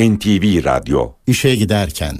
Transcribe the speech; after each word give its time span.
NTV 0.00 0.64
Radyo 0.64 1.12
İşe 1.26 1.54
giderken 1.54 2.16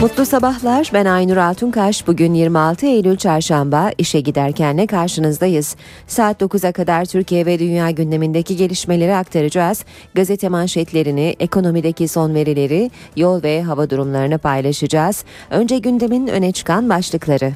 Mutlu 0.00 0.26
sabahlar. 0.26 0.90
Ben 0.94 1.04
Aynur 1.04 1.36
Altunkaş. 1.36 2.06
Bugün 2.06 2.34
26 2.34 2.86
Eylül 2.86 3.16
Çarşamba 3.16 3.90
işe 3.98 4.20
giderkenle 4.20 4.86
karşınızdayız. 4.86 5.76
Saat 6.06 6.42
9'a 6.42 6.72
kadar 6.72 7.04
Türkiye 7.04 7.46
ve 7.46 7.58
dünya 7.58 7.90
gündemindeki 7.90 8.56
gelişmeleri 8.56 9.14
aktaracağız. 9.14 9.84
Gazete 10.14 10.48
manşetlerini, 10.48 11.36
ekonomideki 11.40 12.08
son 12.08 12.34
verileri, 12.34 12.90
yol 13.16 13.42
ve 13.42 13.62
hava 13.62 13.90
durumlarını 13.90 14.38
paylaşacağız. 14.38 15.24
Önce 15.50 15.78
gündemin 15.78 16.26
öne 16.26 16.52
çıkan 16.52 16.88
başlıkları. 16.88 17.52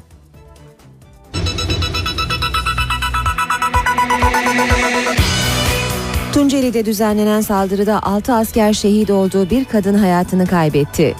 Tunceli'de 6.34 6.86
düzenlenen 6.86 7.40
saldırıda 7.40 8.02
6 8.02 8.34
asker 8.34 8.72
şehit 8.72 9.11
olduğu 9.11 9.50
bir 9.50 9.64
kadın 9.64 9.94
hayatını 9.94 10.46
kaybetti. 10.46 11.14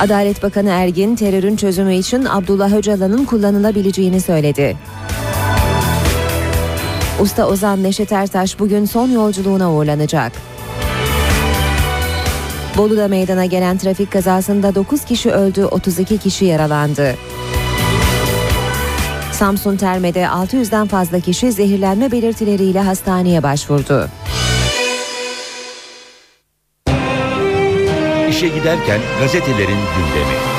Adalet 0.00 0.42
Bakanı 0.42 0.68
Ergin 0.68 1.16
terörün 1.16 1.56
çözümü 1.56 1.94
için 1.94 2.24
Abdullah 2.24 2.72
Öcalan'ın 2.72 3.24
kullanılabileceğini 3.24 4.20
söyledi. 4.20 4.76
Usta 7.20 7.46
Ozan 7.46 7.82
Neşet 7.82 8.12
Ertaş 8.12 8.58
bugün 8.58 8.84
son 8.84 9.10
yolculuğuna 9.10 9.72
uğurlanacak. 9.72 10.32
Bolu'da 12.76 13.08
meydana 13.08 13.44
gelen 13.44 13.78
trafik 13.78 14.12
kazasında 14.12 14.74
9 14.74 15.04
kişi 15.04 15.30
öldü, 15.30 15.64
32 15.64 16.18
kişi 16.18 16.44
yaralandı. 16.44 17.16
Samsun 19.40 19.76
Terme'de 19.76 20.22
600'den 20.22 20.86
fazla 20.86 21.20
kişi 21.20 21.52
zehirlenme 21.52 22.12
belirtileriyle 22.12 22.80
hastaneye 22.80 23.42
başvurdu. 23.42 24.08
İşe 28.30 28.48
giderken 28.48 29.00
gazetelerin 29.20 29.78
gündemi. 29.96 30.49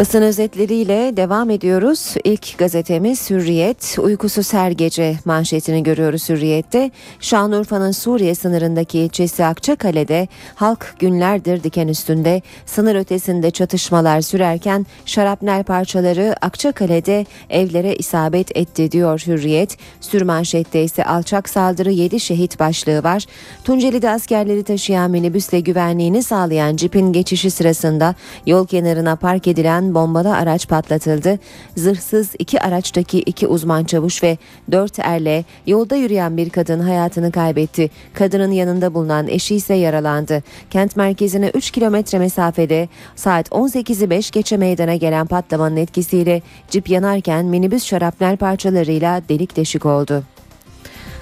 Basın 0.00 0.22
özetleriyle 0.22 1.16
devam 1.16 1.50
ediyoruz. 1.50 2.14
İlk 2.24 2.58
gazetemiz 2.58 3.30
Hürriyet. 3.30 3.96
Uykusuz 3.98 4.52
her 4.52 4.70
gece 4.70 5.16
manşetini 5.24 5.82
görüyoruz 5.82 6.28
Hürriyet'te. 6.28 6.90
Şanlıurfa'nın 7.20 7.90
Suriye 7.90 8.34
sınırındaki 8.34 8.98
ilçesi 8.98 9.44
Akçakale'de 9.44 10.28
halk 10.54 10.94
günlerdir 10.98 11.62
diken 11.62 11.88
üstünde 11.88 12.42
sınır 12.66 12.94
ötesinde 12.94 13.50
çatışmalar 13.50 14.20
sürerken 14.20 14.86
şarapnel 15.06 15.64
parçaları 15.64 16.34
Akçakale'de 16.40 17.26
evlere 17.50 17.96
isabet 17.96 18.56
etti 18.56 18.92
diyor 18.92 19.22
Hürriyet. 19.26 19.76
Sürmanşette 20.00 20.82
ise 20.84 21.04
alçak 21.04 21.48
saldırı 21.48 21.90
7 21.90 22.20
şehit 22.20 22.60
başlığı 22.60 23.02
var. 23.02 23.24
Tunceli'de 23.64 24.10
askerleri 24.10 24.64
taşıyan 24.64 25.10
minibüsle 25.10 25.60
güvenliğini 25.60 26.22
sağlayan 26.22 26.76
cipin 26.76 27.12
geçişi 27.12 27.50
sırasında 27.50 28.14
yol 28.46 28.66
kenarına 28.66 29.16
park 29.16 29.48
edilen 29.48 29.89
bombalı 29.94 30.36
araç 30.36 30.68
patlatıldı. 30.68 31.38
Zırhsız 31.76 32.30
iki 32.38 32.60
araçtaki 32.60 33.18
iki 33.18 33.46
uzman 33.46 33.84
çavuş 33.84 34.22
ve 34.22 34.38
dört 34.72 34.98
erle 34.98 35.44
yolda 35.66 35.96
yürüyen 35.96 36.36
bir 36.36 36.50
kadın 36.50 36.80
hayatını 36.80 37.32
kaybetti. 37.32 37.90
Kadının 38.14 38.52
yanında 38.52 38.94
bulunan 38.94 39.28
eşi 39.28 39.54
ise 39.54 39.74
yaralandı. 39.74 40.42
Kent 40.70 40.96
merkezine 40.96 41.50
3 41.54 41.70
kilometre 41.70 42.18
mesafede 42.18 42.88
saat 43.16 43.48
18'i 43.48 44.10
5 44.10 44.30
geçe 44.30 44.56
meydana 44.56 44.96
gelen 44.96 45.26
patlamanın 45.26 45.76
etkisiyle 45.76 46.42
cip 46.70 46.90
yanarken 46.90 47.44
minibüs 47.44 47.84
şarapnel 47.84 48.36
parçalarıyla 48.36 49.22
delik 49.28 49.56
deşik 49.56 49.86
oldu. 49.86 50.24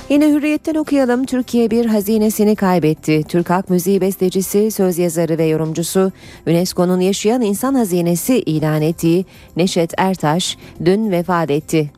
Yine 0.08 0.28
Hürriyet'ten 0.28 0.74
okuyalım. 0.74 1.24
Türkiye 1.24 1.70
bir 1.70 1.86
hazinesini 1.86 2.56
kaybetti. 2.56 3.22
Türk 3.28 3.50
halk 3.50 3.70
müziği 3.70 4.00
bestecisi, 4.00 4.70
söz 4.70 4.98
yazarı 4.98 5.38
ve 5.38 5.44
yorumcusu 5.44 6.12
UNESCO'nun 6.46 7.00
yaşayan 7.00 7.42
insan 7.42 7.74
hazinesi 7.74 8.41
ilan 8.41 8.82
ettiği 8.82 9.26
Neşet 9.56 9.92
Ertaş 9.96 10.56
dün 10.84 11.10
vefat 11.10 11.50
etti. 11.50 11.91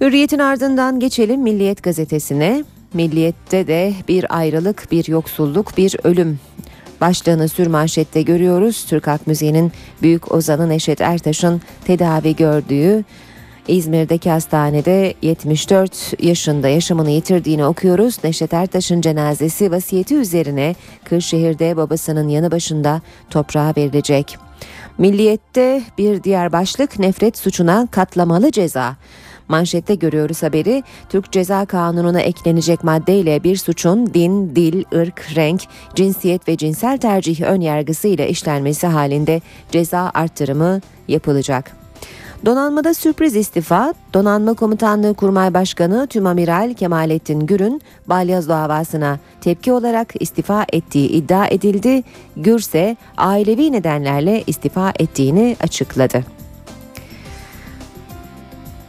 Hürriyet'in 0.00 0.38
ardından 0.38 1.00
geçelim 1.00 1.40
Milliyet 1.40 1.82
gazetesine. 1.82 2.64
Milliyet'te 2.94 3.66
de 3.66 3.92
bir 4.08 4.38
ayrılık, 4.38 4.92
bir 4.92 5.08
yoksulluk, 5.08 5.76
bir 5.76 5.96
ölüm 6.04 6.40
başlığını 7.00 7.48
sürmanşette 7.48 8.22
görüyoruz. 8.22 8.84
Türk 8.84 9.06
halk 9.06 9.26
müziğinin 9.26 9.72
büyük 10.02 10.32
ozanı 10.32 10.68
Neşet 10.68 11.00
Ertaş'ın 11.00 11.62
tedavi 11.84 12.36
gördüğü 12.36 13.04
İzmir'deki 13.68 14.30
hastanede 14.30 15.14
74 15.22 16.22
yaşında 16.22 16.68
yaşamını 16.68 17.10
yitirdiğini 17.10 17.64
okuyoruz. 17.64 18.18
Neşet 18.24 18.54
Ertaş'ın 18.54 19.00
cenazesi 19.00 19.70
vasiyeti 19.70 20.14
üzerine 20.14 20.74
Kırşehir'de 21.04 21.76
babasının 21.76 22.28
yanı 22.28 22.50
başında 22.50 23.00
toprağa 23.30 23.72
verilecek. 23.76 24.38
Milliyette 24.98 25.82
bir 25.98 26.22
diğer 26.22 26.52
başlık 26.52 26.98
nefret 26.98 27.38
suçuna 27.38 27.88
katlamalı 27.90 28.50
ceza. 28.50 28.96
Manşette 29.48 29.94
görüyoruz 29.94 30.42
haberi. 30.42 30.82
Türk 31.08 31.32
Ceza 31.32 31.66
Kanunu'na 31.66 32.20
eklenecek 32.20 32.84
maddeyle 32.84 33.44
bir 33.44 33.56
suçun 33.56 34.14
din, 34.14 34.56
dil, 34.56 34.84
ırk, 34.94 35.36
renk, 35.36 35.62
cinsiyet 35.94 36.48
ve 36.48 36.56
cinsel 36.56 36.98
tercih 36.98 37.42
ön 37.42 37.60
yargısıyla 37.60 38.24
işlenmesi 38.24 38.86
halinde 38.86 39.40
ceza 39.70 40.10
arttırımı 40.14 40.80
yapılacak. 41.08 41.83
Donanmada 42.46 42.94
sürpriz 42.94 43.36
istifa, 43.36 43.94
Donanma 44.14 44.54
Komutanlığı 44.54 45.14
Kurmay 45.14 45.54
Başkanı 45.54 46.06
Tümamiral 46.06 46.74
Kemalettin 46.74 47.40
Gür'ün 47.40 47.82
balyaz 48.06 48.48
davasına 48.48 49.18
tepki 49.40 49.72
olarak 49.72 50.12
istifa 50.20 50.66
ettiği 50.72 51.08
iddia 51.08 51.46
edildi. 51.46 52.02
Gür 52.36 52.58
ise 52.58 52.96
ailevi 53.16 53.72
nedenlerle 53.72 54.44
istifa 54.46 54.92
ettiğini 54.98 55.56
açıkladı. 55.60 56.24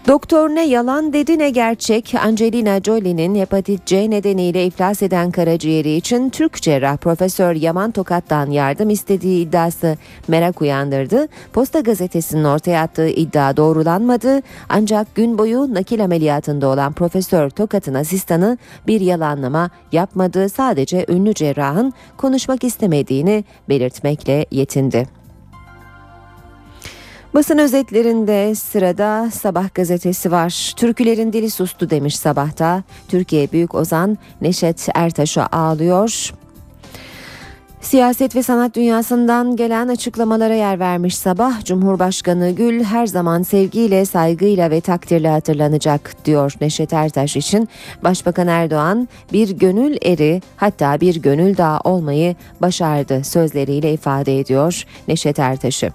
Doktor 0.07 0.49
ne 0.49 0.67
yalan 0.67 1.13
dedi 1.13 1.39
ne 1.39 1.49
gerçek 1.49 2.15
Angelina 2.23 2.79
Jolie'nin 2.79 3.35
hepatit 3.35 3.85
C 3.85 4.09
nedeniyle 4.09 4.65
iflas 4.65 5.01
eden 5.01 5.31
karaciğeri 5.31 5.95
için 5.95 6.29
Türk 6.29 6.61
cerrah 6.61 6.97
Profesör 6.97 7.55
Yaman 7.55 7.91
Tokat'tan 7.91 8.51
yardım 8.51 8.89
istediği 8.89 9.47
iddiası 9.47 9.97
merak 10.27 10.61
uyandırdı. 10.61 11.27
Posta 11.53 11.79
gazetesinin 11.79 12.43
ortaya 12.43 12.81
attığı 12.81 13.07
iddia 13.07 13.57
doğrulanmadı 13.57 14.41
ancak 14.69 15.15
gün 15.15 15.37
boyu 15.37 15.73
nakil 15.73 16.03
ameliyatında 16.03 16.67
olan 16.67 16.93
Profesör 16.93 17.49
Tokat'ın 17.49 17.93
asistanı 17.93 18.57
bir 18.87 19.01
yalanlama 19.01 19.69
yapmadı 19.91 20.49
sadece 20.49 21.05
ünlü 21.09 21.33
cerrahın 21.33 21.93
konuşmak 22.17 22.63
istemediğini 22.63 23.43
belirtmekle 23.69 24.45
yetindi. 24.51 25.24
Basın 27.35 27.57
özetlerinde 27.57 28.55
sırada 28.55 29.31
Sabah 29.31 29.73
gazetesi 29.73 30.31
var. 30.31 30.73
Türkülerin 30.75 31.33
dili 31.33 31.49
sustu 31.49 31.89
demiş 31.89 32.15
Sabah'ta. 32.17 32.83
Türkiye 33.07 33.51
Büyük 33.51 33.75
Ozan 33.75 34.17
Neşet 34.41 34.87
Ertaş'a 34.95 35.47
ağlıyor. 35.51 36.33
Siyaset 37.81 38.35
ve 38.35 38.43
sanat 38.43 38.75
dünyasından 38.75 39.55
gelen 39.55 39.87
açıklamalara 39.87 40.53
yer 40.53 40.79
vermiş 40.79 41.17
sabah 41.17 41.65
Cumhurbaşkanı 41.65 42.51
Gül 42.51 42.83
her 42.83 43.07
zaman 43.07 43.43
sevgiyle, 43.43 44.05
saygıyla 44.05 44.71
ve 44.71 44.81
takdirle 44.81 45.29
hatırlanacak 45.29 46.25
diyor 46.25 46.53
Neşet 46.61 46.93
Ertaş 46.93 47.35
için. 47.35 47.69
Başbakan 48.03 48.47
Erdoğan 48.47 49.07
bir 49.33 49.49
gönül 49.49 49.97
eri 50.05 50.41
hatta 50.57 51.01
bir 51.01 51.15
gönül 51.15 51.57
dağı 51.57 51.79
olmayı 51.83 52.35
başardı 52.61 53.23
sözleriyle 53.23 53.93
ifade 53.93 54.39
ediyor 54.39 54.83
Neşet 55.07 55.39
Ertaş'ı. 55.39 55.91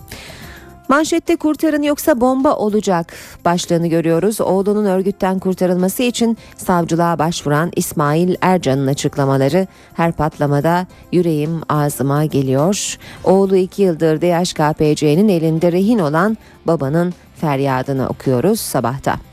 Manşette 0.91 1.37
kurtarın 1.37 1.83
yoksa 1.83 2.21
bomba 2.21 2.55
olacak 2.55 3.13
başlığını 3.45 3.87
görüyoruz. 3.87 4.41
Oğlunun 4.41 4.85
örgütten 4.85 5.39
kurtarılması 5.39 6.03
için 6.03 6.39
savcılığa 6.57 7.19
başvuran 7.19 7.71
İsmail 7.77 8.35
Ercan'ın 8.41 8.87
açıklamaları 8.87 9.67
her 9.95 10.13
patlamada 10.13 10.87
yüreğim 11.13 11.61
ağzıma 11.69 12.25
geliyor. 12.25 12.99
Oğlu 13.25 13.57
iki 13.57 13.83
yıldır 13.83 14.21
DHKPC'nin 14.21 15.29
elinde 15.29 15.73
rehin 15.73 15.99
olan 15.99 16.39
babanın 16.67 17.15
feryadını 17.37 18.09
okuyoruz 18.09 18.61
sabahta. 18.61 19.30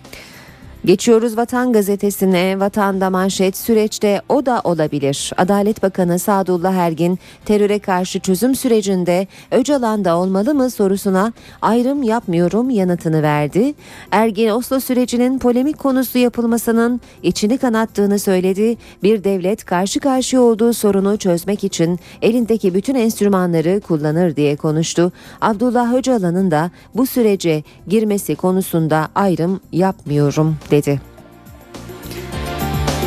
Geçiyoruz 0.85 1.37
Vatan 1.37 1.73
Gazetesi'ne. 1.73 2.59
Vatanda 2.59 3.09
manşet 3.09 3.57
süreçte 3.57 4.21
o 4.29 4.45
da 4.45 4.61
olabilir. 4.63 5.33
Adalet 5.37 5.83
Bakanı 5.83 6.19
Sadullah 6.19 6.73
Ergin 6.73 7.19
teröre 7.45 7.79
karşı 7.79 8.19
çözüm 8.19 8.55
sürecinde 8.55 9.27
Öcalan'da 9.51 10.17
olmalı 10.17 10.55
mı 10.55 10.69
sorusuna 10.69 11.33
ayrım 11.61 12.03
yapmıyorum 12.03 12.69
yanıtını 12.69 13.23
verdi. 13.23 13.73
Ergin 14.11 14.49
Oslo 14.49 14.79
sürecinin 14.79 15.39
polemik 15.39 15.77
konusu 15.77 16.17
yapılmasının 16.17 17.01
içini 17.23 17.57
kanattığını 17.57 18.19
söyledi. 18.19 18.77
Bir 19.03 19.23
devlet 19.23 19.65
karşı 19.65 19.99
karşıya 19.99 20.41
olduğu 20.41 20.73
sorunu 20.73 21.17
çözmek 21.17 21.63
için 21.63 21.99
elindeki 22.21 22.73
bütün 22.73 22.95
enstrümanları 22.95 23.81
kullanır 23.81 24.35
diye 24.35 24.55
konuştu. 24.55 25.11
Abdullah 25.41 25.93
Öcalan'ın 25.93 26.51
da 26.51 26.71
bu 26.95 27.05
sürece 27.05 27.63
girmesi 27.87 28.35
konusunda 28.35 29.07
ayrım 29.15 29.59
yapmıyorum 29.71 30.57
dedi. 30.71 30.99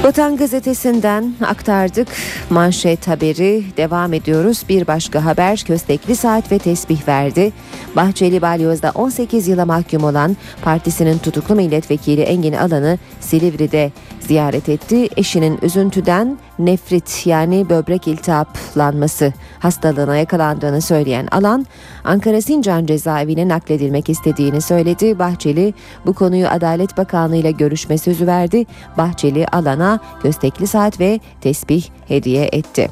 Vatan 0.02 0.36
gazetesinden 0.36 1.34
aktardık 1.46 2.08
manşet 2.50 3.08
haberi 3.08 3.64
devam 3.76 4.12
ediyoruz. 4.12 4.64
Bir 4.68 4.86
başka 4.86 5.24
haber 5.24 5.58
köstekli 5.66 6.16
saat 6.16 6.52
ve 6.52 6.58
tesbih 6.58 7.08
verdi. 7.08 7.52
Bahçeli 7.96 8.42
Balyoz'da 8.42 8.90
18 8.94 9.48
yıla 9.48 9.66
mahkum 9.66 10.04
olan 10.04 10.36
partisinin 10.62 11.18
tutuklu 11.18 11.54
milletvekili 11.54 12.20
Engin 12.20 12.52
Alan'ı 12.52 12.98
Silivri'de 13.20 13.92
ziyaret 14.30 14.68
etti. 14.68 15.08
Eşinin 15.16 15.58
üzüntüden 15.62 16.38
nefrit 16.58 17.26
yani 17.26 17.68
böbrek 17.68 18.08
iltihaplanması 18.08 19.32
hastalığına 19.58 20.16
yakalandığını 20.16 20.80
söyleyen 20.80 21.28
Alan, 21.30 21.66
Ankara 22.04 22.42
Sincan 22.42 22.86
cezaevine 22.86 23.48
nakledilmek 23.48 24.08
istediğini 24.08 24.60
söyledi. 24.60 25.18
Bahçeli 25.18 25.74
bu 26.06 26.12
konuyu 26.12 26.48
Adalet 26.48 26.96
Bakanlığı 26.96 27.36
ile 27.36 27.50
görüşme 27.50 27.98
sözü 27.98 28.26
verdi. 28.26 28.66
Bahçeli 28.98 29.46
Alan'a 29.46 30.00
köstekli 30.22 30.66
saat 30.66 31.00
ve 31.00 31.20
tesbih 31.40 31.84
hediye 32.08 32.48
etti. 32.52 32.90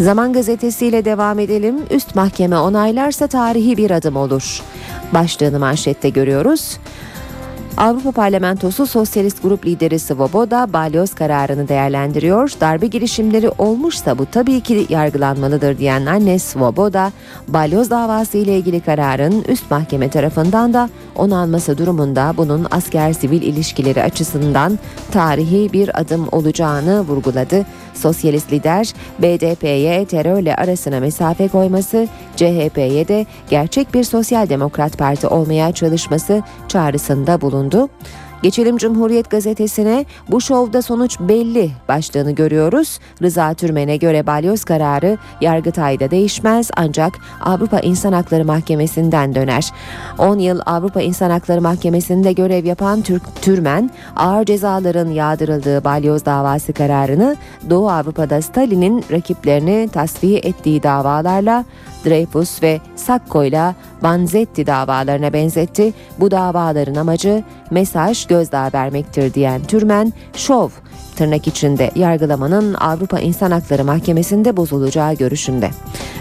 Zaman 0.00 0.32
gazetesiyle 0.32 1.04
devam 1.04 1.38
edelim. 1.38 1.76
Üst 1.90 2.14
mahkeme 2.14 2.58
onaylarsa 2.58 3.26
tarihi 3.26 3.76
bir 3.76 3.90
adım 3.90 4.16
olur. 4.16 4.62
Başlığını 5.14 5.58
manşette 5.58 6.08
görüyoruz. 6.08 6.78
Avrupa 7.76 8.12
Parlamentosu 8.12 8.86
Sosyalist 8.86 9.42
Grup 9.42 9.66
Lideri 9.66 9.98
Svoboda 9.98 10.72
balyoz 10.72 11.14
kararını 11.14 11.68
değerlendiriyor. 11.68 12.52
Darbe 12.60 12.86
girişimleri 12.86 13.48
olmuşsa 13.58 14.18
bu 14.18 14.26
tabii 14.26 14.60
ki 14.60 14.86
yargılanmalıdır 14.88 15.78
diyen 15.78 16.06
anne 16.06 16.38
Svoboda, 16.38 17.12
balyoz 17.48 17.90
davası 17.90 18.38
ile 18.38 18.58
ilgili 18.58 18.80
kararın 18.80 19.44
üst 19.48 19.70
mahkeme 19.70 20.10
tarafından 20.10 20.74
da 20.74 20.88
onanması 21.16 21.78
durumunda 21.78 22.34
bunun 22.36 22.66
asker-sivil 22.70 23.42
ilişkileri 23.42 24.02
açısından 24.02 24.78
tarihi 25.12 25.72
bir 25.72 26.00
adım 26.00 26.28
olacağını 26.32 27.00
vurguladı. 27.00 27.66
Sosyalist 28.00 28.52
lider 28.52 28.94
BDP'ye 29.18 30.04
terörle 30.04 30.56
arasına 30.56 31.00
mesafe 31.00 31.48
koyması, 31.48 32.08
CHP'ye 32.36 33.08
de 33.08 33.26
gerçek 33.50 33.94
bir 33.94 34.04
sosyal 34.04 34.48
demokrat 34.48 34.98
parti 34.98 35.26
olmaya 35.26 35.72
çalışması 35.72 36.42
çağrısında 36.68 37.40
bulundu. 37.40 37.88
Geçelim 38.42 38.76
Cumhuriyet 38.76 39.30
Gazetesi'ne 39.30 40.06
bu 40.30 40.40
şovda 40.40 40.82
sonuç 40.82 41.20
belli 41.20 41.70
başlığını 41.88 42.30
görüyoruz. 42.30 42.98
Rıza 43.22 43.54
Türmen'e 43.54 43.96
göre 43.96 44.26
balyoz 44.26 44.64
kararı 44.64 45.18
Yargıtay'da 45.40 46.10
değişmez 46.10 46.70
ancak 46.76 47.12
Avrupa 47.40 47.80
İnsan 47.80 48.12
Hakları 48.12 48.44
Mahkemesi'nden 48.44 49.34
döner. 49.34 49.72
10 50.18 50.38
yıl 50.38 50.60
Avrupa 50.66 51.00
İnsan 51.00 51.30
Hakları 51.30 51.60
Mahkemesi'nde 51.60 52.32
görev 52.32 52.64
yapan 52.64 53.02
Türk 53.02 53.42
Türmen 53.42 53.90
ağır 54.16 54.44
cezaların 54.44 55.08
yağdırıldığı 55.08 55.84
balyoz 55.84 56.24
davası 56.24 56.72
kararını 56.72 57.36
Doğu 57.70 57.90
Avrupa'da 57.90 58.42
Stalin'in 58.42 59.04
rakiplerini 59.10 59.88
tasfiye 59.92 60.38
ettiği 60.38 60.82
davalarla 60.82 61.64
Dreyfus 62.04 62.62
ve 62.62 62.80
Sacco 62.96 63.44
ile 63.44 63.74
Vanzetti 64.02 64.66
davalarına 64.66 65.32
benzetti. 65.32 65.92
Bu 66.20 66.30
davaların 66.30 66.94
amacı 66.94 67.42
mesaj 67.70 68.28
gözdağı 68.30 68.70
vermektir 68.74 69.34
diyen 69.34 69.62
Türmen, 69.62 70.12
şov 70.36 70.68
tırnak 71.20 71.46
içinde 71.46 71.90
yargılamanın 71.94 72.74
Avrupa 72.74 73.20
İnsan 73.20 73.50
Hakları 73.50 73.84
Mahkemesi'nde 73.84 74.56
bozulacağı 74.56 75.14
görüşünde. 75.14 75.70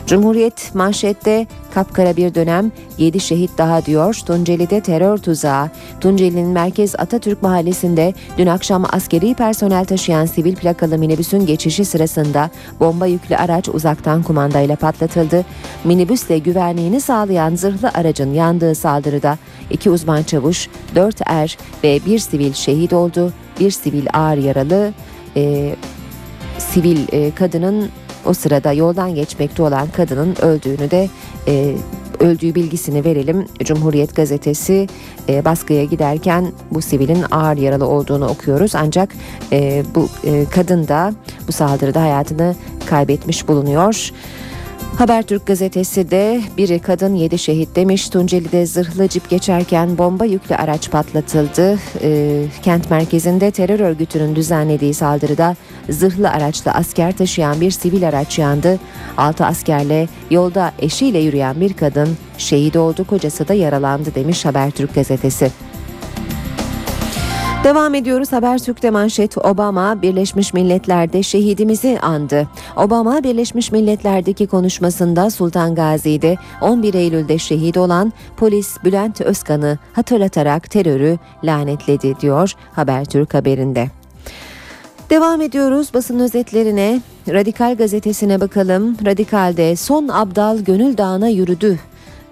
Cumhuriyet 0.08 0.76
manşette 0.76 1.48
kapkara 1.74 2.18
bir 2.18 2.36
dönem 2.36 2.72
7 2.98 3.20
şehit 3.20 3.58
daha 3.58 3.86
diyor. 3.86 4.20
Tunceli'de 4.26 4.82
terör 4.82 5.18
tuzağı. 5.18 5.70
Tunceli'nin 6.02 6.48
Merkez 6.48 6.96
Atatürk 6.98 7.44
Mahallesi'nde 7.44 8.14
dün 8.38 8.48
akşam 8.48 8.86
askeri 8.92 9.34
personel 9.34 9.86
taşıyan 9.86 10.26
sivil 10.26 10.56
plakalı 10.56 10.98
minibüsün 10.98 11.46
geçişi 11.46 11.86
sırasında 11.86 12.50
bomba 12.80 13.08
yüklü 13.08 13.36
araç 13.36 13.70
uzaktan 13.70 14.24
kumandayla 14.24 14.76
patlatıldı. 14.76 15.46
Minibüsle 15.84 16.38
güvenliğini 16.38 17.02
sağlayan 17.02 17.56
zırhlı 17.56 17.90
aracın 17.94 18.34
yandığı 18.34 18.76
saldırıda 18.76 19.38
iki 19.70 19.90
uzman 19.90 20.24
çavuş, 20.24 20.68
dört 20.96 21.22
er 21.26 21.58
ve 21.84 22.00
bir 22.06 22.20
sivil 22.20 22.54
şehit 22.54 22.94
oldu. 22.94 23.34
Bir 23.60 23.72
sivil 23.72 24.08
ağır 24.14 24.38
yaralı. 24.38 24.94
E, 25.36 25.76
sivil 26.58 27.00
e, 27.12 27.32
kadının 27.36 27.90
o 28.26 28.34
sırada 28.34 28.74
yoldan 28.74 29.16
geçmekte 29.16 29.64
olan 29.64 29.88
kadının 29.88 30.36
öldüğünü 30.42 30.92
de 30.92 31.10
e, 31.48 31.76
öldüğü 32.20 32.56
bilgisini 32.56 33.06
verelim. 33.06 33.48
Cumhuriyet 33.64 34.16
gazetesi 34.16 34.88
e, 35.30 35.46
baskıya 35.46 35.84
giderken 35.84 36.52
bu 36.72 36.82
sivilin 36.82 37.26
ağır 37.32 37.58
yaralı 37.58 37.88
olduğunu 37.88 38.28
okuyoruz. 38.28 38.76
Ancak 38.76 39.10
e, 39.52 39.84
bu 39.96 40.08
e, 40.24 40.46
kadın 40.46 40.88
da 40.88 41.14
bu 41.48 41.52
saldırıda 41.52 42.02
hayatını 42.02 42.56
kaybetmiş 42.86 43.48
bulunuyor. 43.48 44.12
Habertürk 44.98 45.46
gazetesi 45.46 46.12
de 46.12 46.42
biri 46.58 46.80
kadın 46.80 47.16
yedi 47.16 47.38
şehit 47.38 47.76
demiş. 47.76 48.10
Tunceli'de 48.10 48.66
zırhlı 48.66 49.08
cip 49.08 49.30
geçerken 49.30 49.98
bomba 49.98 50.26
yüklü 50.26 50.56
araç 50.56 50.92
patlatıldı. 50.92 51.80
E, 52.02 52.44
kent 52.64 52.90
merkezinde 52.90 53.52
terör 53.52 53.80
örgütünün 53.80 54.36
düzenlediği 54.36 54.94
saldırıda 54.94 55.56
zırhlı 55.90 56.30
araçla 56.30 56.74
asker 56.74 57.18
taşıyan 57.18 57.62
bir 57.62 57.72
sivil 57.72 58.08
araç 58.08 58.40
yandı. 58.40 58.80
Altı 59.18 59.46
askerle 59.46 60.08
yolda 60.32 60.72
eşiyle 60.80 61.20
yürüyen 61.20 61.62
bir 61.62 61.74
kadın 61.74 62.10
şehit 62.38 62.76
oldu. 62.76 63.08
Kocası 63.08 63.48
da 63.48 63.54
yaralandı 63.54 64.16
demiş 64.16 64.46
Habertürk 64.46 64.96
gazetesi. 64.96 65.52
Devam 67.64 67.96
ediyoruz 67.96 68.32
Habertürk'te 68.32 68.90
manşet 68.90 69.38
Obama 69.38 70.02
Birleşmiş 70.02 70.54
Milletler'de 70.54 71.24
şehidimizi 71.24 72.00
andı. 72.00 72.48
Obama 72.76 73.24
Birleşmiş 73.24 73.72
Milletler'deki 73.72 74.48
konuşmasında 74.48 75.30
Sultan 75.30 75.76
Gazi'de 75.76 76.38
11 76.62 76.94
Eylül'de 76.94 77.38
şehit 77.38 77.78
olan 77.78 78.14
polis 78.38 78.78
Bülent 78.84 79.22
Özkan'ı 79.22 79.78
hatırlatarak 79.94 80.72
terörü 80.72 81.18
lanetledi 81.44 82.20
diyor 82.20 82.54
Habertürk 82.74 83.34
haberinde. 83.34 83.88
Devam 85.10 85.42
ediyoruz 85.42 85.94
basın 85.94 86.20
özetlerine. 86.20 87.02
Radikal 87.30 87.76
gazetesine 87.76 88.42
bakalım. 88.42 88.98
Radikal'de 89.06 89.76
son 89.76 90.08
Abdal 90.08 90.60
Gönül 90.60 90.98
Dağı'na 90.98 91.28
yürüdü 91.28 91.80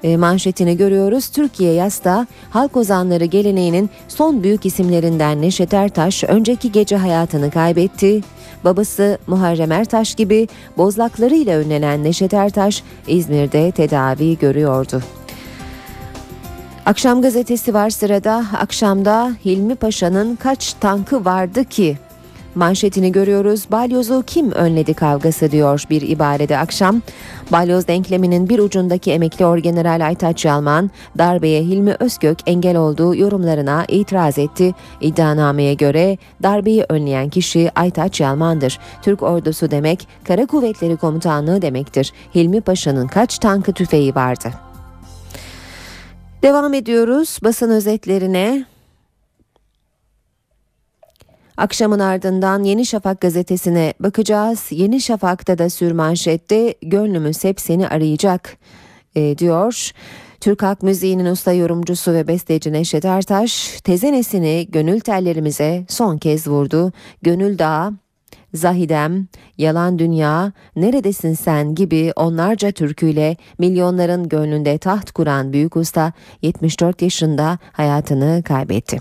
manşetini 0.03 0.77
görüyoruz. 0.77 1.27
Türkiye 1.27 1.73
Yasta 1.73 2.27
halk 2.49 2.77
ozanları 2.77 3.25
geleneğinin 3.25 3.89
son 4.07 4.43
büyük 4.43 4.65
isimlerinden 4.65 5.41
Neşet 5.41 5.73
Ertaş 5.73 6.23
önceki 6.23 6.71
gece 6.71 6.97
hayatını 6.97 7.51
kaybetti. 7.51 8.21
Babası 8.63 9.17
Muharrem 9.27 9.71
Ertaş 9.71 10.15
gibi 10.15 10.47
bozlaklarıyla 10.77 11.61
ünlenen 11.61 12.03
Neşet 12.03 12.33
Ertaş 12.33 12.83
İzmir'de 13.07 13.71
tedavi 13.71 14.37
görüyordu. 14.37 15.01
Akşam 16.85 17.21
gazetesi 17.21 17.73
var 17.73 17.89
sırada. 17.89 18.45
Akşamda 18.59 19.31
Hilmi 19.45 19.75
Paşa'nın 19.75 20.35
kaç 20.35 20.73
tankı 20.73 21.25
vardı 21.25 21.65
ki 21.65 21.97
manşetini 22.57 23.11
görüyoruz. 23.11 23.65
Balyozu 23.71 24.23
kim 24.27 24.51
önledi 24.51 24.93
kavgası 24.93 25.51
diyor 25.51 25.83
bir 25.89 26.01
ibarede 26.01 26.57
akşam. 26.57 27.01
Balyoz 27.51 27.87
denkleminin 27.87 28.49
bir 28.49 28.59
ucundaki 28.59 29.11
emekli 29.11 29.45
orgeneral 29.45 30.05
Aytaç 30.05 30.45
Yalman 30.45 30.91
darbeye 31.17 31.61
Hilmi 31.61 31.95
Özgök 31.99 32.37
engel 32.45 32.77
olduğu 32.77 33.15
yorumlarına 33.15 33.85
itiraz 33.87 34.37
etti. 34.37 34.73
İddianameye 35.01 35.73
göre 35.73 36.17
darbeyi 36.43 36.85
önleyen 36.89 37.29
kişi 37.29 37.71
Aytaç 37.75 38.21
Yalman'dır. 38.21 38.79
Türk 39.01 39.23
ordusu 39.23 39.71
demek 39.71 40.07
Kara 40.23 40.45
Kuvvetleri 40.45 40.97
Komutanlığı 40.97 41.61
demektir. 41.61 42.13
Hilmi 42.35 42.61
Paşa'nın 42.61 43.07
kaç 43.07 43.39
tankı 43.39 43.73
tüfeği 43.73 44.15
vardı? 44.15 44.49
Devam 46.43 46.73
ediyoruz 46.73 47.39
basın 47.43 47.69
özetlerine. 47.69 48.76
Akşamın 51.57 51.99
ardından 51.99 52.63
Yeni 52.63 52.85
Şafak 52.85 53.21
gazetesine 53.21 53.93
bakacağız. 53.99 54.67
Yeni 54.69 55.01
Şafak'ta 55.01 55.57
da 55.57 55.69
sürmanşette 55.69 56.75
gönlümüz 56.81 57.43
hep 57.43 57.59
seni 57.59 57.87
arayacak 57.87 58.57
e, 59.15 59.37
diyor. 59.37 59.91
Türk 60.41 60.63
halk 60.63 60.83
müziğinin 60.83 61.25
usta 61.25 61.53
yorumcusu 61.53 62.13
ve 62.13 62.27
besteci 62.27 62.73
Neşet 62.73 63.05
Ertaş, 63.05 63.81
tezenesini 63.83 64.67
gönül 64.69 64.99
tellerimize 64.99 65.85
son 65.89 66.17
kez 66.17 66.47
vurdu. 66.47 66.91
Gönül 67.21 67.59
Dağı, 67.59 67.93
Zahidem, 68.53 69.27
Yalan 69.57 69.99
Dünya, 69.99 70.51
Neredesin 70.75 71.33
Sen 71.33 71.75
gibi 71.75 72.13
onlarca 72.15 72.71
türküyle 72.71 73.37
milyonların 73.59 74.29
gönlünde 74.29 74.77
taht 74.77 75.11
kuran 75.11 75.53
büyük 75.53 75.75
usta 75.75 76.13
74 76.41 77.01
yaşında 77.01 77.57
hayatını 77.71 78.43
kaybetti. 78.45 78.99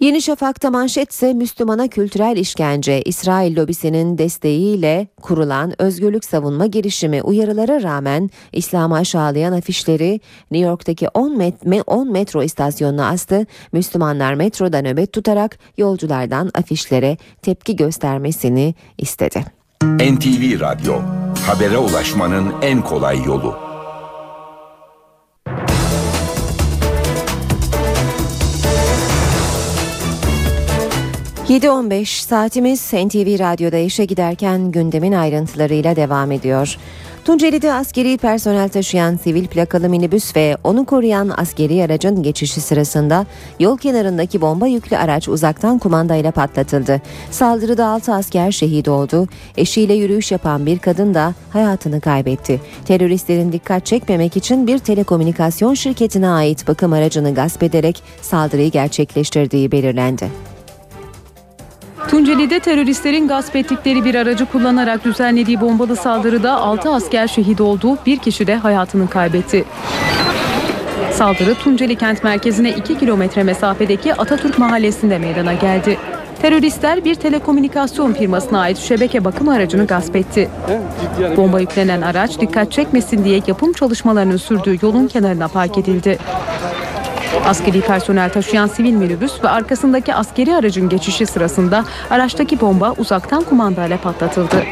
Yeni 0.00 0.22
Şafak'ta 0.22 0.70
manşetse 0.70 1.32
Müslümana 1.32 1.88
kültürel 1.88 2.36
işkence, 2.36 3.02
İsrail 3.02 3.56
lobisinin 3.56 4.18
desteğiyle 4.18 5.08
kurulan 5.22 5.82
özgürlük 5.82 6.24
savunma 6.24 6.66
girişimi 6.66 7.22
uyarılara 7.22 7.82
rağmen 7.82 8.30
İslam'ı 8.52 8.96
aşağılayan 8.96 9.52
afişleri 9.52 10.20
New 10.50 10.68
York'taki 10.68 11.08
10, 11.08 11.38
met 11.38 11.54
10 11.86 12.12
metro 12.12 12.42
istasyonuna 12.42 13.08
astı. 13.08 13.46
Müslümanlar 13.72 14.34
metroda 14.34 14.82
nöbet 14.82 15.12
tutarak 15.12 15.58
yolculardan 15.76 16.50
afişlere 16.54 17.16
tepki 17.42 17.76
göstermesini 17.76 18.74
istedi. 18.98 19.44
NTV 19.82 20.60
Radyo, 20.60 20.94
habere 21.46 21.78
ulaşmanın 21.78 22.54
en 22.62 22.82
kolay 22.82 23.24
yolu. 23.24 23.65
7.15 31.48 32.04
saatimiz 32.04 32.92
NTV 32.92 33.38
Radyo'da 33.38 33.76
işe 33.76 34.04
giderken 34.04 34.70
gündemin 34.70 35.12
ayrıntılarıyla 35.12 35.96
devam 35.96 36.32
ediyor. 36.32 36.76
Tunceli'de 37.24 37.72
askeri 37.72 38.18
personel 38.18 38.68
taşıyan 38.68 39.16
sivil 39.16 39.46
plakalı 39.46 39.88
minibüs 39.88 40.36
ve 40.36 40.56
onu 40.64 40.84
koruyan 40.84 41.32
askeri 41.36 41.84
aracın 41.84 42.22
geçişi 42.22 42.60
sırasında 42.60 43.26
yol 43.60 43.78
kenarındaki 43.78 44.40
bomba 44.40 44.66
yüklü 44.66 44.96
araç 44.96 45.28
uzaktan 45.28 45.78
kumandayla 45.78 46.30
patlatıldı. 46.30 47.00
Saldırıda 47.30 47.86
6 47.86 48.14
asker 48.14 48.52
şehit 48.52 48.88
oldu. 48.88 49.28
Eşiyle 49.56 49.94
yürüyüş 49.94 50.32
yapan 50.32 50.66
bir 50.66 50.78
kadın 50.78 51.14
da 51.14 51.34
hayatını 51.50 52.00
kaybetti. 52.00 52.60
Teröristlerin 52.84 53.52
dikkat 53.52 53.86
çekmemek 53.86 54.36
için 54.36 54.66
bir 54.66 54.78
telekomünikasyon 54.78 55.74
şirketine 55.74 56.28
ait 56.28 56.68
bakım 56.68 56.92
aracını 56.92 57.34
gasp 57.34 57.62
ederek 57.62 58.02
saldırıyı 58.22 58.70
gerçekleştirdiği 58.70 59.72
belirlendi. 59.72 60.55
Tunceli'de 62.10 62.60
teröristlerin 62.60 63.28
gasp 63.28 63.56
ettikleri 63.56 64.04
bir 64.04 64.14
aracı 64.14 64.46
kullanarak 64.46 65.04
düzenlediği 65.04 65.60
bombalı 65.60 65.96
saldırıda 65.96 66.52
6 66.52 66.90
asker 66.90 67.28
şehit 67.28 67.60
oldu, 67.60 67.98
bir 68.06 68.18
kişi 68.18 68.46
de 68.46 68.56
hayatını 68.56 69.10
kaybetti. 69.10 69.64
Saldırı 71.12 71.54
Tunceli 71.54 71.96
kent 71.96 72.24
merkezine 72.24 72.70
2 72.70 72.98
kilometre 72.98 73.42
mesafedeki 73.42 74.14
Atatürk 74.14 74.58
mahallesinde 74.58 75.18
meydana 75.18 75.52
geldi. 75.52 75.98
Teröristler 76.42 77.04
bir 77.04 77.14
telekomünikasyon 77.14 78.12
firmasına 78.12 78.60
ait 78.60 78.78
şebeke 78.78 79.24
bakım 79.24 79.48
aracını 79.48 79.86
gasp 79.86 80.16
etti. 80.16 80.48
Bomba 81.36 81.60
yüklenen 81.60 82.02
araç 82.02 82.40
dikkat 82.40 82.72
çekmesin 82.72 83.24
diye 83.24 83.40
yapım 83.46 83.72
çalışmalarının 83.72 84.36
sürdüğü 84.36 84.78
yolun 84.82 85.06
kenarına 85.06 85.48
park 85.48 85.78
edildi. 85.78 86.18
Askeri 87.44 87.80
personel 87.80 88.30
taşıyan 88.30 88.66
sivil 88.66 88.92
minibüs 88.92 89.44
ve 89.44 89.48
arkasındaki 89.48 90.14
askeri 90.14 90.54
aracın 90.54 90.88
geçişi 90.88 91.26
sırasında 91.26 91.84
araçtaki 92.10 92.60
bomba 92.60 92.92
uzaktan 92.98 93.42
kumandayla 93.42 93.96
patlatıldı. 93.96 94.64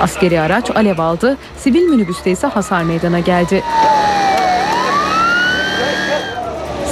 Askeri 0.00 0.40
araç 0.40 0.70
alev 0.70 0.98
aldı, 0.98 1.36
sivil 1.58 1.82
minibüste 1.82 2.30
ise 2.30 2.46
hasar 2.46 2.82
meydana 2.82 3.20
geldi. 3.20 3.62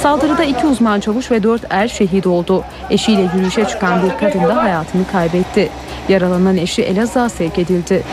Saldırıda 0.01 0.43
iki 0.43 0.67
uzman 0.67 0.99
çavuş 0.99 1.31
ve 1.31 1.43
dört 1.43 1.61
er 1.69 1.87
şehit 1.87 2.27
oldu. 2.27 2.63
Eşiyle 2.89 3.21
yürüyüşe 3.21 3.65
çıkan 3.65 4.03
bir 4.03 4.17
kadın 4.17 4.43
da 4.43 4.63
hayatını 4.63 5.07
kaybetti. 5.11 5.69
Yaralanan 6.09 6.57
eşi 6.57 6.81
Elazığ'a 6.81 7.29
sevk 7.29 7.59
edildi. 7.59 8.03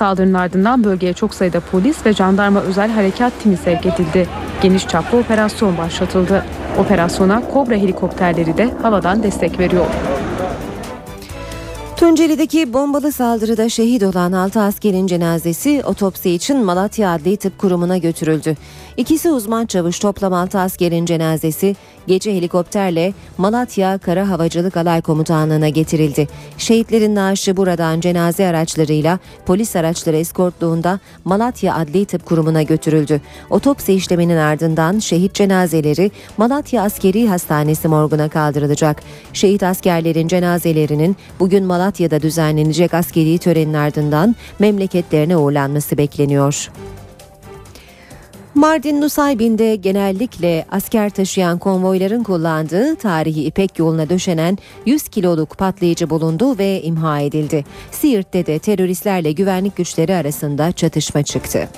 Saldırının 0.00 0.34
ardından 0.34 0.84
bölgeye 0.84 1.12
çok 1.12 1.34
sayıda 1.34 1.60
polis 1.60 2.06
ve 2.06 2.12
jandarma 2.12 2.60
özel 2.60 2.90
harekat 2.90 3.32
timi 3.42 3.56
sevk 3.56 3.86
edildi. 3.86 4.28
Geniş 4.62 4.86
çaplı 4.86 5.18
operasyon 5.18 5.78
başlatıldı. 5.78 6.44
Operasyona 6.78 7.48
Kobra 7.48 7.74
helikopterleri 7.74 8.56
de 8.56 8.70
havadan 8.82 9.22
destek 9.22 9.58
veriyor. 9.58 9.86
Tunceli'deki 11.96 12.72
bombalı 12.72 13.12
saldırıda 13.12 13.68
şehit 13.68 14.02
olan 14.02 14.32
6 14.32 14.60
askerin 14.60 15.06
cenazesi 15.06 15.82
otopsi 15.84 16.30
için 16.30 16.64
Malatya 16.64 17.10
Adli 17.10 17.36
Tıp 17.36 17.58
Kurumu'na 17.58 17.98
götürüldü. 17.98 18.56
İkisi 19.00 19.30
uzman 19.30 19.66
çavuş 19.66 19.98
toplam 19.98 20.32
6 20.32 20.58
askerin 20.58 21.06
cenazesi 21.06 21.76
gece 22.06 22.34
helikopterle 22.34 23.14
Malatya 23.38 23.98
Kara 23.98 24.28
Havacılık 24.28 24.76
Alay 24.76 25.02
Komutanlığı'na 25.02 25.68
getirildi. 25.68 26.28
Şehitlerin 26.58 27.14
naaşı 27.14 27.56
buradan 27.56 28.00
cenaze 28.00 28.46
araçlarıyla 28.46 29.18
polis 29.46 29.76
araçları 29.76 30.16
eskortluğunda 30.16 31.00
Malatya 31.24 31.74
Adli 31.74 32.04
Tıp 32.04 32.26
Kurumu'na 32.26 32.62
götürüldü. 32.62 33.20
Otopsi 33.50 33.92
işleminin 33.92 34.36
ardından 34.36 34.98
şehit 34.98 35.34
cenazeleri 35.34 36.10
Malatya 36.36 36.82
Askeri 36.82 37.28
Hastanesi 37.28 37.88
morguna 37.88 38.28
kaldırılacak. 38.28 39.02
Şehit 39.32 39.62
askerlerin 39.62 40.28
cenazelerinin 40.28 41.16
bugün 41.40 41.64
Malatya'da 41.64 42.22
düzenlenecek 42.22 42.94
askeri 42.94 43.38
törenin 43.38 43.74
ardından 43.74 44.36
memleketlerine 44.58 45.36
uğurlanması 45.36 45.98
bekleniyor. 45.98 46.70
Mardin 48.54 49.00
Nusaybin'de 49.00 49.76
genellikle 49.76 50.66
asker 50.70 51.10
taşıyan 51.10 51.58
konvoyların 51.58 52.22
kullandığı 52.22 52.96
tarihi 52.96 53.44
İpek 53.44 53.78
yoluna 53.78 54.10
döşenen 54.10 54.58
100 54.86 55.08
kiloluk 55.08 55.58
patlayıcı 55.58 56.10
bulundu 56.10 56.58
ve 56.58 56.82
imha 56.82 57.20
edildi. 57.20 57.64
Siirt'te 57.90 58.46
de 58.46 58.58
teröristlerle 58.58 59.32
güvenlik 59.32 59.76
güçleri 59.76 60.14
arasında 60.14 60.72
çatışma 60.72 61.22
çıktı. 61.22 61.68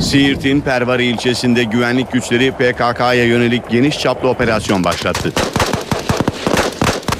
Siirt'in 0.00 0.60
Pervari 0.60 1.04
ilçesinde 1.04 1.64
güvenlik 1.64 2.12
güçleri 2.12 2.52
PKK'ya 2.52 3.24
yönelik 3.24 3.70
geniş 3.70 3.98
çaplı 3.98 4.28
operasyon 4.28 4.84
başlattı. 4.84 5.32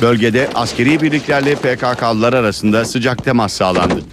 Bölgede 0.03 0.49
askeri 0.55 1.01
birliklerle 1.01 1.55
PKK'lılar 1.55 2.33
arasında 2.33 2.85
sıcak 2.85 3.25
temas 3.25 3.53
sağlandı. 3.53 4.12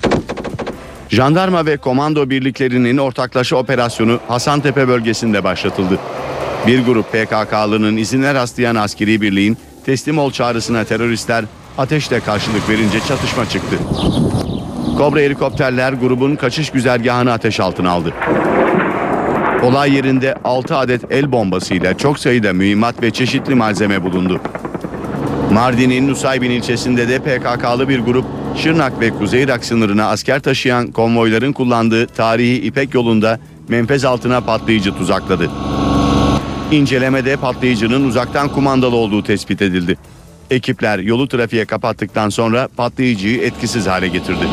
Jandarma 1.09 1.65
ve 1.65 1.77
komando 1.77 2.29
birliklerinin 2.29 2.97
ortaklaşa 2.97 3.55
operasyonu 3.55 4.19
Hasantepe 4.27 4.87
bölgesinde 4.87 5.43
başlatıldı. 5.43 5.99
Bir 6.67 6.85
grup 6.85 7.11
PKK'lının 7.11 7.97
izine 7.97 8.33
rastlayan 8.33 8.75
askeri 8.75 9.21
birliğin 9.21 9.57
teslim 9.85 10.17
ol 10.17 10.31
çağrısına 10.31 10.83
teröristler 10.83 11.45
ateşle 11.77 12.19
karşılık 12.19 12.69
verince 12.69 12.99
çatışma 12.99 13.49
çıktı. 13.49 13.75
Kobra 14.97 15.19
helikopterler 15.19 15.93
grubun 15.93 16.35
kaçış 16.35 16.69
güzergahını 16.69 17.31
ateş 17.31 17.59
altına 17.59 17.91
aldı. 17.91 18.13
Olay 19.63 19.93
yerinde 19.93 20.35
6 20.43 20.77
adet 20.77 21.11
el 21.11 21.31
bombasıyla 21.31 21.97
çok 21.97 22.19
sayıda 22.19 22.53
mühimmat 22.53 23.01
ve 23.01 23.11
çeşitli 23.11 23.55
malzeme 23.55 24.03
bulundu. 24.03 24.39
Mardin'in 25.51 26.07
Nusaybin 26.07 26.51
ilçesinde 26.51 27.09
de 27.09 27.19
PKK'lı 27.19 27.89
bir 27.89 27.99
grup 27.99 28.25
Şırnak 28.63 28.99
ve 28.99 29.09
Kuzey 29.09 29.43
Irak 29.43 29.65
sınırına 29.65 30.09
asker 30.09 30.39
taşıyan 30.39 30.91
konvoyların 30.91 31.53
kullandığı 31.53 32.07
tarihi 32.07 32.61
İpek 32.61 32.93
yolunda 32.93 33.39
menfez 33.67 34.05
altına 34.05 34.41
patlayıcı 34.41 34.93
tuzakladı. 34.93 35.49
İncelemede 36.71 37.35
patlayıcının 37.35 38.07
uzaktan 38.07 38.49
kumandalı 38.49 38.95
olduğu 38.95 39.23
tespit 39.23 39.61
edildi. 39.61 39.97
Ekipler 40.51 40.99
yolu 40.99 41.27
trafiğe 41.27 41.65
kapattıktan 41.65 42.29
sonra 42.29 42.67
patlayıcıyı 42.77 43.41
etkisiz 43.41 43.87
hale 43.87 44.07
getirdi. 44.07 44.45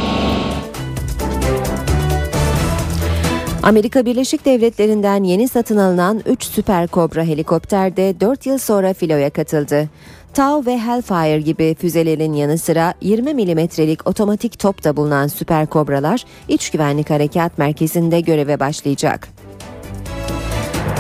Amerika 3.63 4.07
Birleşik 4.07 4.45
Devletleri'nden 4.45 5.25
yeni 5.25 5.49
satın 5.49 5.77
alınan 5.77 6.23
3 6.27 6.45
Süper 6.45 6.89
Kobra 6.89 7.25
helikopter 7.25 7.97
de 7.97 8.21
4 8.21 8.47
yıl 8.47 8.59
sonra 8.59 8.95
filoya 8.95 9.31
katıldı. 9.31 9.89
Tau 10.37 10.67
ve 10.67 10.79
Hellfire 10.79 11.41
gibi 11.41 11.75
füzelerin 11.75 12.33
yanı 12.33 12.59
sıra 12.59 12.95
20 13.01 13.35
milimetrelik 13.35 14.09
otomatik 14.09 14.59
top 14.59 14.85
da 14.85 14.97
bulunan 14.97 15.27
Süper 15.27 15.67
Kobralar 15.67 16.25
İç 16.49 16.71
Güvenlik 16.71 17.11
Harekat 17.11 17.59
Merkezi'nde 17.59 18.21
göreve 18.21 18.61
başlayacak. 18.61 19.29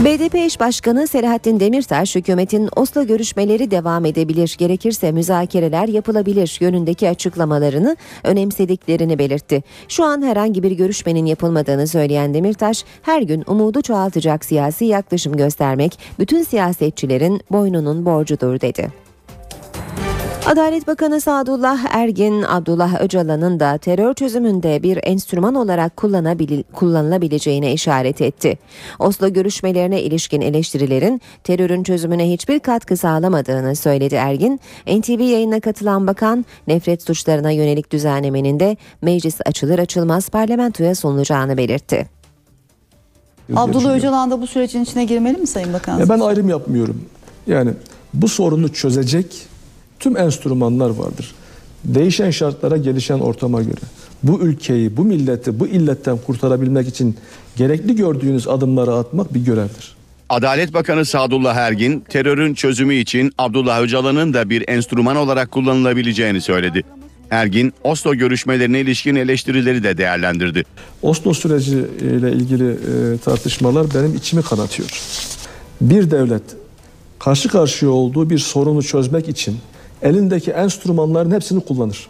BDP 0.05 0.35
eş 0.35 0.61
başkanı 0.61 1.07
Selahattin 1.07 1.61
Demirtaş 1.61 2.17
hükümetin 2.17 2.69
Oslo 2.77 3.07
görüşmeleri 3.07 3.71
devam 3.71 4.05
edebilir 4.05 4.57
gerekirse 4.59 5.13
müzakereler 5.13 5.89
yapılabilir 5.89 6.59
yönündeki 6.61 7.09
açıklamalarını 7.09 7.97
önemsediklerini 8.25 9.19
belirtti. 9.19 9.63
Şu 9.89 10.05
an 10.05 10.23
herhangi 10.23 10.63
bir 10.63 10.71
görüşmenin 10.71 11.27
yapılmadığını 11.27 11.87
söyleyen 11.87 12.35
Demirtaş 12.35 12.85
her 13.03 13.23
gün 13.23 13.45
umudu 13.47 13.83
çoğaltacak 13.83 14.45
siyasi 14.45 14.85
yaklaşım 14.85 15.37
göstermek 15.37 15.99
bütün 16.19 16.43
siyasetçilerin 16.43 17.41
boynunun 17.51 18.07
borcudur 18.07 18.61
dedi. 18.61 19.06
Adalet 20.47 20.87
Bakanı 20.87 21.21
Sadullah 21.21 21.79
Ergin, 21.91 22.43
Abdullah 22.43 23.01
Öcalan'ın 23.01 23.61
da 23.61 23.79
terör 23.79 24.15
çözümünde 24.15 24.83
bir 24.83 24.99
enstrüman 25.03 25.55
olarak 25.55 25.97
kullanabil- 25.97 26.65
kullanılabileceğine 26.73 27.73
işaret 27.73 28.21
etti. 28.21 28.59
Oslo 28.99 29.29
görüşmelerine 29.33 30.03
ilişkin 30.03 30.41
eleştirilerin 30.41 31.21
terörün 31.45 31.83
çözümüne 31.83 32.31
hiçbir 32.33 32.59
katkı 32.59 32.97
sağlamadığını 32.97 33.77
söyledi 33.77 34.15
Ergin. 34.15 34.61
NTV 34.87 35.21
yayına 35.21 35.61
katılan 35.61 36.07
bakan, 36.07 36.45
nefret 36.67 37.03
suçlarına 37.03 37.51
yönelik 37.51 37.93
düzenlemenin 37.93 38.61
de 38.61 38.77
meclis 39.03 39.39
açılır 39.47 39.79
açılmaz 39.79 40.29
parlamentoya 40.29 40.95
sunulacağını 40.95 41.57
belirtti. 41.57 42.07
Abdullah 43.57 43.95
Öcalan 43.95 44.31
da 44.31 44.41
bu 44.41 44.47
sürecin 44.47 44.83
içine 44.83 45.05
girmeli 45.05 45.37
mi 45.39 45.47
Sayın 45.47 45.73
Bakan? 45.73 45.99
Ya 45.99 46.09
ben 46.09 46.21
ayrım 46.21 46.49
yapmıyorum. 46.49 47.01
Yani 47.47 47.71
bu 48.15 48.29
sorunu 48.29 48.73
çözecek 48.73 49.47
tüm 50.01 50.17
enstrümanlar 50.17 50.91
vardır. 50.91 51.35
Değişen 51.85 52.31
şartlara, 52.31 52.77
gelişen 52.77 53.19
ortama 53.19 53.63
göre 53.63 53.81
bu 54.23 54.41
ülkeyi, 54.41 54.97
bu 54.97 55.05
milleti 55.05 55.61
bu 55.61 55.67
illetten 55.67 56.19
kurtarabilmek 56.27 56.89
için 56.89 57.17
gerekli 57.57 57.97
gördüğünüz 57.97 58.49
adımları 58.49 58.95
atmak 58.95 59.35
bir 59.35 59.41
görevdir. 59.45 59.97
Adalet 60.29 60.75
Bakanı 60.75 61.05
Sadullah 61.05 61.55
Ergin, 61.55 62.01
terörün 62.01 62.55
çözümü 62.55 62.95
için 62.95 63.33
Abdullah 63.39 63.81
Öcalan'ın 63.81 64.35
da 64.35 64.51
bir 64.51 64.69
enstrüman 64.69 65.17
olarak 65.17 65.51
kullanılabileceğini 65.51 66.41
söyledi. 66.41 66.83
Ergin, 67.31 67.73
Oslo 67.85 68.15
görüşmelerine 68.15 68.81
ilişkin 68.81 69.17
eleştirileri 69.17 69.83
de 69.83 69.99
değerlendirdi. 69.99 70.65
Oslo 71.03 71.35
süreci 71.35 71.85
ile 72.01 72.33
ilgili 72.33 72.71
e, 72.71 73.19
tartışmalar 73.25 73.87
benim 73.95 74.15
içimi 74.15 74.43
kanatıyor. 74.43 74.89
Bir 75.81 76.11
devlet 76.11 76.43
karşı 77.19 77.49
karşıya 77.49 77.91
olduğu 77.91 78.31
bir 78.31 78.39
sorunu 78.39 78.83
çözmek 78.83 79.29
için 79.29 79.57
elindeki 80.03 80.51
enstrümanların 80.51 81.31
hepsini 81.31 81.61
kullanır. 81.61 82.07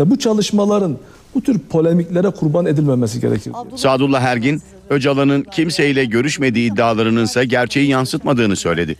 E, 0.00 0.10
bu 0.10 0.18
çalışmaların 0.18 0.98
bu 1.34 1.42
tür 1.42 1.58
polemiklere 1.58 2.30
kurban 2.30 2.66
edilmemesi 2.66 3.20
gerekir. 3.20 3.52
Sadullah 3.76 4.22
Ergin, 4.22 4.62
Öcalan'ın 4.90 5.42
kimseyle 5.42 6.04
görüşmediği 6.04 6.72
iddialarının 6.72 7.24
ise 7.24 7.44
gerçeği 7.44 7.88
yansıtmadığını 7.88 8.56
söyledi. 8.56 8.96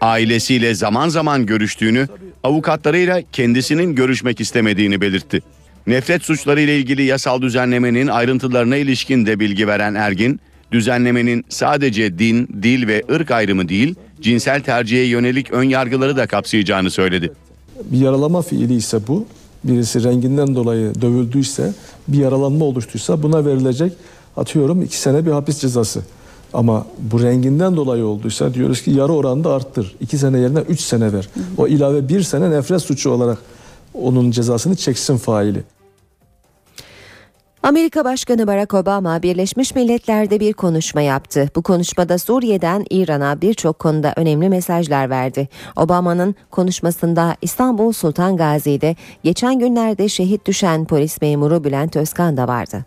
Ailesiyle 0.00 0.74
zaman 0.74 1.08
zaman 1.08 1.46
görüştüğünü, 1.46 2.08
avukatlarıyla 2.44 3.22
kendisinin 3.32 3.94
görüşmek 3.94 4.40
istemediğini 4.40 5.00
belirtti. 5.00 5.40
Nefret 5.86 6.22
suçları 6.22 6.60
ile 6.60 6.78
ilgili 6.78 7.02
yasal 7.02 7.42
düzenlemenin 7.42 8.06
ayrıntılarına 8.06 8.76
ilişkin 8.76 9.26
de 9.26 9.40
bilgi 9.40 9.68
veren 9.68 9.94
Ergin, 9.94 10.40
düzenlemenin 10.72 11.44
sadece 11.48 12.18
din, 12.18 12.48
dil 12.62 12.86
ve 12.86 13.02
ırk 13.12 13.30
ayrımı 13.30 13.68
değil, 13.68 13.94
cinsel 14.20 14.60
tercihe 14.60 15.02
yönelik 15.02 15.50
ön 15.50 15.64
yargıları 15.64 16.16
da 16.16 16.26
kapsayacağını 16.26 16.90
söyledi. 16.90 17.32
Bir 17.84 17.98
yaralama 17.98 18.42
fiili 18.42 18.74
ise 18.74 19.00
bu, 19.08 19.24
birisi 19.64 20.04
renginden 20.04 20.54
dolayı 20.54 20.94
dövüldüyse, 21.00 21.72
bir 22.08 22.18
yaralanma 22.18 22.64
oluştuysa 22.64 23.22
buna 23.22 23.44
verilecek 23.44 23.92
atıyorum 24.36 24.82
iki 24.82 25.00
sene 25.00 25.26
bir 25.26 25.30
hapis 25.30 25.58
cezası. 25.58 26.02
Ama 26.52 26.86
bu 26.98 27.22
renginden 27.22 27.76
dolayı 27.76 28.04
olduysa 28.04 28.54
diyoruz 28.54 28.82
ki 28.82 28.90
yarı 28.90 29.12
oranında 29.12 29.52
arttır. 29.52 29.96
iki 30.00 30.18
sene 30.18 30.38
yerine 30.38 30.58
üç 30.58 30.80
sene 30.80 31.12
ver. 31.12 31.28
O 31.58 31.68
ilave 31.68 32.08
bir 32.08 32.22
sene 32.22 32.50
nefret 32.50 32.82
suçu 32.82 33.10
olarak 33.10 33.38
onun 33.94 34.30
cezasını 34.30 34.76
çeksin 34.76 35.16
faili. 35.16 35.62
Amerika 37.62 38.04
Başkanı 38.04 38.46
Barack 38.46 38.74
Obama 38.74 39.22
Birleşmiş 39.22 39.74
Milletler'de 39.74 40.40
bir 40.40 40.52
konuşma 40.52 41.00
yaptı. 41.00 41.48
Bu 41.56 41.62
konuşmada 41.62 42.18
Suriye'den 42.18 42.84
İran'a 42.90 43.40
birçok 43.40 43.78
konuda 43.78 44.12
önemli 44.16 44.48
mesajlar 44.48 45.10
verdi. 45.10 45.48
Obama'nın 45.76 46.34
konuşmasında 46.50 47.36
İstanbul 47.42 47.92
Sultan 47.92 48.36
Gazi'de 48.36 48.96
geçen 49.24 49.58
günlerde 49.58 50.08
şehit 50.08 50.46
düşen 50.46 50.84
polis 50.84 51.22
memuru 51.22 51.64
Bülent 51.64 51.96
Özkan 51.96 52.36
da 52.36 52.48
vardı. 52.48 52.84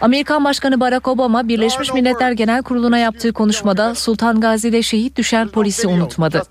Amerikan 0.00 0.44
Başkanı 0.44 0.80
Barack 0.80 1.08
Obama 1.08 1.48
Birleşmiş 1.48 1.94
Milletler 1.94 2.32
Genel 2.32 2.62
Kurulu'na 2.62 2.98
yaptığı 2.98 3.32
konuşmada 3.32 3.94
Sultan 3.94 4.40
Gazi'de 4.40 4.82
şehit 4.82 5.16
düşen 5.16 5.48
polisi 5.48 5.86
unutmadı. 5.88 6.42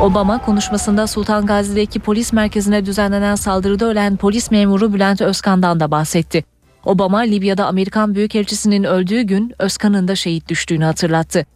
Obama 0.00 0.38
konuşmasında 0.38 1.06
Sultan 1.06 1.46
Gazi'deki 1.46 2.00
polis 2.00 2.32
merkezine 2.32 2.86
düzenlenen 2.86 3.34
saldırıda 3.34 3.86
ölen 3.86 4.16
polis 4.16 4.50
memuru 4.50 4.94
Bülent 4.94 5.20
Özkan'dan 5.20 5.80
da 5.80 5.90
bahsetti. 5.90 6.44
Obama 6.84 7.18
Libya'da 7.18 7.66
Amerikan 7.66 8.14
Büyükelçisi'nin 8.14 8.84
öldüğü 8.84 9.22
gün 9.22 9.54
Özkan'ın 9.58 10.08
da 10.08 10.16
şehit 10.16 10.48
düştüğünü 10.48 10.84
hatırlattı. 10.84 11.46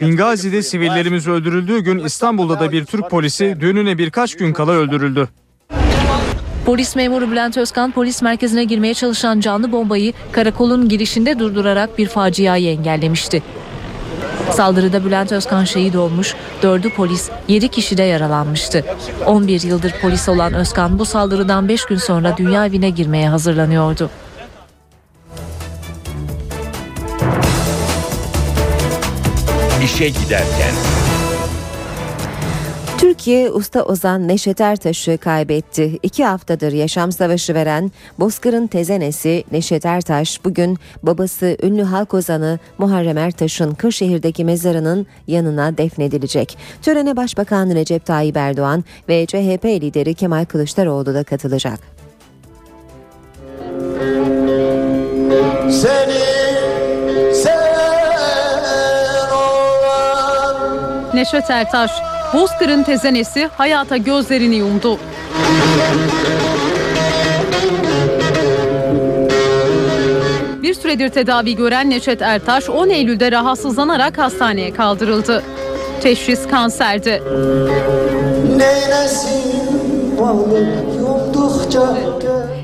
Bingazi'de 0.00 0.62
sivillerimiz 0.62 1.28
öldürüldüğü 1.28 1.80
gün 1.80 1.98
İstanbul'da 1.98 2.60
da 2.60 2.72
bir 2.72 2.84
Türk 2.84 3.10
polisi 3.10 3.56
düğününe 3.60 3.98
birkaç 3.98 4.36
gün 4.36 4.52
kala 4.52 4.72
öldürüldü. 4.72 5.28
Polis 6.72 6.96
memuru 6.96 7.30
Bülent 7.30 7.56
Özkan 7.56 7.90
polis 7.90 8.22
merkezine 8.22 8.64
girmeye 8.64 8.94
çalışan 8.94 9.40
canlı 9.40 9.72
bombayı 9.72 10.12
karakolun 10.32 10.88
girişinde 10.88 11.38
durdurarak 11.38 11.98
bir 11.98 12.06
faciayı 12.06 12.68
engellemişti. 12.68 13.42
Saldırıda 14.50 15.04
Bülent 15.04 15.32
Özkan 15.32 15.64
şehit 15.64 15.96
olmuş, 15.96 16.34
4'ü 16.62 16.94
polis, 16.94 17.30
7 17.48 17.68
kişi 17.68 17.96
de 17.96 18.02
yaralanmıştı. 18.02 18.84
11 19.26 19.62
yıldır 19.62 19.94
polis 20.02 20.28
olan 20.28 20.54
Özkan 20.54 20.98
bu 20.98 21.04
saldırıdan 21.04 21.68
5 21.68 21.84
gün 21.84 21.96
sonra 21.96 22.36
dünya 22.36 22.66
evine 22.66 22.90
girmeye 22.90 23.28
hazırlanıyordu. 23.28 24.10
İşe 29.84 30.08
giderken. 30.08 30.91
Türkiye 33.12 33.50
usta 33.50 33.82
ozan 33.82 34.28
Neşet 34.28 34.60
Ertaş'ı 34.60 35.18
kaybetti. 35.18 35.98
İki 36.02 36.24
haftadır 36.24 36.72
yaşam 36.72 37.12
savaşı 37.12 37.54
veren 37.54 37.92
Bozkır'ın 38.18 38.66
tezenesi 38.66 39.44
Neşet 39.52 39.86
Ertaş 39.86 40.44
bugün 40.44 40.78
babası 41.02 41.56
ünlü 41.62 41.82
halk 41.82 42.14
ozanı 42.14 42.58
Muharrem 42.78 43.18
Ertaş'ın 43.18 43.74
Kırşehir'deki 43.74 44.44
mezarının 44.44 45.06
yanına 45.26 45.78
defnedilecek. 45.78 46.58
Törene 46.82 47.16
Başbakan 47.16 47.70
Recep 47.70 48.06
Tayyip 48.06 48.36
Erdoğan 48.36 48.84
ve 49.08 49.26
CHP 49.26 49.64
lideri 49.64 50.14
Kemal 50.14 50.44
Kılıçdaroğlu 50.44 51.14
da 51.14 51.24
katılacak. 51.24 51.78
Seni 55.70 56.22
Neşet 61.14 61.50
Ertaş, 61.50 61.90
Bozkır'ın 62.32 62.82
tezenesi 62.82 63.50
hayata 63.56 63.96
gözlerini 63.96 64.54
yumdu. 64.56 64.98
Bir 70.62 70.74
süredir 70.74 71.08
tedavi 71.08 71.56
gören 71.56 71.90
Neşet 71.90 72.22
Ertaş 72.22 72.70
10 72.70 72.88
Eylül'de 72.88 73.32
rahatsızlanarak 73.32 74.18
hastaneye 74.18 74.72
kaldırıldı. 74.72 75.42
Teşhis 76.02 76.48
kanserdi. 76.48 77.22
neylesin 78.56 80.16
varlık 80.18 81.00
yoldukça 81.00 81.96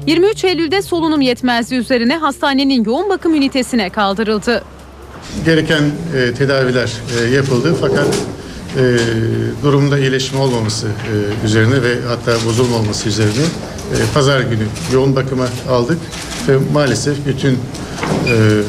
23 0.06 0.44
Eylül'de 0.44 0.82
solunum 0.82 1.20
yetmezliği 1.20 1.80
üzerine 1.80 2.16
hastanenin 2.16 2.84
yoğun 2.84 3.08
bakım 3.08 3.34
ünitesine 3.34 3.90
kaldırıldı. 3.90 4.62
gereken 5.44 5.82
e, 6.16 6.34
tedaviler 6.34 6.92
e, 7.20 7.34
yapıldı 7.34 7.76
fakat 7.80 8.06
e, 8.78 8.98
durumda 9.62 9.98
iyileşme 9.98 10.38
olmaması 10.38 10.86
e, 10.86 11.46
üzerine 11.46 11.82
ve 11.82 11.94
hatta 12.08 12.46
bozulmaması 12.46 13.08
üzerine 13.08 13.42
e, 13.42 13.96
pazar 14.14 14.40
günü 14.40 14.64
yoğun 14.92 15.16
bakıma 15.16 15.46
aldık 15.70 15.98
ve 16.48 16.58
maalesef 16.72 17.26
bütün 17.26 17.52
e, 17.52 18.62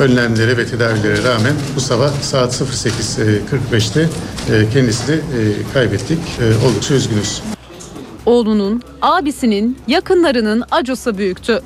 önlemlere 0.00 0.56
ve 0.56 0.66
tedavilere 0.66 1.24
rağmen 1.24 1.52
bu 1.76 1.80
sabah 1.80 2.10
saat 2.22 2.52
08.45'te 2.52 4.00
e, 4.00 4.70
kendisini 4.72 5.14
e, 5.16 5.20
kaybettik. 5.74 6.18
E, 6.18 6.66
oldukça 6.66 6.94
üzgünüz. 6.94 7.42
Oğlunun, 8.26 8.82
abisinin, 9.02 9.78
yakınlarının 9.88 10.64
acısı 10.70 11.18
büyüktü. 11.18 11.60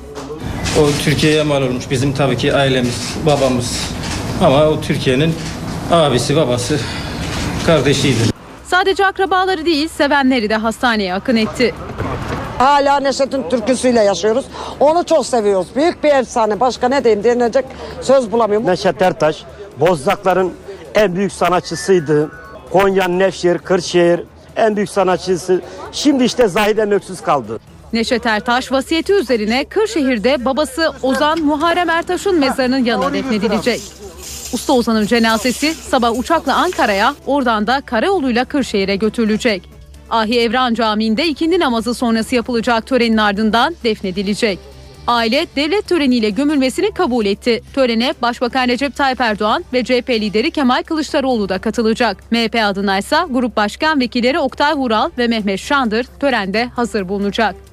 O 0.79 0.89
Türkiye'ye 1.03 1.43
mal 1.43 1.61
olmuş. 1.61 1.83
Bizim 1.91 2.13
tabii 2.13 2.37
ki 2.37 2.53
ailemiz, 2.53 3.13
babamız. 3.25 3.79
Ama 4.41 4.65
o 4.65 4.81
Türkiye'nin 4.81 5.33
abisi, 5.91 6.35
babası, 6.35 6.79
kardeşiydi. 7.67 8.17
Sadece 8.65 9.05
akrabaları 9.05 9.65
değil, 9.65 9.87
sevenleri 9.87 10.49
de 10.49 10.55
hastaneye 10.55 11.13
akın 11.13 11.35
etti. 11.35 11.75
Hala 12.57 12.99
Neşet'in 12.99 13.49
türküsüyle 13.49 14.03
yaşıyoruz. 14.03 14.45
Onu 14.79 15.05
çok 15.05 15.25
seviyoruz. 15.25 15.67
Büyük 15.75 16.03
bir 16.03 16.09
efsane. 16.09 16.59
Başka 16.59 16.89
ne 16.89 17.03
diyeyim 17.03 17.23
denilecek 17.23 17.65
söz 18.01 18.31
bulamıyorum. 18.31 18.67
Neşet 18.67 19.01
Ertaş, 19.01 19.43
Bozdakların 19.79 20.53
en 20.95 21.15
büyük 21.15 21.31
sanatçısıydı. 21.31 22.31
Konya, 22.71 23.07
Nevşehir, 23.07 23.57
Kırşehir 23.57 24.23
en 24.55 24.75
büyük 24.75 24.89
sanatçısı. 24.89 25.61
Şimdi 25.91 26.23
işte 26.23 26.47
Zahiden 26.47 26.91
Öksüz 26.91 27.21
kaldı. 27.21 27.59
Neşet 27.93 28.25
Ertaş 28.25 28.71
vasiyeti 28.71 29.13
üzerine 29.13 29.65
Kırşehir'de 29.65 30.45
babası 30.45 30.93
Ozan 31.03 31.39
Muharrem 31.39 31.89
Ertaş'ın 31.89 32.39
mezarının 32.39 32.85
yanına 32.85 33.13
defnedilecek. 33.13 33.81
Usta 34.53 34.73
Ozan'ın 34.73 35.05
cenazesi 35.05 35.73
sabah 35.73 36.19
uçakla 36.19 36.55
Ankara'ya, 36.55 37.15
oradan 37.25 37.67
da 37.67 37.81
karayoluyla 37.81 38.45
Kırşehir'e 38.45 38.95
götürülecek. 38.95 39.69
Ahi 40.09 40.39
Evran 40.39 40.73
Camii'nde 40.73 41.27
ikindi 41.27 41.59
namazı 41.59 41.93
sonrası 41.93 42.35
yapılacak 42.35 42.87
törenin 42.87 43.17
ardından 43.17 43.75
defnedilecek. 43.83 44.59
Aile 45.07 45.47
devlet 45.55 45.87
töreniyle 45.87 46.29
gömülmesini 46.29 46.91
kabul 46.91 47.25
etti. 47.25 47.61
Törene 47.73 48.13
Başbakan 48.21 48.67
Recep 48.67 48.95
Tayyip 48.95 49.21
Erdoğan 49.21 49.65
ve 49.73 49.83
CHP 49.83 50.09
lideri 50.09 50.51
Kemal 50.51 50.83
Kılıçdaroğlu 50.83 51.49
da 51.49 51.57
katılacak. 51.57 52.31
MHP 52.31 52.55
adına 52.63 52.97
ise 52.97 53.17
Grup 53.29 53.55
Başkan 53.55 53.99
Vekilleri 53.99 54.39
Oktay 54.39 54.73
Vural 54.73 55.09
ve 55.17 55.27
Mehmet 55.27 55.59
Şandır 55.59 56.05
törende 56.19 56.65
hazır 56.65 57.09
bulunacak. 57.09 57.66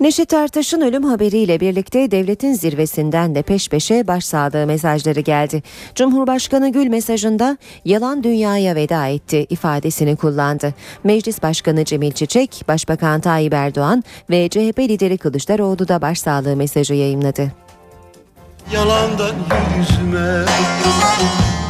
Neşet 0.00 0.32
Ertaş'ın 0.32 0.80
ölüm 0.80 1.04
haberiyle 1.04 1.60
birlikte 1.60 2.10
devletin 2.10 2.52
zirvesinden 2.52 3.34
de 3.34 3.42
peş 3.42 3.68
peşe 3.68 4.06
başsağlığı 4.06 4.66
mesajları 4.66 5.20
geldi. 5.20 5.62
Cumhurbaşkanı 5.94 6.72
Gül 6.72 6.86
mesajında 6.86 7.58
yalan 7.84 8.22
dünyaya 8.22 8.74
veda 8.74 9.06
etti 9.06 9.46
ifadesini 9.50 10.16
kullandı. 10.16 10.74
Meclis 11.04 11.42
Başkanı 11.42 11.84
Cemil 11.84 12.12
Çiçek, 12.12 12.64
Başbakan 12.68 13.20
Tayyip 13.20 13.54
Erdoğan 13.54 14.04
ve 14.30 14.48
CHP 14.48 14.78
lideri 14.78 15.18
Kılıçdaroğlu 15.18 15.88
da 15.88 16.02
başsağlığı 16.02 16.56
mesajı 16.56 16.94
yayımladı. 16.94 17.52
Yalandan 18.72 19.34
yüzüme 19.78 20.44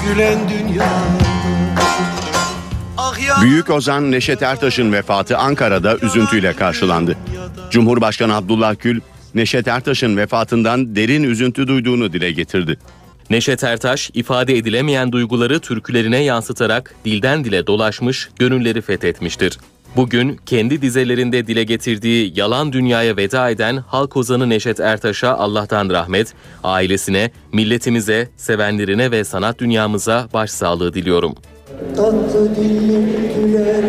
gülen 0.07 0.39
dünya 0.49 0.89
Büyük 3.43 3.71
Ozan 3.71 4.13
Neşet 4.13 4.43
Ertaş'ın 4.43 4.93
vefatı 4.93 5.39
Ankara'da 5.39 5.99
üzüntüyle 6.03 6.53
karşılandı. 6.53 7.17
Cumhurbaşkanı 7.71 8.35
Abdullah 8.35 8.75
Gül, 8.81 9.01
Neşet 9.35 9.69
Ertaş'ın 9.69 10.17
vefatından 10.17 10.97
derin 10.97 11.23
üzüntü 11.23 11.69
duyduğunu 11.69 12.13
dile 12.13 12.33
getirdi. 12.33 12.79
Neşet 13.31 13.65
Ertaş 13.65 14.11
ifade 14.15 14.57
edilemeyen 14.57 15.13
duyguları 15.13 15.61
türkülerine 15.61 16.23
yansıtarak 16.23 16.95
dilden 17.05 17.45
dile 17.45 17.67
dolaşmış, 17.67 18.29
gönülleri 18.39 18.83
fethetmiştir. 18.83 19.59
Bugün 19.97 20.41
kendi 20.47 20.83
dizelerinde 20.83 21.47
dile 21.47 21.65
getirdiği 21.65 22.33
yalan 22.37 22.73
dünyaya 22.73 23.17
veda 23.17 23.51
eden 23.51 23.77
halk 23.77 24.17
ozanı 24.17 24.49
Neşet 24.49 24.81
Ertaş'a 24.81 25.35
Allah'tan 25.35 25.91
rahmet, 25.91 26.35
ailesine, 26.65 27.31
milletimize, 27.53 28.29
sevenlerine 28.37 29.11
ve 29.11 29.25
sanat 29.25 29.59
dünyamıza 29.59 30.29
başsağlığı 30.33 30.95
diliyorum. 30.95 31.35
Tatlı 31.97 32.57
dillim 32.57 33.07
güler 33.37 33.85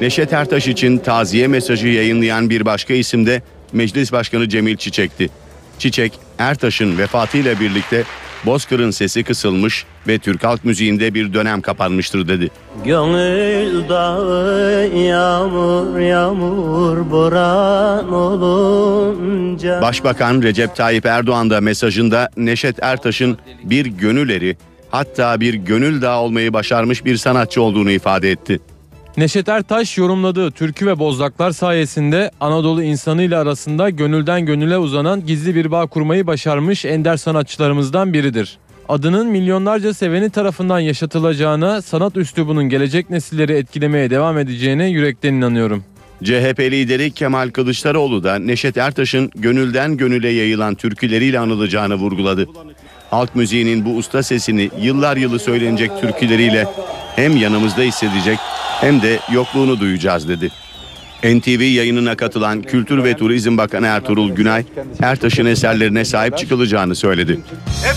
Neşet 0.00 0.32
Ertaş 0.32 0.68
için 0.68 0.98
taziye 0.98 1.48
mesajı 1.48 1.88
yayınlayan 1.88 2.50
bir 2.50 2.64
başka 2.64 2.94
isim 2.94 3.26
de 3.26 3.42
Meclis 3.72 4.12
Başkanı 4.12 4.48
Cemil 4.48 4.76
Çiçek'ti. 4.76 5.30
Çiçek, 5.78 6.12
Ertaş'ın 6.38 6.98
vefatıyla 6.98 7.60
birlikte 7.60 8.04
Bozkır'ın 8.46 8.90
sesi 8.90 9.22
kısılmış 9.22 9.84
ve 10.08 10.18
Türk 10.18 10.44
halk 10.44 10.64
müziğinde 10.64 11.14
bir 11.14 11.34
dönem 11.34 11.60
kapanmıştır 11.60 12.28
dedi. 12.28 12.50
Gönül 12.84 13.88
dağı 13.88 14.88
yağmur 14.96 15.98
yağmur 15.98 17.10
boran 17.10 18.12
olunca 18.12 19.82
Başbakan 19.82 20.42
Recep 20.42 20.76
Tayyip 20.76 21.06
Erdoğan 21.06 21.50
da 21.50 21.60
mesajında 21.60 22.28
Neşet 22.36 22.82
Ertaş'ın 22.82 23.38
bir 23.64 23.86
gönül 23.86 24.30
eri, 24.30 24.56
hatta 24.90 25.40
bir 25.40 25.54
gönül 25.54 26.02
dağı 26.02 26.20
olmayı 26.20 26.52
başarmış 26.52 27.04
bir 27.04 27.16
sanatçı 27.16 27.62
olduğunu 27.62 27.90
ifade 27.90 28.30
etti. 28.30 28.60
Neşet 29.18 29.48
Ertaş 29.48 29.98
yorumladığı 29.98 30.50
türkü 30.50 30.86
ve 30.86 30.98
bozlaklar 30.98 31.50
sayesinde 31.50 32.30
Anadolu 32.40 32.82
insanıyla 32.82 33.40
arasında 33.40 33.90
gönülden 33.90 34.46
gönüle 34.46 34.78
uzanan 34.78 35.26
gizli 35.26 35.54
bir 35.54 35.70
bağ 35.70 35.86
kurmayı 35.86 36.26
başarmış 36.26 36.84
ender 36.84 37.16
sanatçılarımızdan 37.16 38.12
biridir. 38.12 38.58
Adının 38.88 39.26
milyonlarca 39.26 39.94
seveni 39.94 40.30
tarafından 40.30 40.80
yaşatılacağına, 40.80 41.82
sanat 41.82 42.16
üslubunun 42.16 42.68
gelecek 42.68 43.10
nesilleri 43.10 43.52
etkilemeye 43.52 44.10
devam 44.10 44.38
edeceğine 44.38 44.86
yürekten 44.86 45.34
inanıyorum. 45.34 45.84
CHP 46.24 46.60
lideri 46.60 47.10
Kemal 47.10 47.50
Kılıçdaroğlu 47.50 48.24
da 48.24 48.38
Neşet 48.38 48.76
Ertaş'ın 48.76 49.30
gönülden 49.34 49.96
gönüle 49.96 50.28
yayılan 50.28 50.74
türküleriyle 50.74 51.38
anılacağını 51.38 51.94
vurguladı. 51.94 52.48
Halk 53.10 53.36
müziğinin 53.36 53.84
bu 53.84 53.96
usta 53.96 54.22
sesini 54.22 54.70
yıllar 54.80 55.16
yılı 55.16 55.38
söylenecek 55.38 55.90
türküleriyle 56.00 56.66
hem 57.18 57.36
yanımızda 57.36 57.82
hissedecek 57.82 58.38
hem 58.80 59.02
de 59.02 59.18
yokluğunu 59.32 59.80
duyacağız 59.80 60.28
dedi. 60.28 60.50
NTV 61.24 61.62
yayınına 61.62 62.16
katılan 62.16 62.62
Kültür 62.62 63.04
ve 63.04 63.16
Turizm 63.16 63.58
Bakanı 63.58 63.86
Ertuğrul 63.86 64.30
Günay, 64.30 64.64
Ertaş'ın 65.02 65.46
eserlerine 65.46 66.04
sahip 66.04 66.38
çıkılacağını 66.38 66.94
söyledi. 66.94 67.40
Hep 67.84 67.94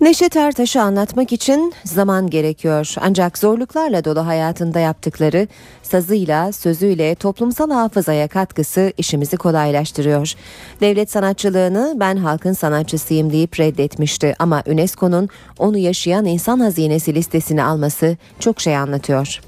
Neşet 0.00 0.36
Ertaş'ı 0.36 0.82
anlatmak 0.82 1.32
için 1.32 1.72
zaman 1.84 2.30
gerekiyor. 2.30 2.94
Ancak 3.00 3.38
zorluklarla 3.38 4.04
dolu 4.04 4.26
hayatında 4.26 4.80
yaptıkları 4.80 5.48
sazıyla, 5.82 6.52
sözüyle 6.52 7.14
toplumsal 7.14 7.70
hafızaya 7.70 8.28
katkısı 8.28 8.92
işimizi 8.98 9.36
kolaylaştırıyor. 9.36 10.34
Devlet 10.80 11.10
sanatçılığını 11.10 11.94
ben 11.96 12.16
halkın 12.16 12.52
sanatçısıyım 12.52 13.32
deyip 13.32 13.60
reddetmişti 13.60 14.34
ama 14.38 14.62
UNESCO'nun 14.66 15.28
onu 15.58 15.78
yaşayan 15.78 16.24
insan 16.24 16.60
hazinesi 16.60 17.14
listesine 17.14 17.64
alması 17.64 18.16
çok 18.40 18.60
şey 18.60 18.76
anlatıyor. 18.76 19.40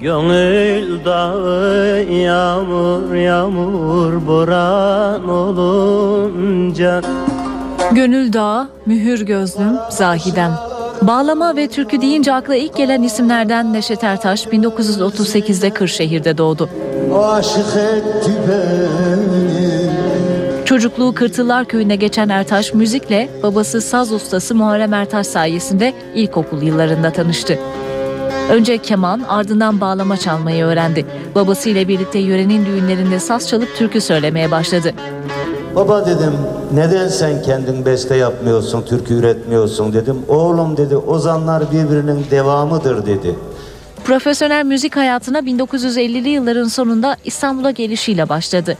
Gönül 0.00 1.04
dağı 1.04 2.02
yağmur 2.02 3.14
yağmur 3.14 4.26
boran 4.26 5.28
olunca 5.28 7.02
Gönül 7.94 8.32
Dağı, 8.32 8.68
Mühür 8.86 9.20
Gözlüm, 9.20 9.76
Zahidem. 9.90 10.58
Bağlama 11.02 11.56
ve 11.56 11.68
türkü 11.68 12.00
deyince 12.00 12.32
akla 12.32 12.54
ilk 12.54 12.76
gelen 12.76 13.02
isimlerden 13.02 13.72
Neşet 13.72 14.04
Ertaş 14.04 14.46
1938'de 14.46 15.70
Kırşehir'de 15.70 16.38
doğdu. 16.38 16.68
Çocukluğu 20.64 21.14
Kırtıllar 21.14 21.64
Köyü'nde 21.64 21.96
geçen 21.96 22.28
Ertaş 22.28 22.74
müzikle 22.74 23.28
babası 23.42 23.80
saz 23.80 24.12
ustası 24.12 24.54
Muharrem 24.54 24.94
Ertaş 24.94 25.26
sayesinde 25.26 25.92
ilkokul 26.14 26.62
yıllarında 26.62 27.10
tanıştı. 27.10 27.58
Önce 28.50 28.78
keman 28.78 29.20
ardından 29.28 29.80
bağlama 29.80 30.16
çalmayı 30.16 30.64
öğrendi. 30.64 31.06
Babasıyla 31.34 31.88
birlikte 31.88 32.18
yörenin 32.18 32.66
düğünlerinde 32.66 33.18
saz 33.18 33.48
çalıp 33.48 33.76
türkü 33.76 34.00
söylemeye 34.00 34.50
başladı. 34.50 34.92
Baba 35.74 36.06
dedim 36.06 36.32
neden 36.74 37.08
sen 37.08 37.42
kendin 37.42 37.86
beste 37.86 38.16
yapmıyorsun, 38.16 38.82
türkü 38.82 39.14
üretmiyorsun 39.14 39.92
dedim. 39.92 40.16
Oğlum 40.28 40.76
dedi 40.76 40.96
ozanlar 40.96 41.62
birbirinin 41.72 42.26
devamıdır 42.30 43.06
dedi. 43.06 43.34
Profesyonel 44.04 44.64
müzik 44.64 44.96
hayatına 44.96 45.38
1950'li 45.38 46.28
yılların 46.28 46.68
sonunda 46.68 47.16
İstanbul'a 47.24 47.70
gelişiyle 47.70 48.28
başladı. 48.28 48.76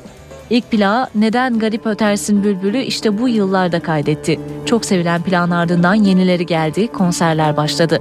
İlk 0.51 0.71
plağı 0.71 1.07
Neden 1.15 1.59
Garip 1.59 1.87
Ötersin 1.87 2.45
Bülbülü 2.45 2.79
işte 2.79 3.19
bu 3.19 3.29
yıllarda 3.29 3.81
kaydetti. 3.81 4.41
Çok 4.67 4.85
sevilen 4.85 5.23
plan 5.23 5.51
ardından 5.51 5.95
yenileri 5.95 6.47
geldi, 6.47 6.89
konserler 6.89 7.57
başladı. 7.57 7.99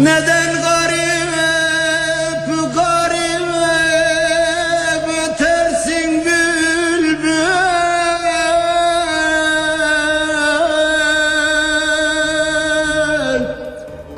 Neden 0.00 0.39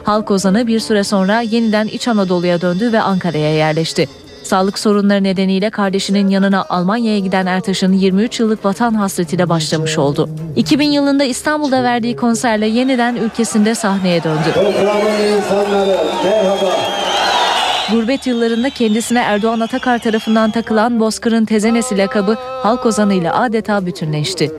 Halk 0.05 0.31
ozanı 0.31 0.67
bir 0.67 0.81
süre 0.81 1.05
sonra 1.05 1.41
yeniden 1.41 1.87
İç 1.87 2.09
Anadolu'ya 2.09 2.61
döndü 2.61 2.93
ve 2.93 3.01
Ankara'ya 3.01 3.55
yerleşti. 3.55 4.09
Sağlık 4.43 4.79
sorunları 4.79 5.25
nedeniyle 5.25 5.71
kardeşinin 5.71 6.29
yanına 6.29 6.65
Almanya'ya 6.69 7.19
giden 7.19 7.47
Ertaş'ın 7.47 7.93
23 7.93 8.41
yıllık 8.41 8.65
vatan 8.65 8.95
hasretiyle 8.95 9.49
başlamış 9.49 9.99
oldu. 9.99 10.29
2000 10.57 10.91
yılında 10.91 11.25
İstanbul'da 11.25 11.83
verdiği 11.83 12.17
konserle 12.17 12.67
yeniden 12.67 13.17
ülkesinde 13.17 13.75
sahneye 13.75 14.25
döndü. 14.25 14.53
Programın 14.55 15.37
insanları 15.37 15.99
merhaba 16.25 16.77
Gurbet 17.93 18.27
yıllarında 18.27 18.71
kendisine 18.71 19.19
Erdoğan 19.19 19.61
Atakar 19.61 19.99
tarafından 19.99 20.51
takılan 20.51 21.01
Bozkır'ın 21.01 21.45
tezenesi 21.45 21.99
lakabı 21.99 22.37
halk 22.62 22.87
ozanıyla 22.87 23.41
adeta 23.41 23.87
bütünleşti. 23.87 24.53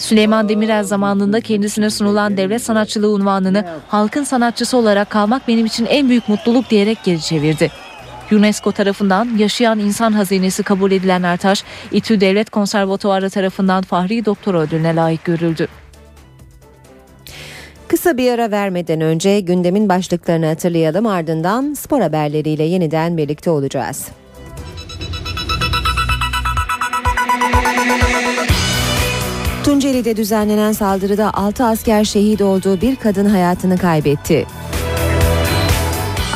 Süleyman 0.00 0.48
Demirel 0.48 0.84
zamanında 0.84 1.40
kendisine 1.40 1.90
sunulan 1.90 2.36
devlet 2.36 2.62
sanatçılığı 2.62 3.10
unvanını 3.10 3.64
halkın 3.88 4.24
sanatçısı 4.24 4.76
olarak 4.76 5.10
kalmak 5.10 5.48
benim 5.48 5.66
için 5.66 5.86
en 5.86 6.08
büyük 6.08 6.28
mutluluk 6.28 6.70
diyerek 6.70 6.98
geri 7.04 7.20
çevirdi. 7.20 7.70
UNESCO 8.32 8.72
tarafından 8.72 9.28
yaşayan 9.38 9.78
insan 9.78 10.12
hazinesi 10.12 10.62
kabul 10.62 10.92
edilen 10.92 11.22
Ertaş, 11.22 11.64
İTÜ 11.92 12.20
Devlet 12.20 12.50
Konservatuarı 12.50 13.30
tarafından 13.30 13.82
Fahri 13.82 14.24
Doktor 14.24 14.54
ödülüne 14.54 14.96
layık 14.96 15.24
görüldü. 15.24 15.68
Kısa 17.88 18.16
bir 18.16 18.32
ara 18.32 18.50
vermeden 18.50 19.00
önce 19.00 19.40
gündemin 19.40 19.88
başlıklarını 19.88 20.46
hatırlayalım 20.46 21.06
ardından 21.06 21.74
spor 21.74 22.00
haberleriyle 22.00 22.62
yeniden 22.62 23.16
birlikte 23.16 23.50
olacağız. 23.50 24.08
Tunceli'de 29.64 30.16
düzenlenen 30.16 30.72
saldırıda 30.72 31.34
6 31.34 31.64
asker 31.64 32.04
şehit 32.04 32.42
olduğu 32.42 32.80
bir 32.80 32.96
kadın 32.96 33.24
hayatını 33.24 33.78
kaybetti. 33.78 34.46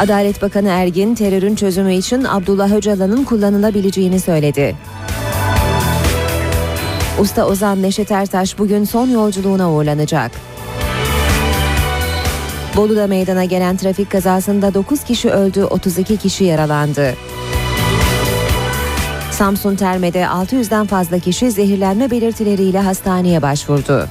Adalet 0.00 0.42
Bakanı 0.42 0.68
Ergin 0.68 1.14
terörün 1.14 1.54
çözümü 1.54 1.94
için 1.94 2.24
Abdullah 2.24 2.72
Öcalan'ın 2.72 3.24
kullanılabileceğini 3.24 4.20
söyledi. 4.20 4.76
Usta 7.20 7.46
Ozan 7.46 7.82
Neşet 7.82 8.10
Ertaş 8.10 8.58
bugün 8.58 8.84
son 8.84 9.08
yolculuğuna 9.10 9.72
uğurlanacak. 9.72 10.30
Bolu'da 12.76 13.06
meydana 13.06 13.44
gelen 13.44 13.76
trafik 13.76 14.10
kazasında 14.10 14.74
9 14.74 15.04
kişi 15.04 15.30
öldü, 15.30 15.64
32 15.64 16.16
kişi 16.16 16.44
yaralandı. 16.44 17.14
Samsun 19.34 19.76
Terme'de 19.76 20.22
600'den 20.22 20.86
fazla 20.86 21.18
kişi 21.18 21.50
zehirlenme 21.50 22.10
belirtileriyle 22.10 22.80
hastaneye 22.80 23.42
başvurdu. 23.42 24.08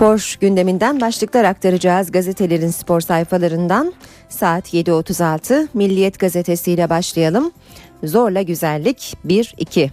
Spor 0.00 0.36
gündeminden 0.40 1.00
başlıklar 1.00 1.44
aktaracağız 1.44 2.12
gazetelerin 2.12 2.70
spor 2.70 3.00
sayfalarından. 3.00 3.92
Saat 4.28 4.74
7.36 4.74 5.68
Milliyet 5.74 6.18
gazetesiyle 6.18 6.90
başlayalım. 6.90 7.52
Zorla 8.04 8.42
güzellik 8.42 9.16
1-2. 9.26 9.90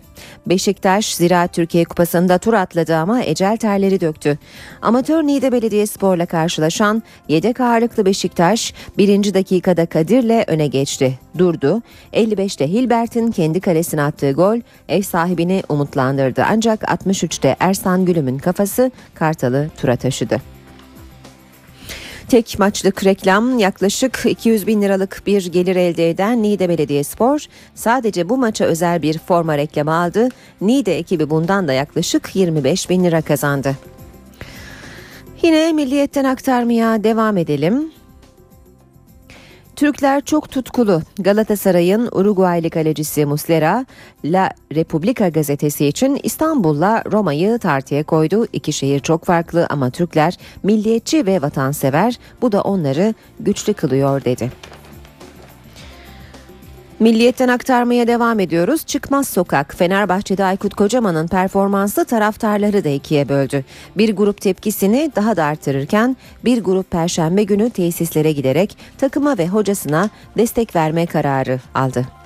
Beşiktaş 0.48 1.16
Ziraat 1.16 1.54
Türkiye 1.54 1.86
Kupası'nda 1.86 2.38
tur 2.38 2.54
atladı 2.54 2.96
ama 2.96 3.24
ecel 3.24 3.58
terleri 3.58 4.02
döktü. 4.02 4.38
Amatör 4.82 5.24
Niğde 5.24 5.52
Belediyespor'la 5.52 6.26
karşılaşan 6.26 7.04
yedek 7.28 7.62
ağırlıklı 7.62 8.06
Beşiktaş 8.06 8.74
birinci 8.98 9.34
dakikada 9.34 9.86
Kadir'le 9.86 10.44
öne 10.48 10.68
geçti. 10.68 11.20
Durdu. 11.38 11.82
55'te 12.14 12.68
Hilbert'in 12.68 13.32
kendi 13.32 13.62
kalesine 13.62 14.02
attığı 14.02 14.32
gol 14.32 14.60
ev 14.90 15.02
sahibini 15.02 15.64
umutlandırdı. 15.70 16.44
Ancak 16.50 16.82
63'te 16.82 17.56
Ersan 17.60 18.06
Gülüm'ün 18.06 18.38
kafası 18.38 18.92
Kartal'ı 19.14 19.70
tura 19.82 19.96
taşıdı. 19.96 20.57
Tek 22.30 22.60
maçlık 22.60 23.06
reklam 23.06 23.60
yaklaşık 23.60 24.24
200 24.26 24.68
bin 24.68 24.82
liralık 24.82 25.22
bir 25.28 25.46
gelir 25.46 25.76
elde 25.76 26.10
eden 26.10 26.44
Niğde 26.44 26.70
Belediyespor 26.70 27.46
sadece 27.76 28.30
bu 28.30 28.38
maça 28.38 28.66
özel 28.66 29.02
bir 29.02 29.18
forma 29.18 29.58
reklamı 29.58 29.94
aldı. 29.94 30.30
Niğde 30.62 30.98
ekibi 30.98 31.30
bundan 31.30 31.68
da 31.68 31.74
yaklaşık 31.74 32.36
25 32.36 32.90
bin 32.90 33.04
lira 33.04 33.22
kazandı. 33.22 33.76
Yine 35.42 35.74
milliyetten 35.74 36.24
aktarmaya 36.24 37.04
devam 37.04 37.38
edelim. 37.38 37.92
Türkler 39.78 40.22
çok 40.22 40.52
tutkulu. 40.52 41.02
Galatasaray'ın 41.20 42.10
Uruguaylı 42.12 42.70
kalecisi 42.70 43.26
Muslera, 43.26 43.86
La 44.26 44.52
Repubblica 44.76 45.30
gazetesi 45.30 45.86
için 45.86 46.20
İstanbul'la 46.24 47.04
Roma'yı 47.12 47.60
tartıya 47.60 48.04
koydu. 48.04 48.48
İki 48.54 48.74
şehir 48.74 49.00
çok 49.00 49.26
farklı 49.26 49.68
ama 49.70 49.90
Türkler 49.90 50.38
milliyetçi 50.64 51.26
ve 51.26 51.42
vatansever. 51.42 52.20
Bu 52.42 52.52
da 52.52 52.62
onları 52.62 53.14
güçlü 53.40 53.74
kılıyor 53.74 54.24
dedi. 54.24 54.52
Milliyetten 57.00 57.48
aktarmaya 57.48 58.08
devam 58.08 58.40
ediyoruz. 58.40 58.86
Çıkmaz 58.86 59.28
Sokak, 59.28 59.76
Fenerbahçe'de 59.76 60.44
Aykut 60.44 60.76
Kocaman'ın 60.76 61.28
performansı 61.28 62.06
taraftarları 62.06 62.84
da 62.84 62.90
ikiye 62.90 63.30
böldü. 63.30 63.66
Bir 63.98 64.16
grup 64.16 64.42
tepkisini 64.42 65.12
daha 65.16 65.38
da 65.38 65.44
artırırken 65.44 66.18
bir 66.46 66.64
grup 66.64 66.92
perşembe 66.92 67.44
günü 67.44 67.70
tesislere 67.70 68.32
giderek 68.32 68.78
takıma 68.98 69.38
ve 69.38 69.48
hocasına 69.48 70.10
destek 70.38 70.76
verme 70.76 71.06
kararı 71.06 71.60
aldı. 71.74 72.17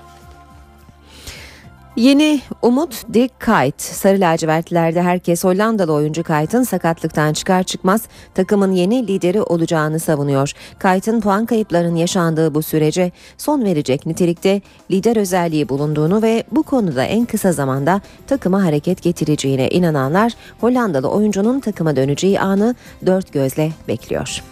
Yeni 1.96 2.42
umut 2.62 3.14
Dick 3.14 3.40
Kite. 3.40 3.78
Sarı 3.78 4.20
lacivertlerde 4.20 5.02
herkes 5.02 5.44
Hollandalı 5.44 5.94
oyuncu 5.94 6.24
Kite'ın 6.24 6.64
sakatlıktan 6.64 7.34
çıkar 7.34 7.64
çıkmaz 7.64 8.02
takımın 8.34 8.72
yeni 8.72 9.08
lideri 9.08 9.42
olacağını 9.42 10.00
savunuyor. 10.00 10.52
Kite'ın 10.74 11.22
puan 11.22 11.46
kayıplarının 11.46 11.96
yaşandığı 11.96 12.56
bu 12.56 12.62
sürece 12.62 13.12
son 13.38 13.64
verecek 13.66 14.06
nitelikte 14.06 14.62
lider 14.92 15.16
özelliği 15.16 15.70
bulunduğunu 15.70 16.22
ve 16.22 16.44
bu 16.52 16.64
konuda 16.64 17.04
en 17.04 17.26
kısa 17.26 17.52
zamanda 17.52 18.02
takıma 18.28 18.64
hareket 18.64 19.02
getireceğine 19.02 19.70
inananlar 19.70 20.34
Hollandalı 20.62 21.10
oyuncunun 21.10 21.60
takıma 21.60 21.96
döneceği 21.96 22.40
anı 22.40 22.76
dört 23.06 23.34
gözle 23.34 23.72
bekliyor. 23.88 24.44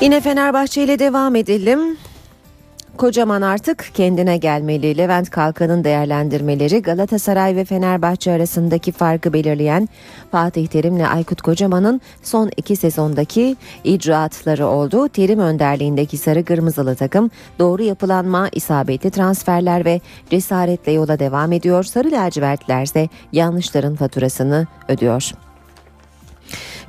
Yine 0.00 0.20
Fenerbahçe 0.20 0.84
ile 0.84 0.98
devam 0.98 1.36
edelim. 1.36 1.96
Kocaman 2.96 3.42
artık 3.42 3.90
kendine 3.94 4.36
gelmeli. 4.36 4.98
Levent 4.98 5.30
Kalkan'ın 5.30 5.84
değerlendirmeleri 5.84 6.82
Galatasaray 6.82 7.56
ve 7.56 7.64
Fenerbahçe 7.64 8.32
arasındaki 8.32 8.92
farkı 8.92 9.32
belirleyen 9.32 9.88
Fatih 10.30 10.66
Terim'le 10.66 11.04
Aykut 11.04 11.42
Kocaman'ın 11.42 12.00
son 12.22 12.50
iki 12.56 12.76
sezondaki 12.76 13.56
icraatları 13.84 14.66
oldu. 14.66 15.08
Terim 15.08 15.38
önderliğindeki 15.38 16.18
sarı 16.18 16.44
kırmızılı 16.44 16.94
takım 16.94 17.30
doğru 17.58 17.82
yapılanma, 17.82 18.48
isabetli 18.52 19.10
transferler 19.10 19.84
ve 19.84 20.00
cesaretle 20.30 20.92
yola 20.92 21.18
devam 21.18 21.52
ediyor. 21.52 21.84
Sarı 21.84 22.10
lacivertler 22.10 22.82
ise 22.82 23.08
yanlışların 23.32 23.94
faturasını 23.94 24.66
ödüyor. 24.88 25.43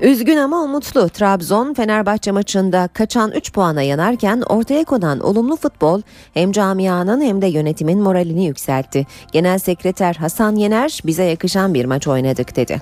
Üzgün 0.02 0.38
ama 0.38 0.64
umutlu. 0.64 1.10
Trabzon 1.10 1.74
Fenerbahçe 1.74 2.32
maçında 2.32 2.90
kaçan 2.94 3.32
3 3.32 3.54
puana 3.54 3.82
yanarken 3.82 4.42
ortaya 4.42 4.84
konan 4.84 5.20
olumlu 5.20 5.56
futbol 5.56 6.02
hem 6.34 6.52
camianın 6.52 7.22
hem 7.22 7.42
de 7.42 7.48
yönetimin 7.48 8.00
moralini 8.00 8.46
yükseltti. 8.46 9.08
Genel 9.32 9.60
sekreter 9.60 10.16
Hasan 10.16 10.56
Yener 10.56 11.00
bize 11.06 11.24
yakışan 11.24 11.74
bir 11.74 11.86
maç 11.86 12.08
oynadık 12.08 12.56
dedi. 12.56 12.82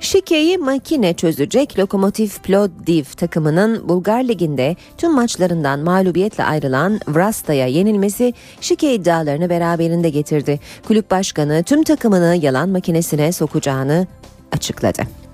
Şikeyi 0.00 0.58
makine 0.58 1.14
çözecek 1.14 1.78
Lokomotiv 1.78 2.28
Plodiv 2.28 3.04
takımının 3.04 3.88
Bulgar 3.88 4.24
Ligi'nde 4.24 4.76
tüm 4.98 5.12
maçlarından 5.12 5.80
mağlubiyetle 5.80 6.44
ayrılan 6.44 7.00
Vrasta'ya 7.08 7.66
yenilmesi 7.66 8.34
şike 8.60 8.94
iddialarını 8.94 9.50
beraberinde 9.50 10.10
getirdi. 10.10 10.60
Kulüp 10.88 11.10
başkanı 11.10 11.62
tüm 11.62 11.82
takımını 11.82 12.36
yalan 12.42 12.68
makinesine 12.68 13.32
sokacağını 13.32 14.06
açıkladı. 14.52 15.27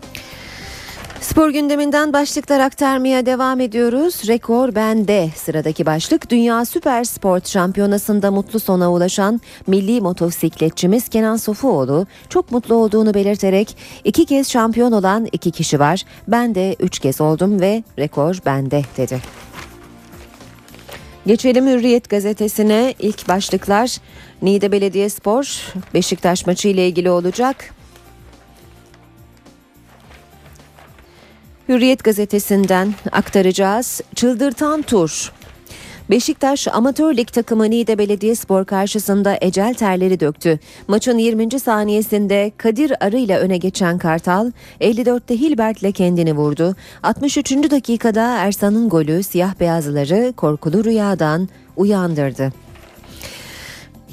Spor 1.25 1.51
gündeminden 1.51 2.13
başlıklar 2.13 2.61
aktarmaya 2.61 3.27
devam 3.27 3.61
ediyoruz. 3.61 4.29
Rekor 4.29 4.75
bende 4.75 5.31
sıradaki 5.37 5.87
başlık 5.87 6.31
Dünya 6.31 6.65
Süper 6.65 7.05
Sport 7.05 7.49
Şampiyonası'nda 7.49 8.31
mutlu 8.31 8.61
sona 8.61 8.93
ulaşan 8.93 9.41
milli 9.67 10.01
motosikletçimiz 10.01 11.09
Kenan 11.09 11.37
Sofuoğlu 11.37 12.07
çok 12.29 12.51
mutlu 12.51 12.75
olduğunu 12.75 13.15
belirterek 13.15 13.77
iki 14.05 14.27
kez 14.27 14.51
şampiyon 14.51 14.93
olan 14.93 15.29
iki 15.33 15.51
kişi 15.51 15.81
var. 15.81 16.03
Ben 16.29 16.55
de 16.55 16.77
üç 16.81 16.99
kez 16.99 17.21
oldum 17.21 17.61
ve 17.61 17.83
rekor 17.99 18.39
bende 18.47 18.83
dedi. 18.97 19.21
Geçelim 21.27 21.67
Hürriyet 21.67 22.11
gazetesine 22.11 22.95
ilk 22.99 23.29
başlıklar 23.29 23.97
Niğde 24.43 24.73
Belediyespor 24.73 25.73
Beşiktaş 25.95 26.47
maçı 26.47 26.69
ile 26.69 26.89
ilgili 26.89 27.11
olacak. 27.11 27.75
Hürriyet 31.68 32.05
gazetesinden 32.05 32.94
aktaracağız. 33.12 34.00
Çıldırtan 34.14 34.83
tur. 34.83 35.33
Beşiktaş 36.11 36.68
amatör 36.68 37.16
lig 37.16 37.29
takımı 37.29 37.70
Niğde 37.70 37.98
Belediyespor 37.98 38.64
karşısında 38.64 39.38
ecel 39.40 39.74
terleri 39.74 40.20
döktü. 40.20 40.59
Maçın 40.88 41.18
20. 41.18 41.61
saniyesinde 41.61 42.53
Kadir 42.57 43.05
Arı 43.05 43.16
ile 43.16 43.38
öne 43.38 43.57
geçen 43.57 43.98
Kartal 43.98 44.50
54'te 44.81 45.40
Hilbert 45.40 45.83
ile 45.83 45.92
kendini 45.92 46.33
vurdu. 46.33 46.77
63. 47.03 47.50
dakikada 47.50 48.38
Ersan'ın 48.38 48.88
golü 48.88 49.22
siyah 49.22 49.61
beyazlıları 49.61 50.33
korkulu 50.37 50.85
rüyadan 50.85 51.48
uyandırdı. 51.77 52.63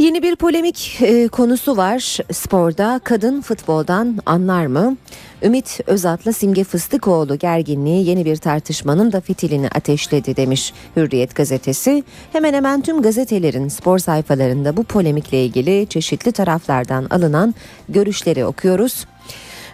Yeni 0.02 0.24
bir 0.24 0.36
polemik 0.36 0.98
e, 1.02 1.28
konusu 1.28 1.78
var 1.78 2.18
sporda. 2.32 3.02
Kadın 3.04 3.42
futboldan 3.42 4.20
anlar 4.26 4.66
mı? 4.66 4.98
Ümit 5.44 5.80
Özat'la 5.88 6.34
Simge 6.34 6.64
Fıstıkoğlu 6.64 7.38
gerginliği 7.38 8.08
yeni 8.08 8.26
bir 8.26 8.36
tartışmanın 8.36 9.12
da 9.12 9.22
fitilini 9.22 9.68
ateşledi 9.68 10.36
demiş 10.36 10.74
Hürriyet 10.96 11.36
gazetesi. 11.36 12.04
Hemen 12.32 12.54
hemen 12.54 12.82
tüm 12.82 13.02
gazetelerin 13.02 13.68
spor 13.68 14.00
sayfalarında 14.00 14.78
bu 14.78 14.84
polemikle 14.84 15.46
ilgili 15.46 15.88
çeşitli 15.90 16.32
taraflardan 16.32 17.08
alınan 17.10 17.56
görüşleri 17.90 18.46
okuyoruz. 18.46 19.06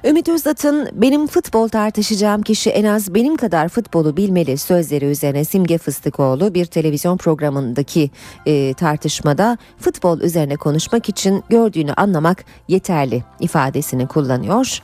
Ümit 0.03 0.29
Özat'ın 0.29 0.89
benim 0.93 1.27
futbol 1.27 1.67
tartışacağım 1.67 2.41
kişi 2.41 2.69
en 2.69 2.83
az 2.83 3.13
benim 3.13 3.38
kadar 3.38 3.69
futbolu 3.69 4.17
bilmeli 4.17 4.57
sözleri 4.57 5.05
üzerine 5.05 5.45
Simge 5.45 5.77
Fıstıkoğlu 5.77 6.53
bir 6.53 6.65
televizyon 6.65 7.17
programındaki 7.17 8.12
e, 8.45 8.73
tartışmada 8.73 9.57
futbol 9.79 10.19
üzerine 10.21 10.55
konuşmak 10.55 11.10
için 11.10 11.43
gördüğünü 11.49 11.93
anlamak 11.93 12.45
yeterli 12.67 13.23
ifadesini 13.39 14.07
kullanıyor. 14.07 14.81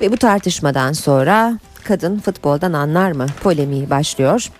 Ve 0.00 0.12
bu 0.12 0.16
tartışmadan 0.16 0.92
sonra 0.92 1.58
kadın 1.84 2.18
futboldan 2.18 2.72
anlar 2.72 3.12
mı 3.12 3.26
polemiği 3.42 3.90
başlıyor. 3.90 4.50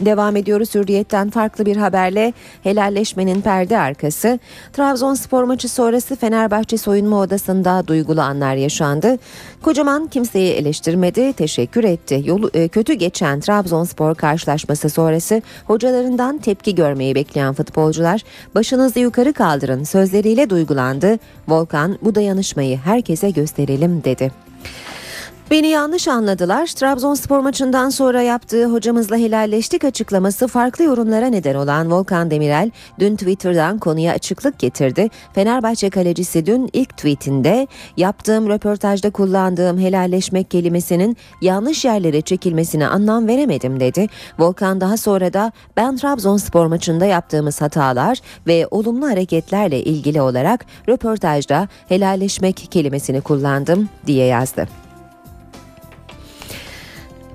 Devam 0.00 0.36
ediyoruz 0.36 0.74
Hürriyet'ten 0.74 1.30
farklı 1.30 1.66
bir 1.66 1.76
haberle 1.76 2.32
helalleşmenin 2.62 3.40
perde 3.40 3.78
arkası. 3.78 4.38
Trabzonspor 4.72 5.44
maçı 5.44 5.68
sonrası 5.68 6.16
Fenerbahçe 6.16 6.78
soyunma 6.78 7.20
odasında 7.20 7.86
duygulu 7.86 8.20
anlar 8.20 8.54
yaşandı. 8.54 9.18
Kocaman 9.62 10.06
kimseyi 10.06 10.52
eleştirmedi, 10.52 11.32
teşekkür 11.32 11.84
etti. 11.84 12.22
Yolu, 12.24 12.50
e, 12.54 12.68
kötü 12.68 12.92
geçen 12.92 13.40
Trabzonspor 13.40 14.14
karşılaşması 14.14 14.90
sonrası 14.90 15.42
hocalarından 15.64 16.38
tepki 16.38 16.74
görmeyi 16.74 17.14
bekleyen 17.14 17.54
futbolcular 17.54 18.22
başınızı 18.54 18.98
yukarı 18.98 19.32
kaldırın 19.32 19.84
sözleriyle 19.84 20.50
duygulandı. 20.50 21.18
Volkan 21.48 21.98
bu 22.02 22.14
dayanışmayı 22.14 22.76
herkese 22.78 23.30
gösterelim 23.30 24.04
dedi. 24.04 24.49
Beni 25.50 25.68
yanlış 25.68 26.08
anladılar. 26.08 26.66
Trabzonspor 26.66 27.40
maçından 27.40 27.90
sonra 27.90 28.22
yaptığı 28.22 28.66
hocamızla 28.66 29.16
helalleştik 29.16 29.84
açıklaması 29.84 30.48
farklı 30.48 30.84
yorumlara 30.84 31.26
neden 31.26 31.54
olan 31.54 31.90
Volkan 31.90 32.30
Demirel 32.30 32.70
dün 32.98 33.16
Twitter'dan 33.16 33.78
konuya 33.78 34.12
açıklık 34.12 34.58
getirdi. 34.58 35.08
Fenerbahçe 35.32 35.90
kalecisi 35.90 36.46
dün 36.46 36.70
ilk 36.72 36.96
tweetinde 36.96 37.66
yaptığım 37.96 38.48
röportajda 38.48 39.10
kullandığım 39.10 39.78
helalleşmek 39.78 40.50
kelimesinin 40.50 41.16
yanlış 41.40 41.84
yerlere 41.84 42.20
çekilmesine 42.20 42.86
anlam 42.86 43.28
veremedim 43.28 43.80
dedi. 43.80 44.06
Volkan 44.38 44.80
daha 44.80 44.96
sonra 44.96 45.32
da 45.32 45.52
ben 45.76 45.96
Trabzonspor 45.96 46.66
maçında 46.66 47.06
yaptığımız 47.06 47.60
hatalar 47.60 48.18
ve 48.46 48.66
olumlu 48.70 49.06
hareketlerle 49.08 49.84
ilgili 49.84 50.20
olarak 50.22 50.66
röportajda 50.88 51.68
helalleşmek 51.88 52.68
kelimesini 52.70 53.20
kullandım 53.20 53.88
diye 54.06 54.26
yazdı. 54.26 54.89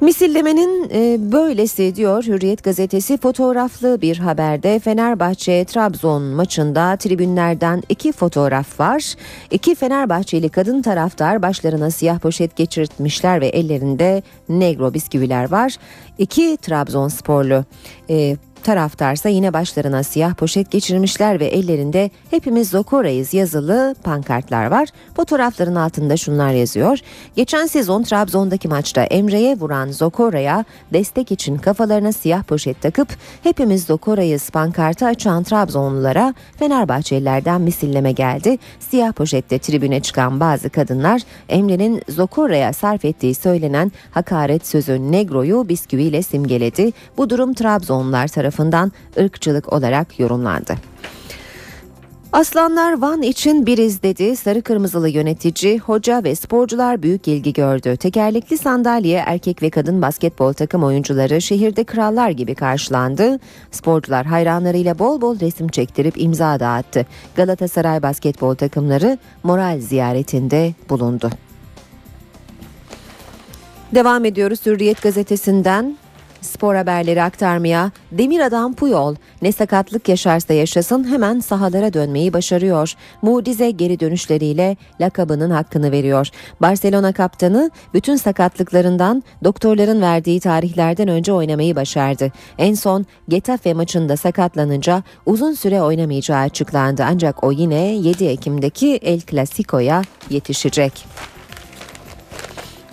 Misillemenin 0.05 0.89
e, 0.93 1.31
böylesi 1.31 1.95
diyor 1.95 2.23
Hürriyet 2.23 2.63
gazetesi 2.63 3.17
fotoğraflı 3.17 4.01
bir 4.01 4.17
haberde 4.17 4.79
Fenerbahçe 4.79 5.65
Trabzon 5.65 6.23
maçında 6.23 6.97
tribünlerden 6.97 7.83
iki 7.89 8.11
fotoğraf 8.11 8.79
var. 8.79 9.15
İki 9.51 9.75
Fenerbahçeli 9.75 10.49
kadın 10.49 10.81
taraftar 10.81 11.41
başlarına 11.41 11.91
siyah 11.91 12.19
poşet 12.19 12.55
geçirtmişler 12.55 13.41
ve 13.41 13.47
ellerinde 13.47 14.23
negro 14.49 14.93
bisküviler 14.93 15.51
var. 15.51 15.75
İki 16.17 16.57
Trabzonsporlu 16.61 17.65
e, 18.09 18.37
taraftarsa 18.65 19.29
yine 19.29 19.53
başlarına 19.53 20.03
siyah 20.03 20.33
poşet 20.33 20.71
geçirmişler 20.71 21.39
ve 21.39 21.45
ellerinde 21.45 22.09
hepimiz 22.31 22.69
Zokora'yız 22.69 23.33
yazılı 23.33 23.95
pankartlar 24.03 24.65
var. 24.65 24.89
Fotoğrafların 25.15 25.75
altında 25.75 26.17
şunlar 26.17 26.51
yazıyor. 26.51 26.99
Geçen 27.35 27.65
sezon 27.65 28.03
Trabzon'daki 28.03 28.67
maçta 28.67 29.03
Emre'ye 29.03 29.55
vuran 29.55 29.91
Zokora'ya 29.91 30.65
destek 30.93 31.31
için 31.31 31.57
kafalarına 31.57 32.11
siyah 32.11 32.43
poşet 32.43 32.81
takıp 32.81 33.07
hepimiz 33.43 33.83
Zokora'yız 33.83 34.49
pankartı 34.49 35.05
açan 35.05 35.43
Trabzonlulara 35.43 36.33
Fenerbahçelilerden 36.59 37.61
misilleme 37.61 38.11
geldi. 38.11 38.57
Siyah 38.79 39.11
poşette 39.11 39.59
tribüne 39.59 39.99
çıkan 39.99 40.39
bazı 40.39 40.69
kadınlar 40.69 41.21
Emre'nin 41.49 42.01
Zokora'ya 42.09 42.73
sarf 42.73 43.05
ettiği 43.05 43.35
söylenen 43.35 43.91
hakaret 44.11 44.67
sözü 44.67 45.11
Negro'yu 45.11 45.69
bisküviyle 45.69 46.21
simgeledi. 46.21 46.91
Bu 47.17 47.29
durum 47.29 47.53
Trabzonlular 47.53 48.27
tarafından 48.27 48.54
tarafından 48.55 48.91
ırkçılık 49.19 49.73
olarak 49.73 50.19
yorumlandı. 50.19 50.75
Aslanlar 52.33 53.01
Van 53.01 53.21
için 53.21 53.65
biriz 53.65 54.03
dedi. 54.03 54.35
Sarı 54.35 54.61
kırmızılı 54.61 55.09
yönetici, 55.09 55.79
hoca 55.79 56.23
ve 56.23 56.35
sporcular 56.35 57.03
büyük 57.03 57.27
ilgi 57.27 57.53
gördü. 57.53 57.97
Tekerlekli 57.97 58.57
sandalye 58.57 59.23
erkek 59.25 59.61
ve 59.61 59.69
kadın 59.69 60.01
basketbol 60.01 60.53
takım 60.53 60.83
oyuncuları 60.83 61.41
şehirde 61.41 61.83
krallar 61.83 62.29
gibi 62.29 62.55
karşılandı. 62.55 63.39
Sporcular 63.71 64.25
hayranlarıyla 64.25 64.99
bol 64.99 65.21
bol 65.21 65.39
resim 65.39 65.67
çektirip 65.67 66.17
imza 66.17 66.59
dağıttı. 66.59 67.05
Galatasaray 67.35 68.03
basketbol 68.03 68.55
takımları 68.55 69.17
moral 69.43 69.79
ziyaretinde 69.79 70.73
bulundu. 70.89 71.29
Devam 73.95 74.25
ediyoruz 74.25 74.65
Hürriyet 74.65 75.01
gazetesinden 75.01 75.97
spor 76.45 76.75
haberleri 76.75 77.23
aktarmaya 77.23 77.91
Demir 78.11 78.39
Adam 78.39 78.73
Puyol 78.73 79.15
ne 79.41 79.51
sakatlık 79.51 80.09
yaşarsa 80.09 80.53
yaşasın 80.53 81.11
hemen 81.11 81.39
sahalara 81.39 81.93
dönmeyi 81.93 82.33
başarıyor. 82.33 82.93
Mucize 83.21 83.71
geri 83.71 83.99
dönüşleriyle 83.99 84.77
lakabının 85.01 85.49
hakkını 85.49 85.91
veriyor. 85.91 86.27
Barcelona 86.61 87.13
kaptanı 87.13 87.71
bütün 87.93 88.15
sakatlıklarından 88.15 89.23
doktorların 89.43 90.01
verdiği 90.01 90.39
tarihlerden 90.39 91.07
önce 91.07 91.33
oynamayı 91.33 91.75
başardı. 91.75 92.31
En 92.57 92.73
son 92.73 93.05
Getafe 93.29 93.73
maçında 93.73 94.17
sakatlanınca 94.17 95.03
uzun 95.25 95.53
süre 95.53 95.81
oynamayacağı 95.81 96.39
açıklandı 96.39 97.03
ancak 97.07 97.43
o 97.43 97.51
yine 97.51 97.95
7 97.95 98.25
Ekim'deki 98.25 98.95
El 98.95 99.21
Clasico'ya 99.21 100.01
yetişecek. 100.29 101.05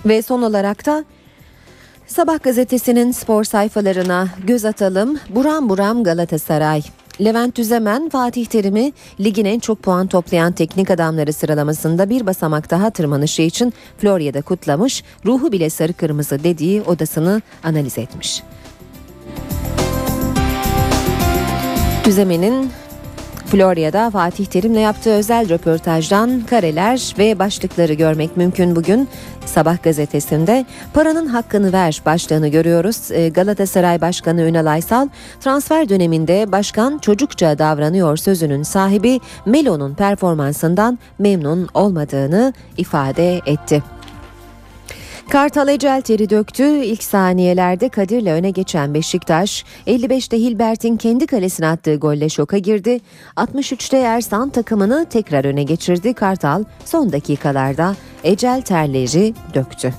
Ve 0.06 0.22
son 0.22 0.42
olarak 0.42 0.86
da 0.86 1.04
Sabah 2.12 2.42
gazetesinin 2.42 3.12
spor 3.12 3.44
sayfalarına 3.44 4.28
göz 4.46 4.64
atalım. 4.64 5.18
Buram 5.28 5.68
buram 5.68 6.04
Galatasaray. 6.04 6.82
Levent 7.24 7.56
Düzemen 7.56 8.08
Fatih 8.08 8.46
Terim'i 8.46 8.92
ligin 9.20 9.44
en 9.44 9.58
çok 9.58 9.82
puan 9.82 10.06
toplayan 10.06 10.52
teknik 10.52 10.90
adamları 10.90 11.32
sıralamasında 11.32 12.10
bir 12.10 12.26
basamak 12.26 12.70
daha 12.70 12.90
tırmanışı 12.90 13.42
için 13.42 13.72
Florya'da 13.98 14.42
kutlamış, 14.42 15.04
ruhu 15.24 15.52
bile 15.52 15.70
sarı 15.70 15.92
kırmızı 15.92 16.44
dediği 16.44 16.82
odasını 16.82 17.42
analiz 17.64 17.98
etmiş. 17.98 18.42
Düzemen'in 22.04 22.70
Florya'da 23.52 24.10
Fatih 24.10 24.46
Terim'le 24.46 24.80
yaptığı 24.80 25.10
özel 25.10 25.48
röportajdan 25.48 26.40
kareler 26.50 27.14
ve 27.18 27.38
başlıkları 27.38 27.92
görmek 27.92 28.36
mümkün 28.36 28.76
bugün. 28.76 29.08
Sabah 29.46 29.82
gazetesinde 29.82 30.66
paranın 30.94 31.26
hakkını 31.26 31.72
ver 31.72 32.02
başlığını 32.06 32.48
görüyoruz. 32.48 33.10
Ee, 33.10 33.28
Galatasaray 33.28 34.00
Başkanı 34.00 34.42
Ünal 34.42 34.66
Aysal 34.66 35.08
transfer 35.40 35.88
döneminde 35.88 36.52
başkan 36.52 36.98
çocukça 36.98 37.58
davranıyor 37.58 38.16
sözünün 38.16 38.62
sahibi 38.62 39.20
Melo'nun 39.46 39.94
performansından 39.94 40.98
memnun 41.18 41.68
olmadığını 41.74 42.52
ifade 42.76 43.40
etti. 43.46 43.82
Kartal 45.32 45.68
ecel 45.68 46.00
teri 46.00 46.30
döktü. 46.30 46.84
İlk 46.84 47.02
saniyelerde 47.02 47.88
Kadir'le 47.88 48.32
öne 48.32 48.50
geçen 48.50 48.94
Beşiktaş, 48.94 49.64
55'te 49.86 50.38
Hilbert'in 50.38 50.96
kendi 50.96 51.26
kalesine 51.26 51.66
attığı 51.66 51.96
golle 51.96 52.28
şoka 52.28 52.58
girdi. 52.58 53.00
63'te 53.36 53.98
Ersan 53.98 54.50
takımını 54.50 55.06
tekrar 55.10 55.44
öne 55.44 55.62
geçirdi. 55.62 56.14
Kartal 56.14 56.64
son 56.84 57.12
dakikalarda 57.12 57.96
ecel 58.24 58.62
terleri 58.62 59.34
döktü. 59.54 59.94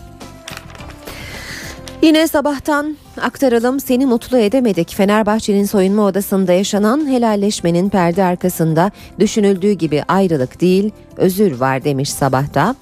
Yine 2.03 2.27
sabahtan 2.27 2.97
aktaralım 3.21 3.79
seni 3.79 4.05
mutlu 4.05 4.37
edemedik. 4.37 4.95
Fenerbahçe'nin 4.95 5.65
soyunma 5.65 6.05
odasında 6.05 6.53
yaşanan 6.53 7.11
helalleşmenin 7.11 7.89
perde 7.89 8.23
arkasında 8.23 8.91
düşünüldüğü 9.19 9.71
gibi 9.71 10.03
ayrılık 10.07 10.61
değil 10.61 10.91
özür 11.17 11.59
var 11.59 11.83
demiş 11.83 12.13
sabahta. 12.13 12.75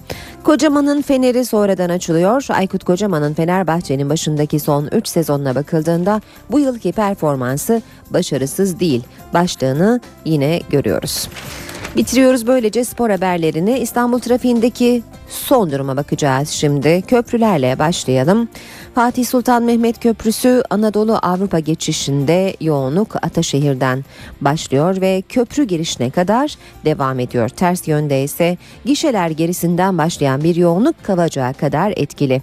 Kocaman'ın 0.44 1.02
feneri 1.02 1.46
sonradan 1.46 1.90
açılıyor. 1.90 2.46
Aykut 2.50 2.84
Kocaman'ın 2.84 3.34
Fenerbahçe'nin 3.34 4.10
başındaki 4.10 4.60
son 4.60 4.90
3 4.92 5.08
sezonuna 5.08 5.56
bakıldığında 5.56 6.22
bu 6.52 6.60
yılki 6.60 6.92
performansı 6.92 7.82
başarısız 8.10 8.80
değil. 8.80 9.04
Başlığını 9.34 10.00
yine 10.26 10.60
görüyoruz. 10.70 11.28
Bitiriyoruz 11.96 12.48
böylece 12.48 12.84
spor 12.84 13.10
haberlerini. 13.10 13.80
İstanbul 13.80 14.20
trafiğindeki 14.20 15.04
Son 15.32 15.72
duruma 15.72 15.98
bakacağız 15.98 16.50
şimdi. 16.50 17.02
Köprülerle 17.02 17.80
başlayalım. 17.80 18.50
Fatih 18.96 19.26
Sultan 19.26 19.64
Mehmet 19.64 20.00
Köprüsü 20.00 20.64
Anadolu 20.70 21.16
Avrupa 21.22 21.60
geçişinde 21.60 22.56
yoğunluk 22.62 23.16
Ataşehir'den 23.16 24.06
başlıyor 24.42 25.02
ve 25.02 25.24
köprü 25.30 25.64
girişine 25.64 26.10
kadar 26.10 26.56
devam 26.86 27.20
ediyor. 27.20 27.50
Ters 27.50 27.88
yönde 27.88 28.24
ise 28.24 28.58
gişeler 28.86 29.30
gerisinden 29.30 29.98
başlayan 29.98 30.44
bir 30.44 30.56
yoğunluk 30.56 31.04
Kavacık'a 31.04 31.54
kadar 31.54 31.94
etkili. 31.96 32.42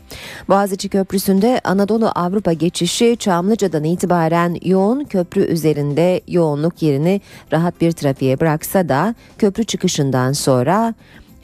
Boğaziçi 0.48 0.88
Köprüsü'nde 0.88 1.60
Anadolu 1.64 2.08
Avrupa 2.14 2.52
geçişi 2.52 3.16
Çamlıca'dan 3.18 3.84
itibaren 3.84 4.56
yoğun 4.64 5.04
köprü 5.04 5.40
üzerinde 5.40 6.20
yoğunluk 6.28 6.82
yerini 6.82 7.20
rahat 7.52 7.80
bir 7.80 7.92
trafiğe 7.92 8.40
bıraksa 8.40 8.88
da 8.88 9.14
köprü 9.38 9.64
çıkışından 9.64 10.32
sonra 10.32 10.94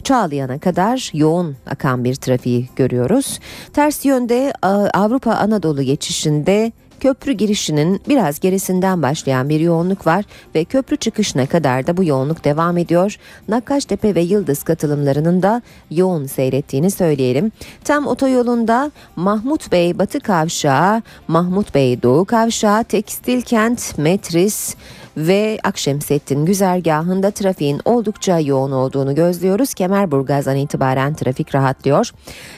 Çağlayan'a 0.04 0.58
kadar 0.58 1.10
yoğun 1.14 1.56
akan 1.70 2.04
bir 2.04 2.14
trafiği 2.14 2.68
görüyoruz. 2.76 3.40
Ters 3.72 4.04
yönde 4.04 4.52
Avrupa 4.94 5.32
Anadolu 5.32 5.82
geçişinde 5.82 6.72
köprü 7.00 7.32
girişinin 7.32 8.00
biraz 8.08 8.40
gerisinden 8.40 9.02
başlayan 9.02 9.48
bir 9.48 9.60
yoğunluk 9.60 10.06
var 10.06 10.24
ve 10.54 10.64
köprü 10.64 10.96
çıkışına 10.96 11.46
kadar 11.46 11.86
da 11.86 11.96
bu 11.96 12.04
yoğunluk 12.04 12.44
devam 12.44 12.78
ediyor. 12.78 13.16
Nakkaştepe 13.48 14.14
ve 14.14 14.20
Yıldız 14.20 14.62
katılımlarının 14.62 15.42
da 15.42 15.62
yoğun 15.90 16.26
seyrettiğini 16.26 16.90
söyleyelim. 16.90 17.52
Tam 17.84 18.06
otoyolunda 18.06 18.90
Mahmut 19.16 19.72
Bey 19.72 19.98
Batı 19.98 20.20
Kavşağı, 20.20 21.02
Mahmut 21.28 21.74
Bey 21.74 22.02
Doğu 22.02 22.24
Kavşağı, 22.24 22.84
Tekstil 22.84 23.42
Kent, 23.42 23.98
Metris, 23.98 24.74
ve 25.16 25.58
Akşemsettin 25.64 26.46
güzergahında 26.46 27.30
trafiğin 27.30 27.80
oldukça 27.84 28.38
yoğun 28.38 28.72
olduğunu 28.72 29.14
gözlüyoruz. 29.14 29.74
Kemerburgaz'dan 29.74 30.56
itibaren 30.56 31.14
trafik 31.14 31.54
rahatlıyor. 31.54 32.10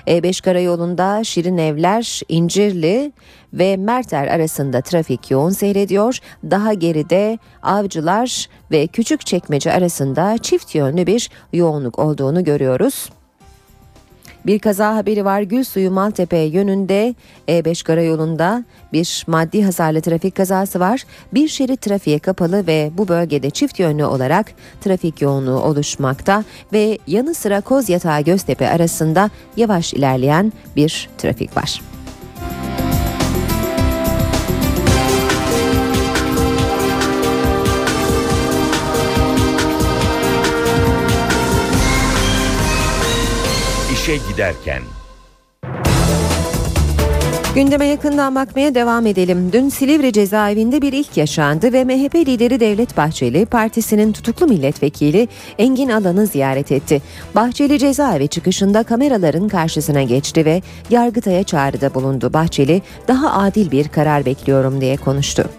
E5 0.06 0.42
karayolunda 0.44 1.24
Şirin 1.24 1.58
Evler, 1.58 2.20
İncirli 2.28 3.12
ve 3.52 3.76
Merter 3.76 4.26
arasında 4.26 4.80
trafik 4.80 5.30
yoğun 5.30 5.50
seyrediyor. 5.50 6.18
Daha 6.44 6.72
geride 6.72 7.38
Avcılar 7.62 8.48
ve 8.70 8.86
Küçükçekmece 8.86 9.72
arasında 9.72 10.38
çift 10.38 10.74
yönlü 10.74 11.06
bir 11.06 11.30
yoğunluk 11.52 11.98
olduğunu 11.98 12.44
görüyoruz. 12.44 13.08
Bir 14.46 14.58
kaza 14.58 14.96
haberi 14.96 15.24
var 15.24 15.42
Gülsuyu 15.42 15.90
Maltepe 15.90 16.36
yönünde 16.36 17.14
E5 17.48 17.84
karayolunda 17.84 18.64
bir 18.92 19.24
maddi 19.26 19.62
hasarlı 19.62 20.00
trafik 20.00 20.34
kazası 20.34 20.80
var. 20.80 21.04
Bir 21.34 21.48
şerit 21.48 21.80
trafiğe 21.80 22.18
kapalı 22.18 22.66
ve 22.66 22.90
bu 22.98 23.08
bölgede 23.08 23.50
çift 23.50 23.78
yönlü 23.80 24.04
olarak 24.04 24.46
trafik 24.80 25.22
yoğunluğu 25.22 25.60
oluşmakta 25.60 26.44
ve 26.72 26.98
yanı 27.06 27.34
sıra 27.34 27.60
Kozyatağı 27.60 28.20
Göztepe 28.20 28.68
arasında 28.68 29.30
yavaş 29.56 29.94
ilerleyen 29.94 30.52
bir 30.76 31.08
trafik 31.18 31.56
var. 31.56 31.80
İşe 44.06 44.16
giderken. 44.32 44.82
Gündeme 47.54 47.86
yakından 47.86 48.34
bakmaya 48.34 48.74
devam 48.74 49.06
edelim. 49.06 49.50
Dün 49.52 49.68
Silivri 49.68 50.12
cezaevinde 50.12 50.82
bir 50.82 50.92
ilk 50.92 51.16
yaşandı 51.16 51.72
ve 51.72 51.84
MHP 51.84 52.14
lideri 52.14 52.60
Devlet 52.60 52.96
Bahçeli 52.96 53.46
partisinin 53.46 54.12
tutuklu 54.12 54.46
milletvekili 54.46 55.28
Engin 55.58 55.88
Alan'ı 55.88 56.26
ziyaret 56.26 56.72
etti. 56.72 57.02
Bahçeli 57.34 57.78
cezaevi 57.78 58.28
çıkışında 58.28 58.82
kameraların 58.82 59.48
karşısına 59.48 60.02
geçti 60.02 60.44
ve 60.44 60.62
Yargıtay'a 60.90 61.42
çağrıda 61.42 61.94
bulundu. 61.94 62.32
Bahçeli 62.32 62.82
daha 63.08 63.32
adil 63.32 63.70
bir 63.70 63.88
karar 63.88 64.26
bekliyorum 64.26 64.80
diye 64.80 64.96
konuştu. 64.96 65.50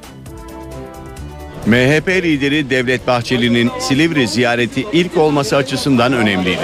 MHP 1.66 2.08
lideri 2.08 2.70
Devlet 2.70 3.08
Bahçeli'nin 3.08 3.72
Silivri 3.80 4.28
ziyareti 4.28 4.86
ilk 4.94 5.18
olması 5.18 5.56
açısından 5.56 6.14
önemliydi. 6.14 6.60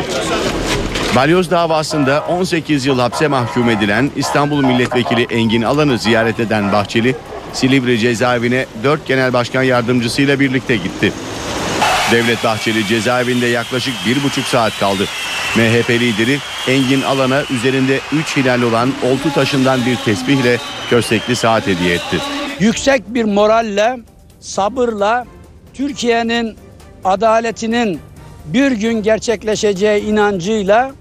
Balyoz 1.16 1.52
davasında 1.52 2.24
18 2.30 2.86
yıl 2.86 3.00
hapse 3.00 3.28
mahkum 3.28 3.70
edilen 3.70 4.12
İstanbul 4.16 4.66
Milletvekili 4.66 5.24
Engin 5.24 5.62
Alan'ı 5.62 6.00
ziyaret 6.00 6.40
eden 6.40 6.72
Bahçeli, 6.72 7.16
Silivri 7.54 8.00
cezaevine 8.00 8.66
4 8.84 9.08
genel 9.08 9.34
başkan 9.34 9.64
yardımcısıyla 9.64 10.40
birlikte 10.40 10.76
gitti. 10.76 11.14
Devlet 12.12 12.44
Bahçeli 12.44 12.88
cezaevinde 12.88 13.46
yaklaşık 13.46 13.94
bir 14.06 14.24
buçuk 14.24 14.46
saat 14.46 14.80
kaldı. 14.80 15.04
MHP 15.56 15.90
lideri 15.90 16.40
Engin 16.68 17.02
Alan'a 17.02 17.44
üzerinde 17.50 18.00
3 18.14 18.38
hilal 18.38 18.62
olan 18.62 18.90
oltu 19.04 19.34
taşından 19.34 19.86
bir 19.86 19.96
tesbihle 19.96 20.58
köstekli 20.90 21.36
saat 21.36 21.68
hediye 21.68 21.96
etti. 21.96 22.18
Yüksek 22.60 23.14
bir 23.14 23.24
moralle, 23.24 24.00
sabırla 24.40 25.26
Türkiye'nin 25.74 26.58
adaletinin 27.06 28.00
bir 28.46 28.72
gün 28.72 29.04
gerçekleşeceği 29.04 30.04
inancıyla 30.04 30.92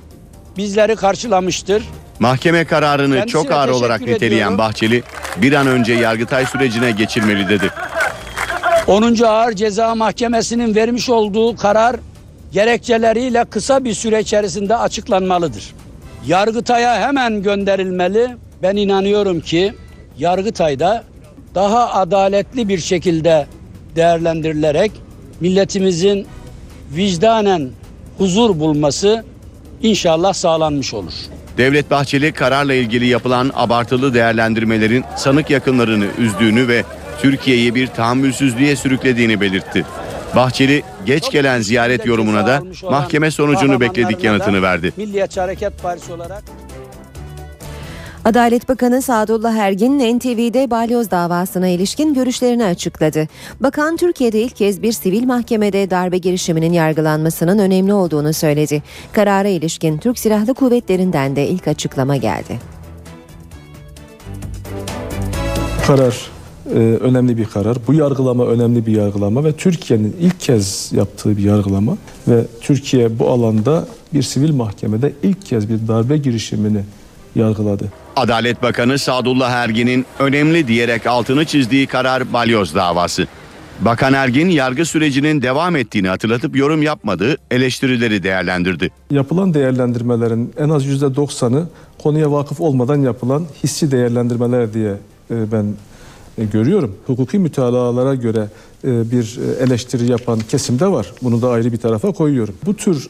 bizleri 0.57 0.97
karşılamıştır. 0.97 1.83
Mahkeme 2.19 2.65
kararını 2.65 3.15
Kendisine 3.15 3.43
çok 3.43 3.51
ağır 3.53 3.69
olarak 3.69 4.01
niteleyen 4.01 4.37
ediyorum. 4.37 4.59
Bahçeli 4.59 5.03
bir 5.37 5.53
an 5.53 5.67
önce 5.67 5.93
Yargıtay 5.93 6.47
sürecine 6.47 6.91
geçilmeli 6.91 7.49
dedi. 7.49 7.71
10. 8.87 9.23
Ağır 9.23 9.53
Ceza 9.53 9.95
Mahkemesi'nin 9.95 10.75
vermiş 10.75 11.09
olduğu 11.09 11.57
karar 11.57 11.97
gerekçeleriyle 12.53 13.45
kısa 13.45 13.85
bir 13.85 13.95
süre 13.95 14.21
içerisinde 14.21 14.77
açıklanmalıdır. 14.77 15.75
Yargıtay'a 16.27 17.01
hemen 17.01 17.43
gönderilmeli. 17.43 18.29
Ben 18.63 18.77
inanıyorum 18.77 19.41
ki 19.41 19.75
Yargıtay'da 20.19 21.05
daha 21.55 21.93
adaletli 21.93 22.69
bir 22.69 22.79
şekilde 22.79 23.47
değerlendirilerek 23.97 24.93
milletimizin 25.41 26.27
vicdanen 26.97 27.71
huzur 28.19 28.61
bulması 28.61 29.25
inşallah 29.83 30.33
sağlanmış 30.33 30.95
olur. 30.95 31.13
Devlet 31.57 31.91
Bahçeli 31.91 32.33
kararla 32.33 32.75
ilgili 32.75 33.07
yapılan 33.07 33.51
abartılı 33.55 34.15
değerlendirmelerin 34.15 35.05
sanık 35.17 35.51
yakınlarını 35.51 36.07
üzdüğünü 36.19 36.69
ve 36.69 36.85
Türkiye'yi 37.21 37.75
bir 37.75 37.87
tahammülsüzlüğe 37.87 38.77
sürüklediğini 38.77 39.41
belirtti. 39.41 39.85
Bahçeli 40.37 40.83
geç 41.07 41.31
gelen 41.31 41.61
ziyaret 41.61 42.07
yorumuna 42.07 42.47
da 42.47 42.63
mahkeme 42.91 43.31
sonucunu 43.31 43.81
bekledik 43.81 44.25
yanıtını 44.25 44.63
verdi. 44.63 44.93
Milliyetçi 44.97 45.41
Hareket 45.41 45.83
Partisi 45.83 46.13
olarak 46.13 46.43
Adalet 48.25 48.69
Bakanı 48.69 49.03
Sadullah 49.03 49.55
Ergin 49.55 50.19
NTV'de 50.19 50.71
balyoz 50.71 51.11
davasına 51.11 51.69
ilişkin 51.69 52.15
görüşlerini 52.15 52.65
açıkladı. 52.65 53.29
Bakan 53.61 53.97
Türkiye'de 53.97 54.43
ilk 54.43 54.57
kez 54.57 54.83
bir 54.83 54.93
sivil 54.93 55.27
mahkemede 55.27 55.91
darbe 55.91 56.19
girişiminin 56.19 56.73
yargılanmasının 56.73 57.59
önemli 57.59 57.93
olduğunu 57.93 58.33
söyledi. 58.33 58.83
Karara 59.13 59.49
ilişkin 59.49 59.99
Türk 59.99 60.19
Silahlı 60.19 60.55
Kuvvetleri'nden 60.55 61.37
de 61.37 61.49
ilk 61.49 61.69
açıklama 61.69 62.17
geldi. 62.17 62.59
Karar 65.87 66.31
e, 66.75 66.79
önemli 66.79 67.37
bir 67.37 67.45
karar. 67.45 67.77
Bu 67.87 67.95
yargılama 67.95 68.47
önemli 68.47 68.87
bir 68.87 68.93
yargılama 68.93 69.45
ve 69.45 69.53
Türkiye'nin 69.53 70.17
ilk 70.21 70.41
kez 70.41 70.93
yaptığı 70.93 71.37
bir 71.37 71.43
yargılama 71.43 71.97
ve 72.29 72.47
Türkiye 72.61 73.19
bu 73.19 73.29
alanda 73.29 73.87
bir 74.15 74.23
sivil 74.23 74.55
mahkemede 74.55 75.13
ilk 75.23 75.47
kez 75.47 75.69
bir 75.69 75.89
darbe 75.89 76.17
girişimini 76.17 76.81
yargıladı. 77.35 78.02
Adalet 78.17 78.63
Bakanı 78.63 78.99
Sadullah 78.99 79.51
Ergin'in 79.51 80.07
önemli 80.19 80.69
diyerek 80.69 81.07
altını 81.07 81.45
çizdiği 81.45 81.87
karar 81.87 82.33
balyoz 82.33 82.75
davası. 82.75 83.27
Bakan 83.81 84.13
Ergin 84.13 84.49
yargı 84.49 84.85
sürecinin 84.85 85.43
devam 85.43 85.77
ettiğini 85.77 86.09
hatırlatıp 86.09 86.57
yorum 86.57 86.83
yapmadığı 86.83 87.37
eleştirileri 87.51 88.23
değerlendirdi. 88.23 88.91
Yapılan 89.11 89.55
değerlendirmelerin 89.55 90.53
en 90.59 90.69
az 90.69 90.87
%90'ı 90.87 91.69
konuya 92.03 92.33
vakıf 92.33 92.61
olmadan 92.61 92.97
yapılan 92.97 93.47
hissi 93.65 93.91
değerlendirmeler 93.91 94.75
diye 94.75 94.93
e, 95.31 95.53
ben 95.53 95.75
e, 96.39 96.45
görüyorum. 96.45 96.97
Hukuki 97.07 97.39
mütalalara 97.39 98.15
göre 98.15 98.49
e, 98.85 99.11
bir 99.11 99.39
eleştiri 99.61 100.11
yapan 100.11 100.39
kesim 100.49 100.81
de 100.81 100.87
var. 100.87 101.13
Bunu 101.23 101.43
da 101.43 101.51
ayrı 101.51 101.73
bir 101.73 101.79
tarafa 101.79 102.13
koyuyorum. 102.13 102.55
Bu 102.67 102.77
tür 102.77 103.09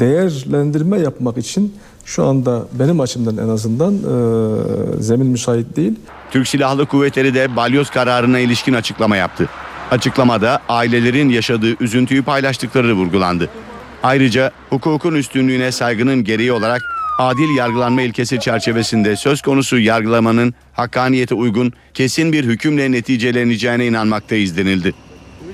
değerlendirme 0.00 0.98
yapmak 1.00 1.38
için 1.38 1.74
şu 2.04 2.24
anda 2.24 2.66
benim 2.72 3.00
açımdan 3.00 3.36
en 3.36 3.48
azından 3.48 3.94
e, 3.94 5.02
zemin 5.02 5.26
müsait 5.26 5.76
değil. 5.76 5.92
Türk 6.30 6.48
Silahlı 6.48 6.86
Kuvvetleri 6.86 7.34
de 7.34 7.56
balyoz 7.56 7.90
kararına 7.90 8.38
ilişkin 8.38 8.74
açıklama 8.74 9.16
yaptı. 9.16 9.48
Açıklamada 9.90 10.60
ailelerin 10.68 11.28
yaşadığı 11.28 11.82
üzüntüyü 11.84 12.22
paylaştıkları 12.22 12.94
vurgulandı. 12.94 13.48
Ayrıca 14.02 14.50
hukukun 14.70 15.14
üstünlüğüne 15.14 15.72
saygının 15.72 16.24
gereği 16.24 16.52
olarak 16.52 16.82
adil 17.18 17.56
yargılanma 17.56 18.02
ilkesi 18.02 18.40
çerçevesinde 18.40 19.16
söz 19.16 19.42
konusu 19.42 19.78
yargılamanın 19.78 20.54
hakkaniyete 20.72 21.34
uygun 21.34 21.72
kesin 21.94 22.32
bir 22.32 22.44
hükümle 22.44 22.92
neticeleneceğine 22.92 23.86
inanmaktayız 23.86 24.56
denildi. 24.56 24.94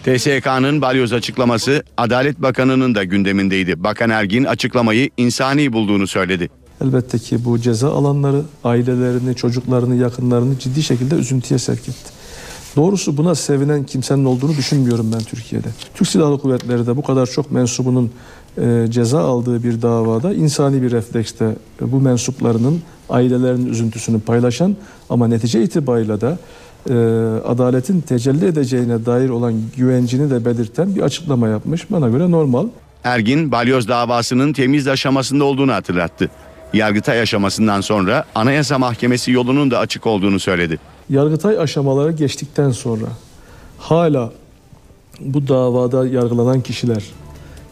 TSK'nın 0.05 0.82
balyoz 0.82 1.12
açıklaması 1.12 1.82
Adalet 1.96 2.42
Bakanı'nın 2.42 2.94
da 2.94 3.05
gündemindeydi. 3.05 3.84
Bakan 3.84 4.11
Ergin 4.11 4.44
açıklamayı 4.44 5.11
insani 5.16 5.72
bulduğunu 5.72 6.07
söyledi. 6.07 6.48
Elbette 6.84 7.18
ki 7.18 7.44
bu 7.44 7.59
ceza 7.59 7.92
alanları 7.92 8.42
ailelerini, 8.64 9.36
çocuklarını, 9.36 9.96
yakınlarını 9.96 10.59
ciddi 10.59 10.82
şekilde 10.82 11.14
üzüntüye 11.14 11.59
sevk 11.59 11.80
etti. 11.80 12.11
Doğrusu 12.76 13.16
buna 13.16 13.34
sevinen 13.34 13.84
kimsenin 13.84 14.24
olduğunu 14.24 14.57
düşünmüyorum 14.57 15.12
ben 15.12 15.20
Türkiye'de. 15.20 15.68
Türk 15.94 16.09
Silahlı 16.09 16.38
Kuvvetleri 16.38 16.86
de 16.86 16.96
bu 16.96 17.03
kadar 17.03 17.26
çok 17.26 17.53
mensubunun 17.53 18.11
e, 18.59 18.86
ceza 18.90 19.20
aldığı 19.20 19.62
bir 19.62 19.82
davada 19.82 20.34
insani 20.34 20.82
bir 20.82 20.90
refleksle 20.90 21.46
e, 21.82 21.92
bu 21.92 22.01
mensuplarının 22.01 22.82
ailelerinin 23.09 23.66
üzüntüsünü 23.66 24.20
paylaşan 24.20 24.76
ama 25.11 25.28
netice 25.28 25.62
itibariyle 25.62 26.20
de 26.20 26.38
e, 26.89 26.95
adaletin 27.47 28.01
tecelli 28.01 28.47
edeceğine 28.47 29.07
dair 29.07 29.28
olan 29.28 29.55
güvencini 29.76 30.31
de 30.31 30.45
belirten 30.45 30.97
bir 30.97 31.01
açıklama 31.01 31.49
yapmış. 31.49 31.91
Bana 31.91 32.09
göre 32.09 32.31
normal. 32.31 32.66
Ergin 33.05 33.53
balyoz 33.53 33.89
davasının 33.89 34.53
temiz 34.53 34.89
aşamasında 34.89 35.45
olduğunu 35.45 35.72
hatırlattı. 35.72 36.31
Yargıtay 36.72 37.20
aşamasından 37.20 37.81
sonra 37.81 38.24
Anayasa 38.35 38.78
Mahkemesi 38.78 39.33
yolunun 39.33 39.70
da 39.70 39.78
açık 39.78 40.07
olduğunu 40.07 40.41
söyledi. 40.41 40.78
Yargıtay 41.11 41.59
aşamaları 41.59 42.12
geçtikten 42.12 42.70
sonra 42.70 43.07
hala 43.78 44.33
bu 45.20 45.49
davada 45.49 46.07
yargılanan 46.07 46.61
kişiler 46.61 47.05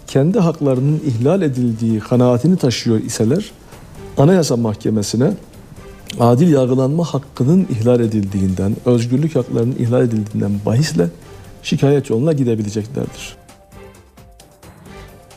kendi 0.06 0.38
haklarının 0.38 1.00
ihlal 1.06 1.42
edildiği 1.42 2.00
kanaatini 2.00 2.56
taşıyor 2.56 3.00
iseler 3.00 3.50
Anayasa 4.18 4.56
Mahkemesi'ne 4.56 5.32
adil 6.20 6.52
yargılanma 6.52 7.04
hakkının 7.04 7.66
ihlal 7.70 8.00
edildiğinden, 8.00 8.76
özgürlük 8.86 9.36
haklarının 9.36 9.76
ihlal 9.78 10.02
edildiğinden 10.02 10.52
bahisle 10.66 11.08
şikayet 11.62 12.10
yoluna 12.10 12.32
gidebileceklerdir. 12.32 13.36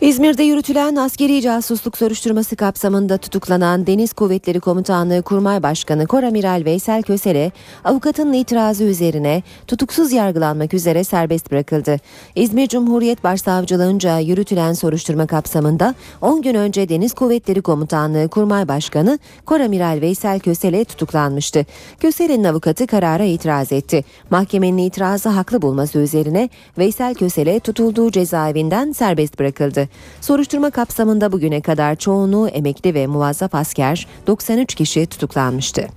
İzmir'de 0.02 0.44
yürütülen 0.44 0.96
askeri 0.96 1.42
casusluk 1.42 1.98
soruşturması 1.98 2.56
kapsamında 2.56 3.18
tutuklanan 3.18 3.88
Deniz 3.88 4.14
Kuvvetleri 4.14 4.60
Komutanlığı 4.60 5.22
Kurmay 5.22 5.64
Başkanı 5.64 6.08
Koramiral 6.08 6.62
Veysel 6.66 7.04
Kösele, 7.04 7.52
avukatının 7.84 8.34
itirazı 8.34 8.84
üzerine 8.84 9.44
tutuksuz 9.68 10.12
yargılanmak 10.12 10.74
üzere 10.74 11.04
serbest 11.04 11.52
bırakıldı. 11.52 11.98
İzmir 12.36 12.68
Cumhuriyet 12.68 13.24
Başsavcılığınca 13.24 14.20
yürütülen 14.20 14.74
soruşturma 14.74 15.28
kapsamında 15.28 15.96
10 16.22 16.42
gün 16.42 16.56
önce 16.56 16.90
Deniz 16.90 17.14
Kuvvetleri 17.14 17.62
Komutanlığı 17.62 18.28
Kurmay 18.28 18.68
Başkanı 18.68 19.20
Koramiral 19.46 20.02
Veysel 20.02 20.40
Kösele 20.40 20.86
tutuklanmıştı. 20.86 21.66
Kösele'nin 22.00 22.44
avukatı 22.44 22.88
karara 22.88 23.24
itiraz 23.24 23.72
etti. 23.72 24.04
Mahkemenin 24.30 24.78
itirazı 24.78 25.30
haklı 25.30 25.62
bulması 25.62 26.00
üzerine 26.00 26.50
Veysel 26.78 27.14
Kösele 27.14 27.60
tutulduğu 27.60 28.12
cezaevinden 28.12 28.92
serbest 28.92 29.40
bırakıldı. 29.40 29.91
Soruşturma 30.22 30.70
kapsamında 30.70 31.32
bugüne 31.32 31.62
kadar 31.62 31.96
çoğunluğu 31.96 32.48
emekli 32.48 32.94
ve 32.94 33.08
muvazzaf 33.08 33.56
asker 33.56 34.08
93 34.28 34.76
kişi 34.76 35.06
tutuklanmıştı. 35.06 35.88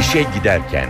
İşe 0.00 0.22
giderken 0.38 0.88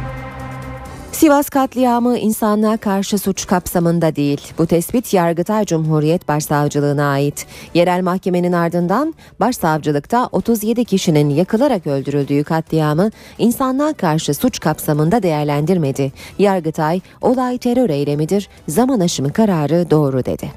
Sivas 1.16 1.48
katliamı 1.48 2.18
insanlığa 2.18 2.76
karşı 2.76 3.18
suç 3.18 3.46
kapsamında 3.46 4.16
değil. 4.16 4.40
Bu 4.58 4.66
tespit 4.66 5.14
Yargıtay 5.14 5.64
Cumhuriyet 5.64 6.28
Başsavcılığına 6.28 7.10
ait. 7.10 7.46
Yerel 7.74 8.02
mahkemenin 8.02 8.52
ardından 8.52 9.14
başsavcılıkta 9.40 10.28
37 10.32 10.84
kişinin 10.84 11.30
yakılarak 11.30 11.86
öldürüldüğü 11.86 12.44
katliamı 12.44 13.10
insanlığa 13.38 13.92
karşı 13.92 14.34
suç 14.34 14.60
kapsamında 14.60 15.22
değerlendirmedi. 15.22 16.12
Yargıtay 16.38 17.00
olay 17.20 17.58
terör 17.58 17.90
eylemidir, 17.90 18.48
zaman 18.68 19.00
aşımı 19.00 19.32
kararı 19.32 19.90
doğru 19.90 20.24
dedi. 20.24 20.52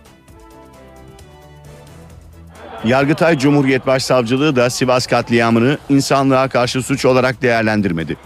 Yargıtay 2.85 3.37
Cumhuriyet 3.37 3.87
Başsavcılığı 3.87 4.55
da 4.55 4.69
Sivas 4.69 5.07
katliamını 5.07 5.77
insanlığa 5.89 6.47
karşı 6.47 6.81
suç 6.81 7.05
olarak 7.05 7.41
değerlendirmedi. 7.41 8.17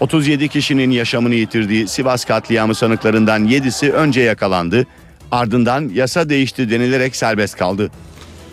37 0.00 0.48
kişinin 0.48 0.90
yaşamını 0.90 1.34
yitirdiği 1.34 1.88
Sivas 1.88 2.24
katliamı 2.24 2.74
sanıklarından 2.74 3.44
7'si 3.48 3.92
önce 3.92 4.20
yakalandı, 4.20 4.86
ardından 5.30 5.90
yasa 5.94 6.28
değişti 6.28 6.70
denilerek 6.70 7.16
serbest 7.16 7.56
kaldı. 7.56 7.90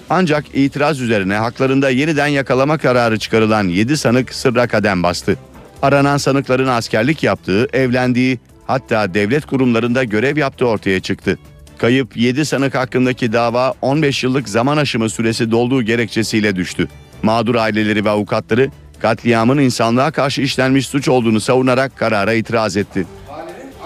Ancak 0.09 0.45
itiraz 0.53 1.01
üzerine 1.01 1.35
haklarında 1.35 1.89
yeniden 1.89 2.27
yakalama 2.27 2.77
kararı 2.77 3.19
çıkarılan 3.19 3.67
7 3.67 3.97
sanık 3.97 4.33
sırra 4.33 4.67
kadem 4.67 5.03
bastı. 5.03 5.37
Aranan 5.81 6.17
sanıkların 6.17 6.67
askerlik 6.67 7.23
yaptığı, 7.23 7.67
evlendiği, 7.73 8.39
hatta 8.67 9.13
devlet 9.13 9.45
kurumlarında 9.45 10.03
görev 10.03 10.37
yaptığı 10.37 10.67
ortaya 10.67 10.99
çıktı. 10.99 11.39
Kayıp 11.77 12.17
7 12.17 12.45
sanık 12.45 12.75
hakkındaki 12.75 13.33
dava 13.33 13.73
15 13.81 14.23
yıllık 14.23 14.49
zaman 14.49 14.77
aşımı 14.77 15.09
süresi 15.09 15.51
dolduğu 15.51 15.83
gerekçesiyle 15.83 16.55
düştü. 16.55 16.87
Mağdur 17.23 17.55
aileleri 17.55 18.05
ve 18.05 18.09
avukatları 18.09 18.69
katliamın 19.05 19.57
insanlığa 19.57 20.11
karşı 20.11 20.41
işlenmiş 20.41 20.87
suç 20.87 21.07
olduğunu 21.07 21.39
savunarak 21.39 21.97
karara 21.97 22.33
itiraz 22.33 22.77
etti. 22.77 23.05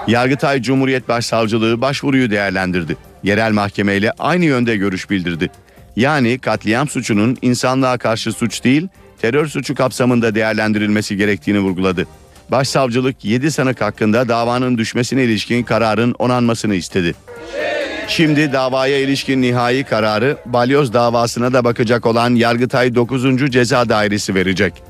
Yargıtay 0.07 0.61
Cumhuriyet 0.61 1.09
Başsavcılığı 1.09 1.82
başvuruyu 1.82 2.32
değerlendirdi. 2.32 2.97
Yerel 3.24 3.51
mahkemeyle 3.51 4.11
aynı 4.20 4.45
yönde 4.45 4.78
görüş 4.78 5.09
bildirdi. 5.09 5.49
Yani 5.95 6.39
katliam 6.39 6.89
suçunun 6.89 7.38
insanlığa 7.41 7.97
karşı 7.97 8.32
suç 8.32 8.63
değil, 8.63 8.88
terör 9.22 9.47
suçu 9.47 9.76
kapsamında 9.76 10.36
değerlendirilmesi 10.36 11.17
gerektiğini 11.17 11.59
vurguladı. 11.59 12.07
Başsavcılık 12.51 13.26
7 13.26 13.51
sanık 13.51 13.82
hakkında 13.82 14.28
davanın 14.28 14.78
düşmesine 14.78 15.24
ilişkin 15.24 15.63
kararın 15.63 16.15
onanmasını 16.20 16.76
istedi. 16.76 17.15
Şimdi 18.07 18.53
davaya 18.53 18.99
ilişkin 18.99 19.41
nihai 19.41 19.84
kararı 19.84 20.38
balyoz 20.45 20.93
davasına 20.93 21.53
da 21.53 21.63
bakacak 21.63 22.05
olan 22.05 22.36
Yargıtay 22.36 22.95
9. 22.95 23.51
Ceza 23.51 23.89
Dairesi 23.89 24.36
verecek. 24.36 24.88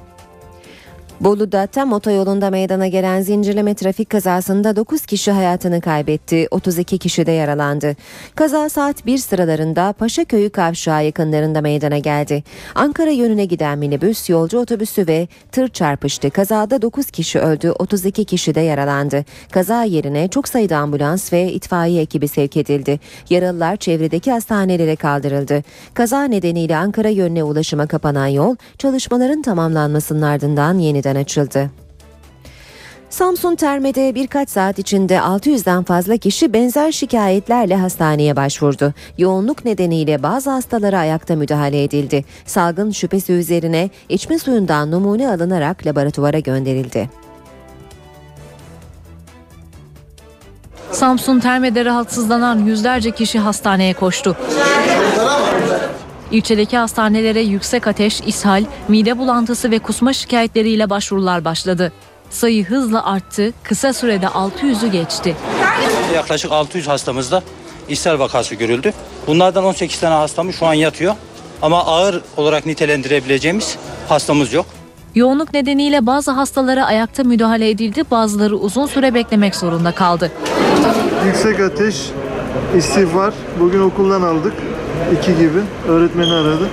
Bolu'da 1.21 1.67
tam 1.67 1.93
otoyolunda 1.93 2.49
meydana 2.49 2.87
gelen 2.87 3.21
zincirleme 3.21 3.73
trafik 3.73 4.09
kazasında 4.09 4.75
9 4.75 5.05
kişi 5.05 5.31
hayatını 5.31 5.81
kaybetti, 5.81 6.47
32 6.51 6.97
kişi 6.97 7.25
de 7.25 7.31
yaralandı. 7.31 7.95
Kaza 8.35 8.69
saat 8.69 9.05
1 9.05 9.17
sıralarında 9.17 9.93
Paşaköy'ü 9.93 10.49
kavşağı 10.49 11.05
yakınlarında 11.05 11.61
meydana 11.61 11.97
geldi. 11.97 12.43
Ankara 12.75 13.09
yönüne 13.09 13.45
giden 13.45 13.79
minibüs, 13.79 14.29
yolcu 14.29 14.59
otobüsü 14.59 15.07
ve 15.07 15.27
tır 15.51 15.67
çarpıştı. 15.67 16.29
Kazada 16.29 16.81
9 16.81 17.11
kişi 17.11 17.39
öldü, 17.39 17.71
32 17.71 18.25
kişi 18.25 18.55
de 18.55 18.61
yaralandı. 18.61 19.25
Kaza 19.51 19.83
yerine 19.83 20.27
çok 20.27 20.47
sayıda 20.47 20.77
ambulans 20.77 21.33
ve 21.33 21.51
itfaiye 21.51 22.01
ekibi 22.01 22.27
sevk 22.27 22.57
edildi. 22.57 22.99
Yaralılar 23.29 23.77
çevredeki 23.77 24.31
hastanelere 24.31 24.95
kaldırıldı. 24.95 25.63
Kaza 25.93 26.23
nedeniyle 26.23 26.77
Ankara 26.77 27.09
yönüne 27.09 27.43
ulaşıma 27.43 27.87
kapanan 27.87 28.27
yol, 28.27 28.55
çalışmaların 28.77 29.41
tamamlanmasının 29.41 30.21
ardından 30.21 30.77
yeniden 30.77 31.08
açıldı. 31.15 31.69
Samsun 33.09 33.55
Terme'de 33.55 34.15
birkaç 34.15 34.49
saat 34.49 34.79
içinde 34.79 35.15
600'den 35.15 35.83
fazla 35.83 36.17
kişi 36.17 36.53
benzer 36.53 36.91
şikayetlerle 36.91 37.75
hastaneye 37.75 38.35
başvurdu. 38.35 38.93
Yoğunluk 39.17 39.65
nedeniyle 39.65 40.23
bazı 40.23 40.49
hastalara 40.49 40.99
ayakta 40.99 41.35
müdahale 41.35 41.83
edildi. 41.83 42.25
Salgın 42.45 42.91
şüphesi 42.91 43.33
üzerine 43.33 43.89
içme 44.09 44.39
suyundan 44.39 44.91
numune 44.91 45.29
alınarak 45.29 45.85
laboratuvara 45.85 46.39
gönderildi. 46.39 47.09
Samsun 50.91 51.39
Terme'de 51.39 51.85
rahatsızlanan 51.85 52.59
yüzlerce 52.59 53.11
kişi 53.11 53.39
hastaneye 53.39 53.93
koştu. 53.93 54.37
İlçedeki 56.31 56.77
hastanelere 56.77 57.41
yüksek 57.41 57.87
ateş, 57.87 58.21
ishal, 58.21 58.63
mide 58.87 59.17
bulantısı 59.17 59.71
ve 59.71 59.79
kusma 59.79 60.13
şikayetleriyle 60.13 60.89
başvurular 60.89 61.45
başladı. 61.45 61.91
Sayı 62.29 62.65
hızla 62.65 63.05
arttı, 63.05 63.53
kısa 63.63 63.93
sürede 63.93 64.25
600'ü 64.25 64.87
geçti. 64.91 65.35
Yaklaşık 66.15 66.51
600 66.51 66.87
hastamızda 66.87 67.43
ishal 67.89 68.19
vakası 68.19 68.55
görüldü. 68.55 68.93
Bunlardan 69.27 69.63
18 69.63 69.99
tane 69.99 70.15
hastamız 70.15 70.55
şu 70.55 70.65
an 70.65 70.73
yatıyor. 70.73 71.15
Ama 71.61 71.85
ağır 71.85 72.21
olarak 72.37 72.65
nitelendirebileceğimiz 72.65 73.77
hastamız 74.09 74.53
yok. 74.53 74.65
Yoğunluk 75.15 75.53
nedeniyle 75.53 76.05
bazı 76.05 76.31
hastalara 76.31 76.85
ayakta 76.85 77.23
müdahale 77.23 77.69
edildi, 77.69 78.03
bazıları 78.11 78.55
uzun 78.55 78.85
süre 78.85 79.13
beklemek 79.13 79.55
zorunda 79.55 79.91
kaldı. 79.91 80.31
Yüksek 81.25 81.59
ateş, 81.59 81.95
istifar. 82.77 83.33
Bugün 83.59 83.81
okuldan 83.81 84.21
aldık. 84.21 84.53
İki 85.19 85.37
gibi. 85.37 85.59
Öğretmeni 85.87 86.33
aradı. 86.33 86.69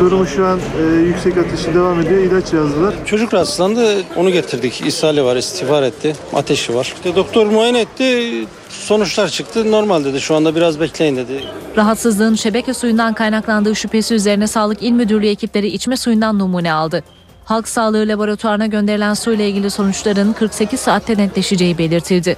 Durumu 0.00 0.26
şu 0.26 0.46
an 0.46 0.58
e, 0.58 0.94
yüksek 0.94 1.38
ateşi 1.38 1.74
devam 1.74 2.00
ediyor. 2.00 2.20
İlaç 2.20 2.52
yazdılar. 2.52 2.94
Çocuk 3.06 3.34
rahatsızlandı, 3.34 4.02
onu 4.16 4.30
getirdik. 4.30 4.80
İshali 4.86 5.24
var, 5.24 5.36
istifar 5.36 5.82
etti, 5.82 6.16
ateşi 6.34 6.74
var. 6.74 6.92
İşte 6.96 7.16
doktor 7.16 7.46
muayene 7.46 7.80
etti, 7.80 8.44
sonuçlar 8.68 9.28
çıktı. 9.28 9.70
Normal 9.72 10.04
dedi, 10.04 10.20
şu 10.20 10.34
anda 10.34 10.56
biraz 10.56 10.80
bekleyin 10.80 11.16
dedi. 11.16 11.44
Rahatsızlığın 11.76 12.34
şebeke 12.34 12.74
suyundan 12.74 13.14
kaynaklandığı 13.14 13.76
şüphesi 13.76 14.14
üzerine 14.14 14.46
Sağlık 14.46 14.82
İl 14.82 14.90
Müdürlüğü 14.92 15.28
ekipleri 15.28 15.66
içme 15.66 15.96
suyundan 15.96 16.38
numune 16.38 16.72
aldı. 16.72 17.02
Halk 17.44 17.68
Sağlığı 17.68 18.08
Laboratuvarına 18.08 18.66
gönderilen 18.66 19.14
suyla 19.14 19.44
ilgili 19.44 19.70
sonuçların 19.70 20.32
48 20.32 20.80
saatte 20.80 21.16
netleşeceği 21.18 21.78
belirtildi. 21.78 22.36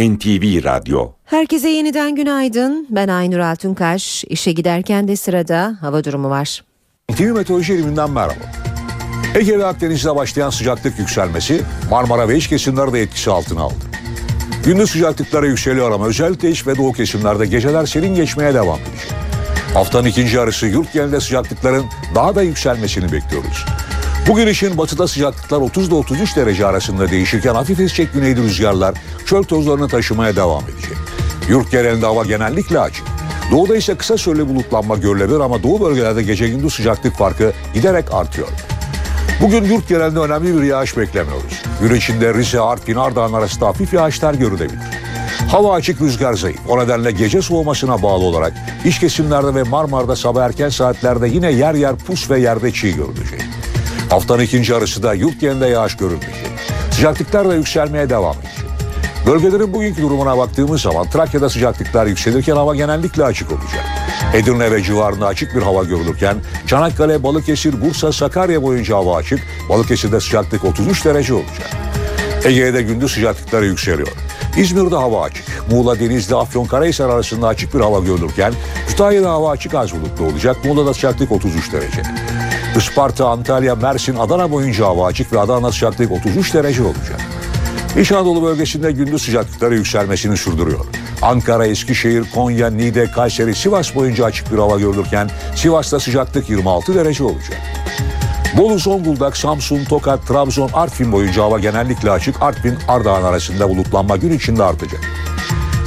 NTV 0.00 0.64
Radyo 0.64 1.08
Herkese 1.24 1.68
yeniden 1.68 2.14
günaydın. 2.14 2.86
Ben 2.90 3.08
Aynur 3.08 3.38
Altunkaş. 3.38 4.24
İşe 4.24 4.52
giderken 4.52 5.08
de 5.08 5.16
sırada 5.16 5.76
hava 5.80 6.04
durumu 6.04 6.30
var. 6.30 6.64
NTV 7.12 7.22
Meteoroloji 7.22 7.72
Eliminden 7.72 8.10
merhaba. 8.10 8.44
Ege 9.34 9.58
ve 9.58 9.66
Akdeniz'de 9.66 10.16
başlayan 10.16 10.50
sıcaklık 10.50 10.98
yükselmesi 10.98 11.62
Marmara 11.90 12.28
ve 12.28 12.36
iç 12.36 12.48
kesimleri 12.48 12.92
de 12.92 13.00
etkisi 13.02 13.30
altına 13.30 13.60
aldı. 13.60 13.74
Gündüz 14.64 14.90
sıcaklıkları 14.90 15.46
yükseliyor 15.46 15.90
ama 15.90 16.06
özellikle 16.06 16.50
iç 16.50 16.66
ve 16.66 16.76
doğu 16.76 16.92
kesimlerde 16.92 17.46
geceler 17.46 17.86
serin 17.86 18.14
geçmeye 18.14 18.54
devam 18.54 18.78
edecek. 18.78 19.12
Haftanın 19.74 20.08
ikinci 20.08 20.36
yarısı 20.36 20.66
yurt 20.66 20.92
genelinde 20.92 21.20
sıcaklıkların 21.20 21.84
daha 22.14 22.34
da 22.34 22.42
yükselmesini 22.42 23.12
bekliyoruz. 23.12 23.64
Bugün 24.28 24.46
için 24.46 24.78
batıda 24.78 25.08
sıcaklıklar 25.08 25.60
30 25.60 25.88
ile 25.88 25.94
33 25.94 26.36
derece 26.36 26.66
arasında 26.66 27.10
değişirken 27.10 27.54
hafif 27.54 27.80
esecek 27.80 28.12
güneyli 28.12 28.42
rüzgarlar 28.42 28.94
çöl 29.26 29.42
tozlarını 29.42 29.88
taşımaya 29.88 30.36
devam 30.36 30.62
edecek. 30.64 30.96
Yurt 31.48 31.70
genelinde 31.70 32.06
hava 32.06 32.24
genellikle 32.24 32.80
açık. 32.80 33.04
Doğuda 33.50 33.76
ise 33.76 33.94
kısa 33.94 34.18
süreli 34.18 34.48
bulutlanma 34.48 34.96
görülebilir 34.96 35.40
ama 35.40 35.62
doğu 35.62 35.80
bölgelerde 35.80 36.22
gece 36.22 36.48
gündüz 36.48 36.74
sıcaklık 36.74 37.16
farkı 37.16 37.52
giderek 37.74 38.14
artıyor. 38.14 38.48
Bugün 39.42 39.64
yurt 39.64 39.88
genelinde 39.88 40.18
önemli 40.18 40.56
bir 40.56 40.62
yağış 40.62 40.96
beklemiyoruz. 40.96 41.62
Gün 41.82 41.94
içinde 41.94 42.34
Rize, 42.34 42.60
Artvin, 42.60 42.96
Ardahan 42.96 43.32
arasında 43.32 43.66
hafif 43.66 43.92
yağışlar 43.92 44.34
görülebilir. 44.34 44.80
Hava 45.50 45.74
açık 45.74 46.00
rüzgar 46.00 46.34
zayıf. 46.34 46.60
O 46.68 46.78
nedenle 46.78 47.10
gece 47.10 47.42
soğumasına 47.42 48.02
bağlı 48.02 48.24
olarak 48.24 48.52
iç 48.84 48.98
kesimlerde 48.98 49.54
ve 49.54 49.62
Marmara'da 49.62 50.16
sabah 50.16 50.44
erken 50.44 50.68
saatlerde 50.68 51.28
yine 51.28 51.52
yer 51.52 51.74
yer 51.74 51.96
pus 51.96 52.30
ve 52.30 52.40
yerde 52.40 52.72
çiğ 52.72 52.94
görülecek. 52.94 53.40
Haftanın 54.10 54.42
ikinci 54.42 54.72
yarısı 54.72 55.02
da 55.02 55.14
yurt 55.14 55.40
genelinde 55.40 55.66
yağış 55.66 55.96
görülmeyecek. 55.96 56.50
Sıcaklıklar 56.90 57.48
da 57.48 57.54
yükselmeye 57.54 58.10
devam 58.10 58.36
edecek. 58.36 58.66
Bölgelerin 59.26 59.72
bugünkü 59.72 60.02
durumuna 60.02 60.38
baktığımız 60.38 60.80
zaman 60.80 61.10
Trakya'da 61.10 61.50
sıcaklıklar 61.50 62.06
yükselirken 62.06 62.56
hava 62.56 62.74
genellikle 62.74 63.24
açık 63.24 63.52
olacak. 63.52 63.84
Edirne 64.34 64.72
ve 64.72 64.82
civarında 64.82 65.26
açık 65.26 65.54
bir 65.54 65.62
hava 65.62 65.84
görülürken 65.84 66.36
Çanakkale, 66.66 67.22
Balıkesir, 67.22 67.82
Bursa, 67.82 68.12
Sakarya 68.12 68.62
boyunca 68.62 68.96
hava 68.96 69.16
açık. 69.16 69.40
Balıkesir'de 69.68 70.20
sıcaklık 70.20 70.64
33 70.64 71.04
derece 71.04 71.34
olacak. 71.34 71.70
Ege'de 72.44 72.82
gündüz 72.82 73.12
sıcaklıkları 73.12 73.66
yükseliyor. 73.66 74.12
İzmir'de 74.56 74.96
hava 74.96 75.22
açık. 75.22 75.44
Muğla, 75.70 76.00
Denizli, 76.00 76.36
Afyonkarahisar 76.36 77.08
arasında 77.08 77.46
açık 77.48 77.74
bir 77.74 77.80
hava 77.80 78.00
görülürken 78.00 78.52
Kütahya'da 78.88 79.30
hava 79.30 79.50
açık 79.50 79.74
az 79.74 79.92
bulutlu 79.92 80.24
olacak. 80.24 80.64
Muğla'da 80.64 80.94
sıcaklık 80.94 81.32
33 81.32 81.72
derece. 81.72 82.02
Isparta, 82.76 83.28
Antalya, 83.28 83.74
Mersin, 83.74 84.16
Adana 84.16 84.50
boyunca 84.50 84.86
hava 84.86 85.06
açık 85.06 85.32
ve 85.32 85.40
Adana 85.40 85.72
sıcaklık 85.72 86.12
33 86.12 86.54
derece 86.54 86.82
olacak. 86.82 87.20
İç 88.00 88.12
Anadolu 88.12 88.42
bölgesinde 88.42 88.92
gündüz 88.92 89.22
sıcaklıkları 89.22 89.74
yükselmesini 89.74 90.36
sürdürüyor. 90.36 90.86
Ankara, 91.22 91.66
Eskişehir, 91.66 92.24
Konya, 92.34 92.70
Niğde, 92.70 93.10
Kayseri, 93.10 93.54
Sivas 93.54 93.94
boyunca 93.94 94.24
açık 94.24 94.52
bir 94.52 94.58
hava 94.58 94.78
görülürken 94.78 95.30
Sivas'ta 95.56 96.00
sıcaklık 96.00 96.50
26 96.50 96.94
derece 96.94 97.24
olacak. 97.24 97.58
Bolu, 98.56 98.78
Zonguldak, 98.78 99.36
Samsun, 99.36 99.84
Tokat, 99.84 100.26
Trabzon, 100.26 100.70
Artvin 100.74 101.12
boyunca 101.12 101.42
hava 101.42 101.58
genellikle 101.58 102.10
açık. 102.10 102.42
Artvin, 102.42 102.78
Ardahan 102.88 103.22
arasında 103.22 103.68
bulutlanma 103.68 104.16
gün 104.16 104.32
içinde 104.32 104.64
artacak. 104.64 105.00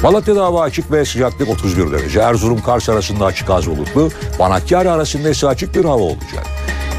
Malatya'da 0.02 0.44
hava 0.44 0.62
açık 0.62 0.92
ve 0.92 1.04
sıcaklık 1.04 1.48
31 1.48 1.92
derece. 1.92 2.20
Erzurum, 2.20 2.62
Kars 2.62 2.88
arasında 2.88 3.24
açık 3.24 3.50
az 3.50 3.66
bulutlu. 3.66 4.10
Banakkari 4.38 4.90
arasında 4.90 5.28
ise 5.30 5.48
açık 5.48 5.74
bir 5.74 5.84
hava 5.84 6.02
olacak. 6.02 6.46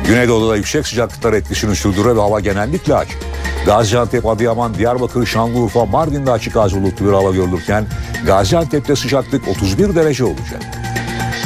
Güneydoğu'da 0.08 0.56
yüksek 0.56 0.88
sıcaklıklar 0.88 1.34
etkisini 1.34 1.76
sürdürüyor 1.76 2.16
ve 2.16 2.20
hava 2.20 2.40
genellikle 2.40 2.96
açık. 2.96 3.18
Gaziantep, 3.66 4.26
Adıyaman, 4.26 4.74
Diyarbakır, 4.74 5.26
Şanlıurfa, 5.26 5.86
Mardin'de 5.86 6.32
açık 6.32 6.56
az 6.56 6.76
bulutlu 6.76 7.06
bir 7.06 7.12
hava 7.12 7.32
görülürken 7.32 7.86
Gaziantep'te 8.26 8.96
sıcaklık 8.96 9.48
31 9.48 9.96
derece 9.96 10.24
olacak. 10.24 10.62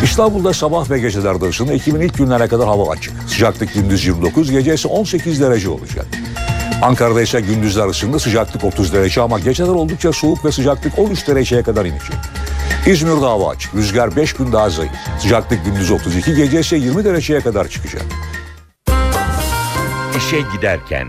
İstanbul'da 0.03 0.53
sabah 0.53 0.89
ve 0.89 0.99
geceler 0.99 1.49
ısınma 1.49 1.73
Ekim'in 1.73 2.01
ilk 2.01 2.17
günlerine 2.17 2.47
kadar 2.47 2.67
hava 2.67 2.91
açık. 2.91 3.13
Sıcaklık 3.27 3.73
gündüz 3.73 4.05
29, 4.05 4.51
gece 4.51 4.73
ise 4.73 4.87
18 4.87 5.41
derece 5.41 5.69
olacak. 5.69 6.05
Ankara'da 6.81 7.21
ise 7.21 7.41
gündüzler 7.41 7.87
ısındı 7.87 8.19
sıcaklık 8.19 8.63
30 8.63 8.93
derece 8.93 9.21
ama 9.21 9.39
geceler 9.39 9.69
oldukça 9.69 10.13
soğuk 10.13 10.45
ve 10.45 10.51
sıcaklık 10.51 10.99
13 10.99 11.27
dereceye 11.27 11.63
kadar 11.63 11.85
inecek. 11.85 12.15
İzmir'de 12.87 13.25
hava 13.25 13.49
açık. 13.49 13.75
Rüzgar 13.75 14.15
5 14.15 14.33
gün 14.33 14.51
daha 14.51 14.69
zayıf. 14.69 14.91
Sıcaklık 15.19 15.65
gündüz 15.65 15.91
32, 15.91 16.35
gece 16.35 16.59
ise 16.59 16.77
20 16.77 17.05
dereceye 17.05 17.41
kadar 17.41 17.67
çıkacak. 17.67 18.01
İşe 20.19 20.37
giderken 20.55 21.07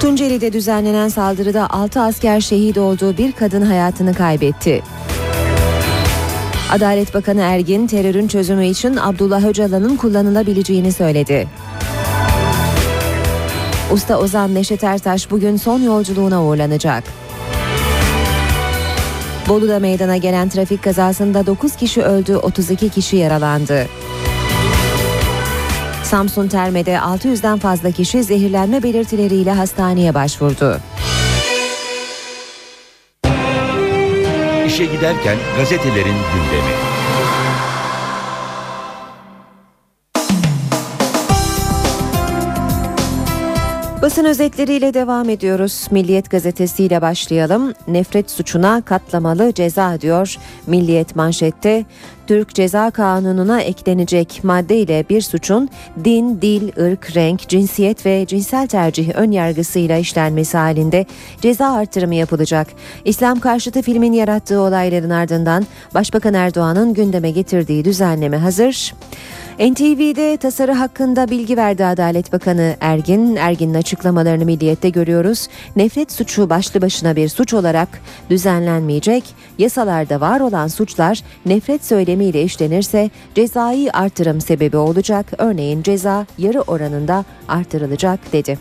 Tunceli'de 0.00 0.52
düzenlenen 0.52 1.08
saldırıda 1.08 1.70
6 1.70 2.00
asker 2.00 2.40
şehit 2.40 2.78
olduğu 2.78 3.18
bir 3.18 3.32
kadın 3.32 3.62
hayatını 3.62 4.14
kaybetti. 4.14 4.82
Adalet 6.72 7.14
Bakanı 7.14 7.40
Ergin 7.40 7.86
terörün 7.86 8.28
çözümü 8.28 8.66
için 8.66 8.96
Abdullah 8.96 9.44
Öcalan'ın 9.44 9.96
kullanılabileceğini 9.96 10.92
söyledi. 10.92 11.48
Usta 13.92 14.18
Ozan 14.18 14.54
Neşet 14.54 14.84
Ertaş 14.84 15.30
bugün 15.30 15.56
son 15.56 15.82
yolculuğuna 15.82 16.44
uğurlanacak. 16.44 17.04
Bolu'da 19.48 19.78
meydana 19.78 20.16
gelen 20.16 20.48
trafik 20.48 20.84
kazasında 20.84 21.46
9 21.46 21.76
kişi 21.76 22.02
öldü, 22.02 22.36
32 22.36 22.88
kişi 22.88 23.16
yaralandı. 23.16 23.86
Samsun 26.04 26.48
Terme'de 26.48 26.94
600'den 26.94 27.58
fazla 27.58 27.90
kişi 27.90 28.22
zehirlenme 28.22 28.82
belirtileriyle 28.82 29.52
hastaneye 29.52 30.14
başvurdu. 30.14 30.80
İşe 34.66 34.84
giderken 34.84 35.36
gazetelerin 35.58 36.16
gündemi. 36.32 36.97
Basın 44.08 44.24
özetleriyle 44.24 44.94
devam 44.94 45.28
ediyoruz. 45.28 45.88
Milliyet 45.90 46.30
gazetesiyle 46.30 47.02
başlayalım. 47.02 47.72
Nefret 47.88 48.30
suçuna 48.30 48.82
katlamalı 48.82 49.52
ceza 49.54 50.00
diyor. 50.00 50.36
Milliyet 50.66 51.16
manşette 51.16 51.84
Türk 52.28 52.54
Ceza 52.54 52.90
Kanunu'na 52.90 53.60
eklenecek 53.60 54.40
madde 54.42 54.76
ile 54.76 55.04
bir 55.10 55.20
suçun 55.20 55.68
din, 56.04 56.42
dil, 56.42 56.68
ırk, 56.78 57.16
renk, 57.16 57.48
cinsiyet 57.48 58.06
ve 58.06 58.26
cinsel 58.26 58.66
tercih 58.66 59.14
ön 59.14 59.30
yargısıyla 59.30 59.98
işlenmesi 59.98 60.56
halinde 60.56 61.06
ceza 61.40 61.72
artırımı 61.72 62.14
yapılacak. 62.14 62.68
İslam 63.04 63.40
karşıtı 63.40 63.82
filmin 63.82 64.12
yarattığı 64.12 64.60
olayların 64.60 65.10
ardından 65.10 65.66
Başbakan 65.94 66.34
Erdoğan'ın 66.34 66.94
gündeme 66.94 67.30
getirdiği 67.30 67.84
düzenleme 67.84 68.36
hazır. 68.36 68.94
NTV'de 69.58 70.36
tasarı 70.36 70.72
hakkında 70.72 71.30
bilgi 71.30 71.56
verdi 71.56 71.84
Adalet 71.84 72.32
Bakanı 72.32 72.76
Ergin. 72.80 73.36
Ergin'in 73.36 73.74
açıklamalarını 73.74 74.44
Milliyet'te 74.44 74.88
görüyoruz. 74.88 75.48
Nefret 75.76 76.12
suçu 76.12 76.50
başlı 76.50 76.82
başına 76.82 77.16
bir 77.16 77.28
suç 77.28 77.54
olarak 77.54 77.88
düzenlenmeyecek. 78.30 79.24
Yasalarda 79.58 80.20
var 80.20 80.40
olan 80.40 80.68
suçlar 80.68 81.22
nefret 81.46 81.84
söylemiyle 82.18 82.42
işlenirse 82.42 83.10
cezai 83.34 83.90
artırım 83.92 84.40
sebebi 84.40 84.76
olacak. 84.76 85.26
Örneğin 85.38 85.82
ceza 85.82 86.26
yarı 86.38 86.60
oranında 86.60 87.24
artırılacak 87.48 88.32
dedi. 88.32 88.58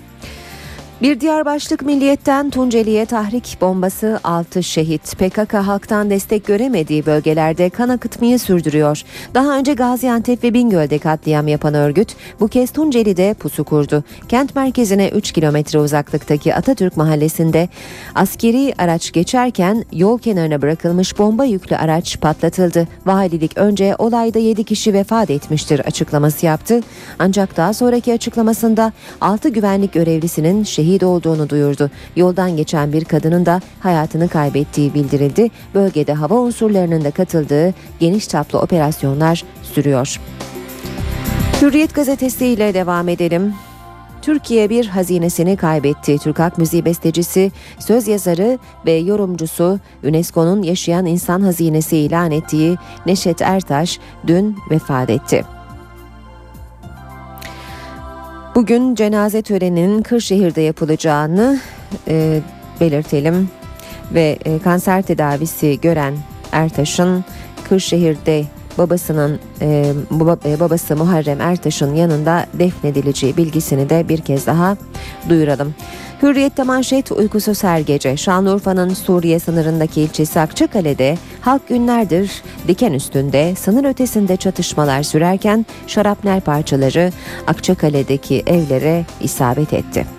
Bir 1.01 1.19
diğer 1.19 1.45
başlık 1.45 1.81
Milliyet'ten 1.81 2.49
Tunceli'ye 2.49 3.05
tahrik 3.05 3.57
bombası 3.61 4.19
6 4.23 4.63
şehit. 4.63 5.17
PKK 5.17 5.53
halktan 5.53 6.09
destek 6.09 6.45
göremediği 6.45 7.05
bölgelerde 7.05 7.69
kan 7.69 7.89
akıtmayı 7.89 8.39
sürdürüyor. 8.39 9.03
Daha 9.33 9.57
önce 9.57 9.73
Gaziantep 9.73 10.43
ve 10.43 10.53
Bingöl'de 10.53 10.97
katliam 10.97 11.47
yapan 11.47 11.73
örgüt 11.73 12.15
bu 12.39 12.47
kez 12.47 12.71
Tunceli'de 12.71 13.33
pusu 13.33 13.63
kurdu. 13.63 14.03
Kent 14.29 14.55
merkezine 14.55 15.09
3 15.09 15.31
kilometre 15.31 15.79
uzaklıktaki 15.79 16.55
Atatürk 16.55 16.97
mahallesinde 16.97 17.69
askeri 18.15 18.73
araç 18.77 19.11
geçerken 19.11 19.85
yol 19.91 20.19
kenarına 20.19 20.61
bırakılmış 20.61 21.19
bomba 21.19 21.45
yüklü 21.45 21.75
araç 21.75 22.19
patlatıldı. 22.21 22.87
Valilik 23.05 23.57
önce 23.57 23.95
olayda 23.97 24.39
7 24.39 24.63
kişi 24.63 24.93
vefat 24.93 25.29
etmiştir 25.29 25.79
açıklaması 25.79 26.45
yaptı. 26.45 26.81
Ancak 27.19 27.57
daha 27.57 27.73
sonraki 27.73 28.13
açıklamasında 28.13 28.93
6 29.21 29.49
güvenlik 29.49 29.93
görevlisinin 29.93 30.63
şehit 30.63 30.86
şehit 30.88 31.03
olduğunu 31.03 31.49
duyurdu. 31.49 31.89
Yoldan 32.15 32.57
geçen 32.57 32.93
bir 32.93 33.05
kadının 33.05 33.45
da 33.45 33.61
hayatını 33.79 34.29
kaybettiği 34.29 34.93
bildirildi. 34.93 35.49
Bölgede 35.73 36.13
hava 36.13 36.35
unsurlarının 36.35 37.03
da 37.03 37.11
katıldığı 37.11 37.73
geniş 37.99 38.29
çaplı 38.29 38.59
operasyonlar 38.59 39.43
sürüyor. 39.63 40.19
Hürriyet 41.61 41.95
gazetesiyle 41.95 42.73
devam 42.73 43.09
edelim. 43.09 43.53
Türkiye 44.21 44.69
bir 44.69 44.85
hazinesini 44.88 45.57
kaybetti. 45.57 46.17
Türk 46.17 46.39
Halk 46.39 46.57
Müziği 46.57 46.85
bestecisi, 46.85 47.51
söz 47.79 48.07
yazarı 48.07 48.59
ve 48.85 48.91
yorumcusu 48.91 49.79
UNESCO'nun 50.03 50.63
Yaşayan 50.63 51.05
İnsan 51.05 51.41
Hazinesi 51.41 51.97
ilan 51.97 52.31
ettiği 52.31 52.77
Neşet 53.05 53.41
Ertaş 53.41 53.99
dün 54.27 54.55
vefat 54.71 55.09
etti. 55.09 55.56
Bugün 58.57 58.95
cenaze 58.95 59.41
töreninin 59.41 60.01
Kırşehir'de 60.01 60.61
yapılacağını 60.61 61.59
e, 62.07 62.41
belirtelim 62.79 63.49
ve 64.13 64.37
e, 64.45 64.59
kanser 64.59 65.01
tedavisi 65.01 65.79
gören 65.81 66.13
Ertaş'ın 66.51 67.25
Kırşehir'de 67.69 68.45
babasının 68.77 69.39
e, 69.61 69.93
baba, 70.11 70.37
e, 70.45 70.59
babası 70.59 70.95
Muharrem 70.95 71.41
Ertaş'ın 71.41 71.95
yanında 71.95 72.45
defnedileceği 72.53 73.37
bilgisini 73.37 73.89
de 73.89 74.09
bir 74.09 74.21
kez 74.21 74.47
daha 74.47 74.77
duyuralım. 75.29 75.75
Hürriyette 76.24 76.63
manşet 76.63 77.11
uykusuz 77.11 77.63
her 77.63 77.80
gece. 77.80 78.18
Şanlıurfa'nın 78.18 78.93
Suriye 78.93 79.39
sınırındaki 79.39 80.01
ilçesi 80.01 80.39
Akçakale'de 80.39 81.18
halk 81.41 81.68
günlerdir 81.68 82.32
diken 82.68 82.93
üstünde 82.93 83.55
sınır 83.55 83.84
ötesinde 83.89 84.38
çatışmalar 84.38 85.03
sürerken 85.03 85.65
şarapnel 85.88 86.41
parçaları 86.41 87.11
Akçakale'deki 87.47 88.43
evlere 88.47 89.05
isabet 89.22 89.74
etti. 89.74 90.16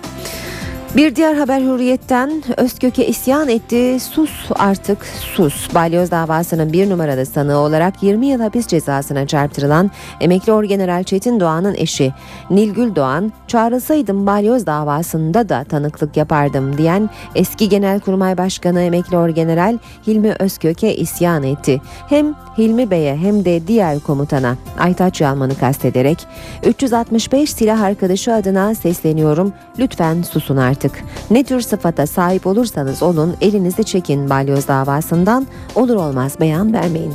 Bir 0.95 1.15
diğer 1.15 1.35
haber 1.35 1.61
hürriyetten 1.61 2.43
Özkök'e 2.57 3.07
isyan 3.07 3.49
etti. 3.49 3.97
Sus 3.99 4.31
artık 4.55 5.05
sus. 5.05 5.75
Balyoz 5.75 6.11
davasının 6.11 6.73
bir 6.73 6.89
numaralı 6.89 7.25
sanığı 7.25 7.57
olarak 7.57 8.03
20 8.03 8.27
yıl 8.27 8.39
hapis 8.39 8.67
cezasına 8.67 9.27
çarptırılan 9.27 9.91
emekli 10.21 10.51
orgeneral 10.51 11.03
Çetin 11.03 11.39
Doğan'ın 11.39 11.73
eşi 11.73 12.13
Nilgül 12.49 12.95
Doğan, 12.95 13.33
çağrılsaydım 13.47 14.27
balyoz 14.27 14.65
davasında 14.65 15.49
da 15.49 15.63
tanıklık 15.63 16.17
yapardım 16.17 16.77
diyen 16.77 17.09
eski 17.35 17.69
Genelkurmay 17.69 18.37
Başkanı 18.37 18.81
emekli 18.81 19.17
orgeneral 19.17 19.77
Hilmi 20.07 20.33
Özkök'e 20.39 20.95
isyan 20.95 21.43
etti. 21.43 21.81
Hem 22.09 22.35
Hilmi 22.57 22.91
Bey'e 22.91 23.17
hem 23.17 23.45
de 23.45 23.67
diğer 23.67 23.99
komutana 23.99 24.55
Aytaç 24.79 25.21
Yalman'ı 25.21 25.55
kastederek 25.55 26.27
365 26.65 27.53
silah 27.53 27.81
arkadaşı 27.81 28.33
adına 28.33 28.75
sesleniyorum. 28.75 29.53
Lütfen 29.79 30.21
susun 30.21 30.57
artık. 30.57 30.78
Ne 31.31 31.43
tür 31.43 31.61
sıfata 31.61 32.07
sahip 32.07 32.47
olursanız 32.47 33.03
olun 33.03 33.35
elinizi 33.41 33.83
çekin 33.83 34.29
balyoz 34.29 34.67
davasından 34.67 35.47
olur 35.75 35.95
olmaz 35.95 36.39
beyan 36.39 36.73
vermeyin. 36.73 37.13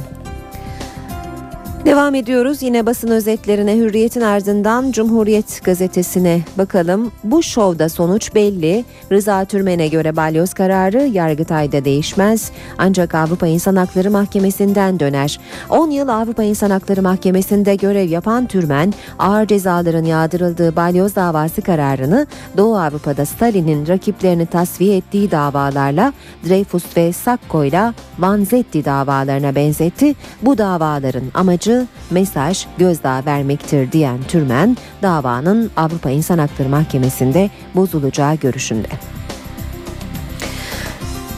Devam 1.85 2.15
ediyoruz 2.15 2.63
yine 2.63 2.87
basın 2.87 3.09
özetlerine 3.09 3.77
Hürriyet'in 3.77 4.21
ardından 4.21 4.93
Cumhuriyet 4.93 5.65
gazetesine 5.65 6.41
bakalım. 6.59 7.13
Bu 7.25 7.43
şovda 7.43 7.89
sonuç 7.89 8.35
belli. 8.35 8.85
Rıza 9.13 9.45
Türmen'e 9.45 9.89
göre 9.89 10.17
balyoz 10.17 10.55
kararı 10.55 11.03
Yargıtay'da 11.03 11.85
değişmez. 11.85 12.51
Ancak 12.79 13.15
Avrupa 13.15 13.47
İnsan 13.47 13.77
Hakları 13.77 14.11
Mahkemesi'nden 14.11 15.01
döner. 15.01 15.41
10 15.71 15.91
yıl 15.91 16.09
Avrupa 16.09 16.43
İnsan 16.43 16.71
Hakları 16.71 17.03
Mahkemesi'nde 17.03 17.75
görev 17.75 18.09
yapan 18.09 18.47
Türmen, 18.47 18.95
ağır 19.19 19.47
cezaların 19.47 20.05
yağdırıldığı 20.05 20.77
balyoz 20.77 21.17
davası 21.17 21.63
kararını 21.63 22.27
Doğu 22.57 22.77
Avrupa'da 22.77 23.27
Stalin'in 23.27 23.89
rakiplerini 23.89 24.47
tasfiye 24.47 24.97
ettiği 24.97 25.31
davalarla 25.31 26.13
Dreyfus 26.49 26.97
ve 26.97 27.13
Sakko'yla 27.13 27.95
Vanzetti 28.19 28.85
davalarına 28.85 29.55
benzetti. 29.55 30.15
Bu 30.43 30.59
davaların 30.59 31.25
amacı 31.35 31.74
mesaj 32.11 32.67
gözdağı 32.79 33.27
vermektir 33.27 33.93
diyen 33.93 34.19
Türmen 34.29 34.77
davanın 35.03 35.71
Avrupa 35.77 36.11
İnsan 36.11 36.39
Hakları 36.39 36.69
Mahkemesi'nde 36.69 37.51
bozulacağı 37.75 38.35
görüşünde. 38.35 38.89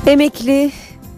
Emekli 0.07 0.70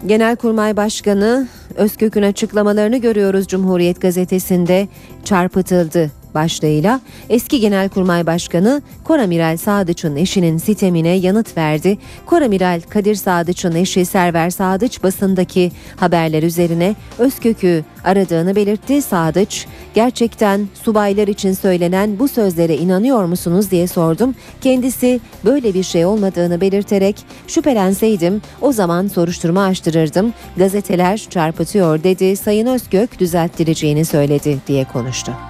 Genelkurmay 0.06 0.76
Başkanı 0.76 1.48
Özkök'ün 1.76 2.22
açıklamalarını 2.22 2.96
görüyoruz 2.96 3.48
Cumhuriyet 3.48 4.00
Gazetesi'nde 4.00 4.88
çarpıtıldı 5.24 6.17
başlığıyla 6.34 7.00
eski 7.30 7.60
Genelkurmay 7.60 8.26
Başkanı 8.26 8.82
Koramiral 9.04 9.56
Sadıç'ın 9.56 10.16
eşinin 10.16 10.58
sitemine 10.58 11.08
yanıt 11.08 11.56
verdi. 11.56 11.98
Koramiral 12.26 12.80
Kadir 12.88 13.14
Sadıç'ın 13.14 13.74
eşi 13.74 14.04
Server 14.04 14.50
Sadıç 14.50 15.02
basındaki 15.02 15.72
haberler 15.96 16.42
üzerine 16.42 16.94
Özkök'ü 17.18 17.84
aradığını 18.04 18.56
belirtti. 18.56 19.02
Sadıç, 19.02 19.66
gerçekten 19.94 20.68
subaylar 20.84 21.28
için 21.28 21.52
söylenen 21.52 22.18
bu 22.18 22.28
sözlere 22.28 22.76
inanıyor 22.76 23.24
musunuz 23.24 23.70
diye 23.70 23.86
sordum. 23.86 24.34
Kendisi 24.60 25.20
böyle 25.44 25.74
bir 25.74 25.82
şey 25.82 26.06
olmadığını 26.06 26.60
belirterek 26.60 27.16
şüphelenseydim 27.46 28.42
o 28.60 28.72
zaman 28.72 29.08
soruşturma 29.08 29.64
açtırırdım. 29.64 30.34
Gazeteler 30.56 31.26
çarpıtıyor 31.30 32.02
dedi. 32.02 32.36
Sayın 32.36 32.66
Özgök 32.66 33.18
düzelttireceğini 33.18 34.04
söyledi 34.04 34.58
diye 34.66 34.84
konuştu. 34.84 35.47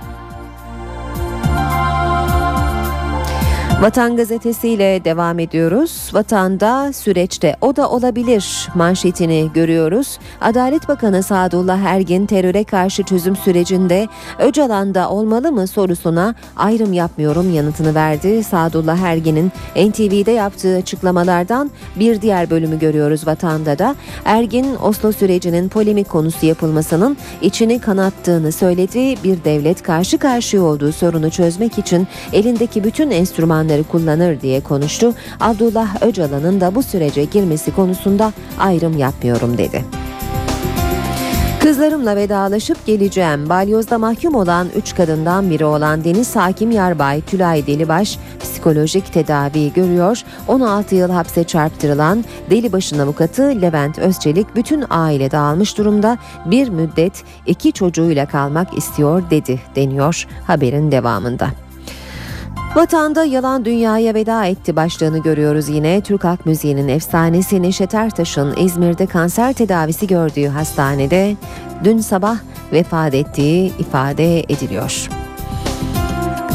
Vatan 3.83 4.16
gazetesiyle 4.16 5.05
devam 5.05 5.39
ediyoruz. 5.39 6.11
Vatanda 6.12 6.93
süreçte 6.93 7.57
o 7.61 7.76
da 7.76 7.91
olabilir 7.91 8.68
manşetini 8.74 9.51
görüyoruz. 9.55 10.18
Adalet 10.41 10.89
Bakanı 10.89 11.22
Sadullah 11.22 11.79
Ergin 11.79 12.26
teröre 12.26 12.64
karşı 12.64 13.03
çözüm 13.03 13.37
sürecinde 13.37 14.09
Öcalan'da 14.39 15.11
olmalı 15.11 15.53
mı 15.53 15.66
sorusuna 15.66 16.35
ayrım 16.57 16.93
yapmıyorum 16.93 17.55
yanıtını 17.55 17.95
verdi. 17.95 18.45
Sadullah 18.45 18.99
Ergin'in 18.99 19.53
NTV'de 19.76 20.31
yaptığı 20.31 20.76
açıklamalardan 20.76 21.70
bir 21.97 22.20
diğer 22.20 22.51
bölümü 22.51 22.79
görüyoruz 22.79 23.26
vatanda 23.26 23.79
da. 23.79 23.97
Ergin 24.24 24.76
Oslo 24.83 25.12
sürecinin 25.12 25.68
polemik 25.68 26.09
konusu 26.09 26.47
yapılmasının 26.47 27.16
içini 27.43 27.79
kanattığını 27.79 28.53
söyledi. 28.53 29.14
Bir 29.24 29.45
devlet 29.45 29.83
karşı 29.83 30.18
karşıya 30.18 30.62
olduğu 30.62 30.93
sorunu 30.93 31.31
çözmek 31.31 31.79
için 31.79 32.09
elindeki 32.33 32.85
bütün 32.85 33.11
enstrüman 33.11 33.67
kullanır 33.82 34.40
diye 34.40 34.60
konuştu. 34.60 35.14
Abdullah 35.40 36.02
Öcalan'ın 36.02 36.60
da 36.60 36.74
bu 36.74 36.82
sürece 36.82 37.24
girmesi 37.24 37.74
konusunda 37.74 38.32
ayrım 38.58 38.98
yapmıyorum 38.98 39.58
dedi. 39.58 39.84
Kızlarımla 41.68 42.16
vedalaşıp 42.16 42.86
geleceğim. 42.86 43.48
Balyoz'da 43.48 43.98
mahkum 43.98 44.34
olan 44.34 44.68
3 44.76 44.94
kadından 44.94 45.50
biri 45.50 45.64
olan 45.64 46.04
Deniz 46.04 46.36
Hakim 46.36 46.70
Yarbay 46.70 47.20
Tülay 47.20 47.66
Delibaş 47.66 48.18
psikolojik 48.40 49.12
tedavi 49.12 49.72
görüyor. 49.72 50.22
16 50.48 50.94
yıl 50.94 51.10
hapse 51.10 51.44
çarptırılan 51.44 52.24
Delibaş'ın 52.50 52.98
avukatı 52.98 53.42
Levent 53.42 53.98
Özçelik 53.98 54.56
bütün 54.56 54.84
aile 54.90 55.30
dağılmış 55.30 55.78
durumda 55.78 56.18
bir 56.46 56.68
müddet 56.68 57.24
iki 57.46 57.72
çocuğuyla 57.72 58.26
kalmak 58.26 58.78
istiyor 58.78 59.22
dedi 59.30 59.60
deniyor 59.76 60.26
haberin 60.46 60.92
devamında. 60.92 61.67
Vatanda 62.74 63.24
yalan 63.24 63.64
dünyaya 63.64 64.14
veda 64.14 64.46
etti 64.46 64.76
başlığını 64.76 65.18
görüyoruz 65.18 65.68
yine. 65.68 66.00
Türk 66.00 66.24
halk 66.24 66.46
müziğinin 66.46 66.88
efsanesi 66.88 67.62
Neşet 67.62 67.94
Ertaş'ın 67.94 68.56
İzmir'de 68.56 69.06
kanser 69.06 69.52
tedavisi 69.52 70.06
gördüğü 70.06 70.46
hastanede 70.46 71.36
dün 71.84 71.98
sabah 71.98 72.36
vefat 72.72 73.14
ettiği 73.14 73.72
ifade 73.78 74.40
ediliyor. 74.40 75.08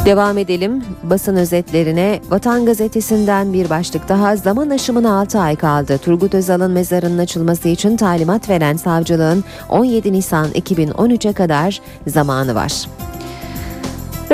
Devam 0.04 0.38
edelim 0.38 0.84
basın 1.02 1.36
özetlerine. 1.36 2.20
Vatan 2.30 2.66
Gazetesi'nden 2.66 3.52
bir 3.52 3.70
başlık 3.70 4.08
daha 4.08 4.36
zaman 4.36 4.70
aşımına 4.70 5.20
6 5.20 5.40
ay 5.40 5.56
kaldı. 5.56 5.98
Turgut 5.98 6.34
Özal'ın 6.34 6.70
mezarının 6.70 7.18
açılması 7.18 7.68
için 7.68 7.96
talimat 7.96 8.48
veren 8.48 8.76
savcılığın 8.76 9.44
17 9.68 10.12
Nisan 10.12 10.50
2013'e 10.50 11.32
kadar 11.32 11.80
zamanı 12.06 12.54
var. 12.54 12.86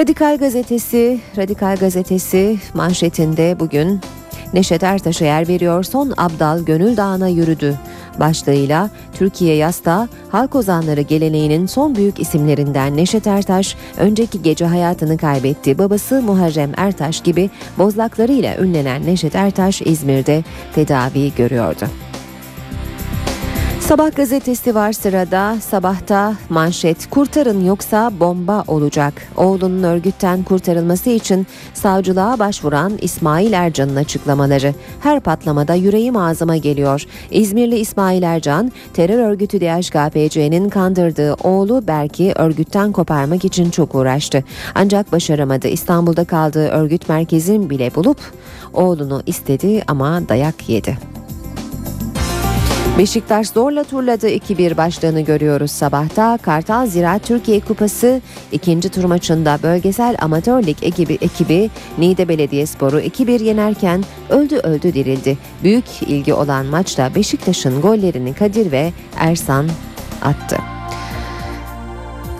Radikal 0.00 0.38
Gazetesi, 0.38 1.20
Radikal 1.36 1.76
Gazetesi 1.76 2.58
manşetinde 2.74 3.56
bugün 3.60 4.00
Neşet 4.52 4.82
Ertaş'a 4.82 5.24
yer 5.24 5.48
veriyor. 5.48 5.84
Son 5.84 6.14
Abdal 6.16 6.60
Gönül 6.60 6.96
Dağı'na 6.96 7.28
yürüdü 7.28 7.78
başlığıyla 8.20 8.90
Türkiye 9.14 9.56
Yasta 9.56 10.08
halk 10.30 10.54
ozanları 10.54 11.00
geleneğinin 11.00 11.66
son 11.66 11.94
büyük 11.94 12.20
isimlerinden 12.20 12.96
Neşet 12.96 13.26
Ertaş 13.26 13.76
önceki 13.96 14.42
gece 14.42 14.64
hayatını 14.64 15.18
kaybetti. 15.18 15.78
Babası 15.78 16.22
Muharrem 16.22 16.72
Ertaş 16.76 17.20
gibi 17.20 17.50
bozlaklarıyla 17.78 18.56
ünlenen 18.56 19.06
Neşet 19.06 19.34
Ertaş 19.34 19.82
İzmir'de 19.82 20.44
tedavi 20.74 21.34
görüyordu. 21.34 21.86
Sabah 23.90 24.16
gazetesi 24.16 24.74
var 24.74 24.92
sırada. 24.92 25.56
Sabahta 25.60 26.34
manşet 26.48 27.10
kurtarın 27.10 27.64
yoksa 27.64 28.20
bomba 28.20 28.64
olacak. 28.68 29.14
Oğlunun 29.36 29.82
örgütten 29.82 30.42
kurtarılması 30.42 31.10
için 31.10 31.46
savcılığa 31.74 32.38
başvuran 32.38 32.92
İsmail 33.00 33.52
Ercan'ın 33.52 33.96
açıklamaları. 33.96 34.74
Her 35.00 35.20
patlamada 35.20 35.74
yüreğim 35.74 36.16
ağzıma 36.16 36.56
geliyor. 36.56 37.04
İzmirli 37.30 37.78
İsmail 37.78 38.22
Ercan 38.22 38.72
terör 38.94 39.18
örgütü 39.18 39.60
DHKPC'nin 39.60 40.68
kandırdığı 40.68 41.34
oğlu 41.34 41.86
Berk'i 41.86 42.32
örgütten 42.36 42.92
koparmak 42.92 43.44
için 43.44 43.70
çok 43.70 43.94
uğraştı. 43.94 44.44
Ancak 44.74 45.12
başaramadı. 45.12 45.68
İstanbul'da 45.68 46.24
kaldığı 46.24 46.68
örgüt 46.68 47.08
merkezin 47.08 47.70
bile 47.70 47.94
bulup 47.94 48.18
oğlunu 48.72 49.22
istedi 49.26 49.82
ama 49.86 50.28
dayak 50.28 50.68
yedi. 50.68 51.19
Beşiktaş 53.00 53.48
zorla 53.48 53.84
turladı 53.84 54.28
2-1 54.28 54.76
başlığını 54.76 55.20
görüyoruz 55.20 55.70
sabahta. 55.70 56.38
Kartal 56.42 56.86
Ziraat 56.86 57.24
Türkiye 57.24 57.60
Kupası 57.60 58.20
ikinci 58.52 58.88
tur 58.88 59.04
maçında 59.04 59.58
bölgesel 59.62 60.16
amatör 60.20 60.66
lig 60.66 60.76
ekibi, 60.82 61.18
ekibi 61.20 61.70
Niğde 61.98 62.28
Belediyespor'u 62.28 63.00
2-1 63.00 63.42
yenerken 63.42 64.04
öldü 64.30 64.56
öldü 64.56 64.94
dirildi. 64.94 65.38
Büyük 65.62 65.84
ilgi 66.06 66.34
olan 66.34 66.66
maçta 66.66 67.14
Beşiktaş'ın 67.14 67.80
gollerini 67.80 68.34
Kadir 68.34 68.72
ve 68.72 68.92
Ersan 69.16 69.68
attı. 70.22 70.79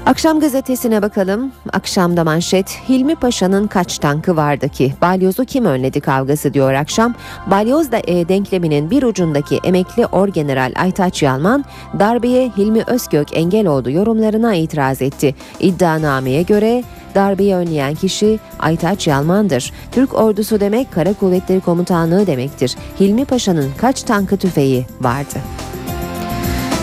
Akşam 0.06 0.40
gazetesine 0.40 1.02
bakalım. 1.02 1.52
Akşamda 1.72 2.24
manşet 2.24 2.78
Hilmi 2.88 3.14
Paşa'nın 3.14 3.66
kaç 3.66 3.98
tankı 3.98 4.36
vardı 4.36 4.68
ki? 4.68 4.94
Balyozu 5.02 5.44
kim 5.44 5.64
önledi 5.64 6.00
kavgası 6.00 6.54
diyor 6.54 6.72
akşam. 6.72 7.14
Balyoz 7.46 7.92
da 7.92 7.98
e, 8.06 8.28
denkleminin 8.28 8.90
bir 8.90 9.02
ucundaki 9.02 9.58
emekli 9.64 10.06
Orgeneral 10.06 10.72
Aytaç 10.76 11.22
Yalman 11.22 11.64
darbeye 11.98 12.50
Hilmi 12.56 12.82
Özgök 12.86 13.36
engel 13.36 13.66
oldu 13.66 13.90
yorumlarına 13.90 14.54
itiraz 14.54 15.02
etti. 15.02 15.34
İddianameye 15.60 16.42
göre 16.42 16.84
darbeyi 17.14 17.54
önleyen 17.54 17.94
kişi 17.94 18.38
Aytaç 18.58 19.06
Yalman'dır. 19.06 19.72
Türk 19.92 20.14
ordusu 20.14 20.60
demek 20.60 20.92
Kara 20.92 21.12
Kuvvetleri 21.12 21.60
Komutanlığı 21.60 22.26
demektir. 22.26 22.76
Hilmi 23.00 23.24
Paşa'nın 23.24 23.70
kaç 23.78 24.02
tankı 24.02 24.36
tüfeği 24.36 24.86
vardı? 25.00 25.38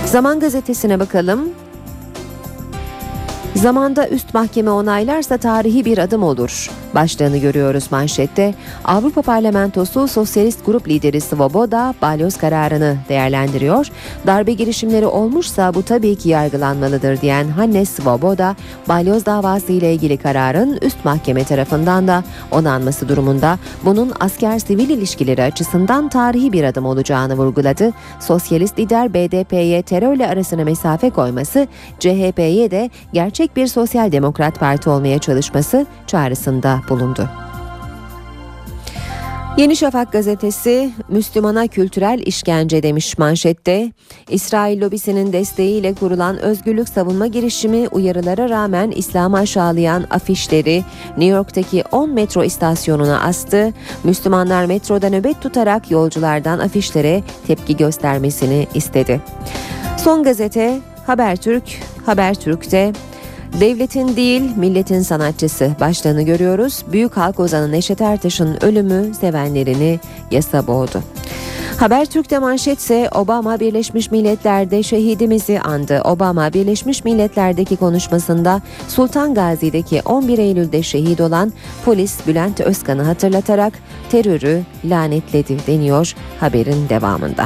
Zaman 0.06 0.40
gazetesine 0.40 1.00
bakalım. 1.00 1.50
Zamanda 3.58 4.08
üst 4.08 4.34
mahkeme 4.34 4.72
onaylarsa 4.72 5.38
tarihi 5.38 5.86
bir 5.86 5.98
adım 5.98 6.24
olur. 6.24 6.72
Başlığını 6.96 7.38
görüyoruz 7.38 7.88
manşette. 7.92 8.56
Avrupa 8.86 9.22
Parlamentosu 9.22 10.08
Sosyalist 10.08 10.66
Grup 10.66 10.88
Lideri 10.88 11.22
Svoboda 11.22 11.94
balyoz 12.02 12.38
kararını 12.38 12.98
değerlendiriyor. 13.10 13.88
Darbe 14.28 14.54
girişimleri 14.54 15.06
olmuşsa 15.06 15.74
bu 15.74 15.84
tabii 15.84 16.16
ki 16.16 16.30
yargılanmalıdır 16.30 17.22
diyen 17.22 17.48
Hannes 17.48 17.90
Svoboda, 17.90 18.56
balyoz 18.88 19.26
davası 19.26 19.72
ile 19.72 19.94
ilgili 19.94 20.18
kararın 20.18 20.78
üst 20.82 21.06
mahkeme 21.06 21.44
tarafından 21.44 22.08
da 22.08 22.24
onanması 22.52 23.10
durumunda 23.10 23.60
bunun 23.86 24.14
asker-sivil 24.20 24.90
ilişkileri 24.90 25.44
açısından 25.44 26.10
tarihi 26.10 26.54
bir 26.54 26.64
adım 26.64 26.86
olacağını 26.86 27.38
vurguladı. 27.38 27.92
Sosyalist 28.20 28.80
lider 28.80 29.14
BDP'ye 29.14 29.82
terörle 29.82 30.28
arasına 30.28 30.64
mesafe 30.64 31.10
koyması, 31.10 31.68
CHP'ye 32.00 32.72
de 32.72 32.90
gerçek 33.14 33.47
bir 33.56 33.68
sosyal 33.68 34.12
demokrat 34.12 34.60
parti 34.60 34.90
olmaya 34.90 35.20
çalışması 35.20 35.86
çağrısında 36.08 36.82
bulundu. 36.90 37.30
Yeni 39.58 39.76
Şafak 39.76 40.12
gazetesi 40.12 40.92
Müslümana 41.10 41.68
kültürel 41.68 42.22
işkence 42.26 42.84
demiş 42.84 43.18
manşette. 43.18 43.92
İsrail 44.30 44.82
lobisinin 44.82 45.34
desteğiyle 45.34 45.94
kurulan 45.94 46.38
özgürlük 46.38 46.90
savunma 46.90 47.28
girişimi 47.28 47.88
uyarılara 47.88 48.50
rağmen 48.50 48.92
İslam'ı 48.92 49.38
aşağılayan 49.38 50.06
afişleri 50.10 50.84
New 51.10 51.26
York'taki 51.26 51.84
10 51.92 52.10
metro 52.10 52.44
istasyonuna 52.44 53.22
astı. 53.22 53.74
Müslümanlar 54.04 54.66
metroda 54.66 55.10
nöbet 55.10 55.42
tutarak 55.42 55.92
yolculardan 55.92 56.60
afişlere 56.60 57.24
tepki 57.48 57.78
göstermesini 57.78 58.68
istedi. 58.74 59.22
Son 59.98 60.24
gazete 60.24 60.80
Habertürk, 61.08 61.64
Habertürk'te 62.06 62.94
Devletin 63.60 64.16
değil 64.16 64.42
milletin 64.58 65.02
sanatçısı 65.02 65.72
başlığını 65.80 66.22
görüyoruz. 66.22 66.86
Büyük 66.92 67.18
halk 67.18 67.40
ozanı 67.40 67.72
Neşet 67.72 68.02
Ertaş'ın 68.02 68.58
ölümü 68.62 69.14
sevenlerini 69.14 70.00
yasa 70.32 70.68
boğdu. 70.68 71.04
Habertürk'te 71.80 72.40
manşetse 72.40 73.10
Obama 73.16 73.60
Birleşmiş 73.60 74.12
Milletler'de 74.12 74.84
şehidimizi 74.84 75.60
andı. 75.60 76.02
Obama 76.06 76.54
Birleşmiş 76.54 77.04
Milletler'deki 77.04 77.76
konuşmasında 77.76 78.62
Sultan 78.88 79.34
Gazi'deki 79.34 80.02
11 80.06 80.38
Eylül'de 80.38 80.84
şehit 80.84 81.22
olan 81.22 81.54
polis 81.86 82.28
Bülent 82.28 82.62
Özkan'ı 82.62 83.04
hatırlatarak 83.04 83.74
terörü 84.12 84.62
lanetledi 84.86 85.58
deniyor 85.68 86.16
haberin 86.40 86.90
devamında. 86.90 87.46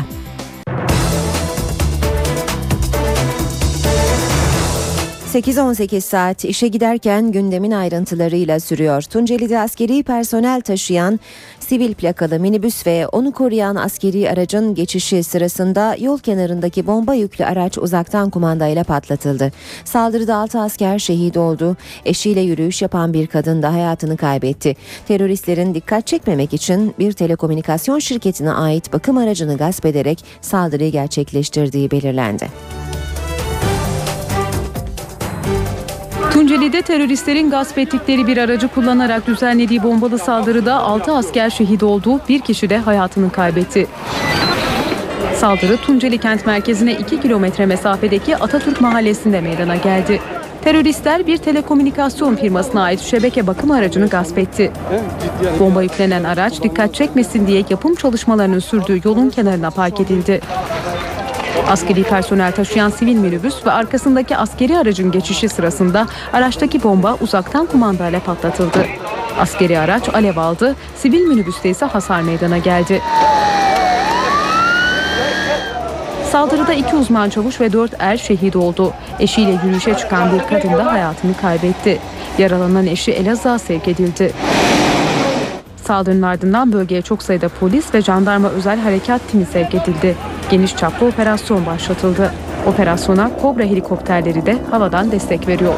...8-18 5.33 6.01
saat 6.01 6.45
işe 6.45 6.67
giderken 6.67 7.31
gündemin 7.31 7.71
ayrıntılarıyla 7.71 8.59
sürüyor. 8.59 9.01
Tunceli'de 9.01 9.59
askeri 9.59 10.03
personel 10.03 10.61
taşıyan 10.61 11.19
sivil 11.59 11.93
plakalı 11.93 12.39
minibüs 12.39 12.87
ve 12.87 13.07
onu 13.07 13.31
koruyan 13.31 13.75
askeri 13.75 14.29
aracın 14.29 14.75
geçişi 14.75 15.23
sırasında 15.23 15.95
yol 15.99 16.19
kenarındaki 16.19 16.87
bomba 16.87 17.13
yüklü 17.13 17.45
araç 17.45 17.77
uzaktan 17.77 18.29
kumandayla 18.29 18.83
patlatıldı. 18.83 19.51
Saldırıda 19.85 20.35
6 20.35 20.59
asker 20.59 20.99
şehit 20.99 21.37
oldu. 21.37 21.77
Eşiyle 22.05 22.41
yürüyüş 22.41 22.81
yapan 22.81 23.13
bir 23.13 23.27
kadın 23.27 23.61
da 23.61 23.73
hayatını 23.73 24.17
kaybetti. 24.17 24.75
Teröristlerin 25.07 25.73
dikkat 25.73 26.07
çekmemek 26.07 26.53
için 26.53 26.95
bir 26.99 27.11
telekomünikasyon 27.13 27.99
şirketine 27.99 28.51
ait 28.51 28.93
bakım 28.93 29.17
aracını 29.17 29.57
gasp 29.57 29.85
ederek 29.85 30.25
saldırıyı 30.41 30.91
gerçekleştirdiği 30.91 31.91
belirlendi. 31.91 32.80
Tunceli'de 36.33 36.81
teröristlerin 36.81 37.49
gasp 37.49 37.77
ettikleri 37.77 38.27
bir 38.27 38.37
aracı 38.37 38.67
kullanarak 38.67 39.27
düzenlediği 39.27 39.83
bombalı 39.83 40.19
saldırıda 40.19 40.75
6 40.75 41.11
asker 41.11 41.49
şehit 41.49 41.83
oldu, 41.83 42.19
bir 42.29 42.39
kişi 42.39 42.69
de 42.69 42.77
hayatını 42.77 43.31
kaybetti. 43.31 43.87
Saldırı 45.35 45.77
Tunceli 45.77 46.17
kent 46.17 46.45
merkezine 46.45 46.93
2 46.93 47.21
kilometre 47.21 47.65
mesafedeki 47.65 48.37
Atatürk 48.37 48.81
mahallesinde 48.81 49.41
meydana 49.41 49.75
geldi. 49.75 50.21
Teröristler 50.63 51.27
bir 51.27 51.37
telekomünikasyon 51.37 52.35
firmasına 52.35 52.83
ait 52.83 52.99
şebeke 52.99 53.47
bakım 53.47 53.71
aracını 53.71 54.07
gasp 54.07 54.37
etti. 54.37 54.71
Bomba 55.59 55.83
yüklenen 55.83 56.23
araç 56.23 56.63
dikkat 56.63 56.95
çekmesin 56.95 57.47
diye 57.47 57.63
yapım 57.69 57.95
çalışmalarının 57.95 58.59
sürdüğü 58.59 59.01
yolun 59.03 59.29
kenarına 59.29 59.71
park 59.71 59.99
edildi. 59.99 60.41
Askeri 61.69 62.03
personel 62.03 62.51
taşıyan 62.51 62.89
sivil 62.89 63.15
minibüs 63.15 63.65
ve 63.65 63.71
arkasındaki 63.71 64.37
askeri 64.37 64.77
aracın 64.77 65.11
geçişi 65.11 65.49
sırasında 65.49 66.07
araçtaki 66.33 66.83
bomba 66.83 67.17
uzaktan 67.21 67.65
kumandayla 67.65 68.19
patlatıldı. 68.19 68.85
Askeri 69.39 69.79
araç 69.79 70.09
alev 70.09 70.37
aldı, 70.37 70.75
sivil 70.95 71.21
minibüste 71.21 71.69
ise 71.69 71.85
hasar 71.85 72.21
meydana 72.21 72.57
geldi. 72.57 73.01
Saldırıda 76.31 76.73
iki 76.73 76.95
uzman 76.95 77.29
çavuş 77.29 77.61
ve 77.61 77.73
dört 77.73 77.91
er 77.99 78.17
şehit 78.17 78.55
oldu. 78.55 78.93
Eşiyle 79.19 79.51
yürüyüşe 79.51 79.97
çıkan 79.97 80.31
bir 80.31 80.47
kadın 80.47 80.73
da 80.73 80.91
hayatını 80.91 81.37
kaybetti. 81.41 81.99
Yaralanan 82.37 82.87
eşi 82.87 83.11
Elazığ'a 83.11 83.59
sevk 83.59 83.87
edildi. 83.87 84.33
Saldırının 85.87 86.21
ardından 86.21 86.73
bölgeye 86.73 87.01
çok 87.01 87.23
sayıda 87.23 87.49
polis 87.49 87.93
ve 87.93 88.01
jandarma 88.01 88.49
özel 88.49 88.79
harekat 88.79 89.21
timi 89.31 89.45
sevk 89.45 89.75
edildi. 89.75 90.15
Geniş 90.51 90.75
çaplı 90.77 91.07
operasyon 91.07 91.65
başlatıldı. 91.65 92.31
Operasyona 92.65 93.37
Kobra 93.41 93.63
helikopterleri 93.63 94.45
de 94.45 94.57
havadan 94.71 95.11
destek 95.11 95.47
veriyor. 95.47 95.73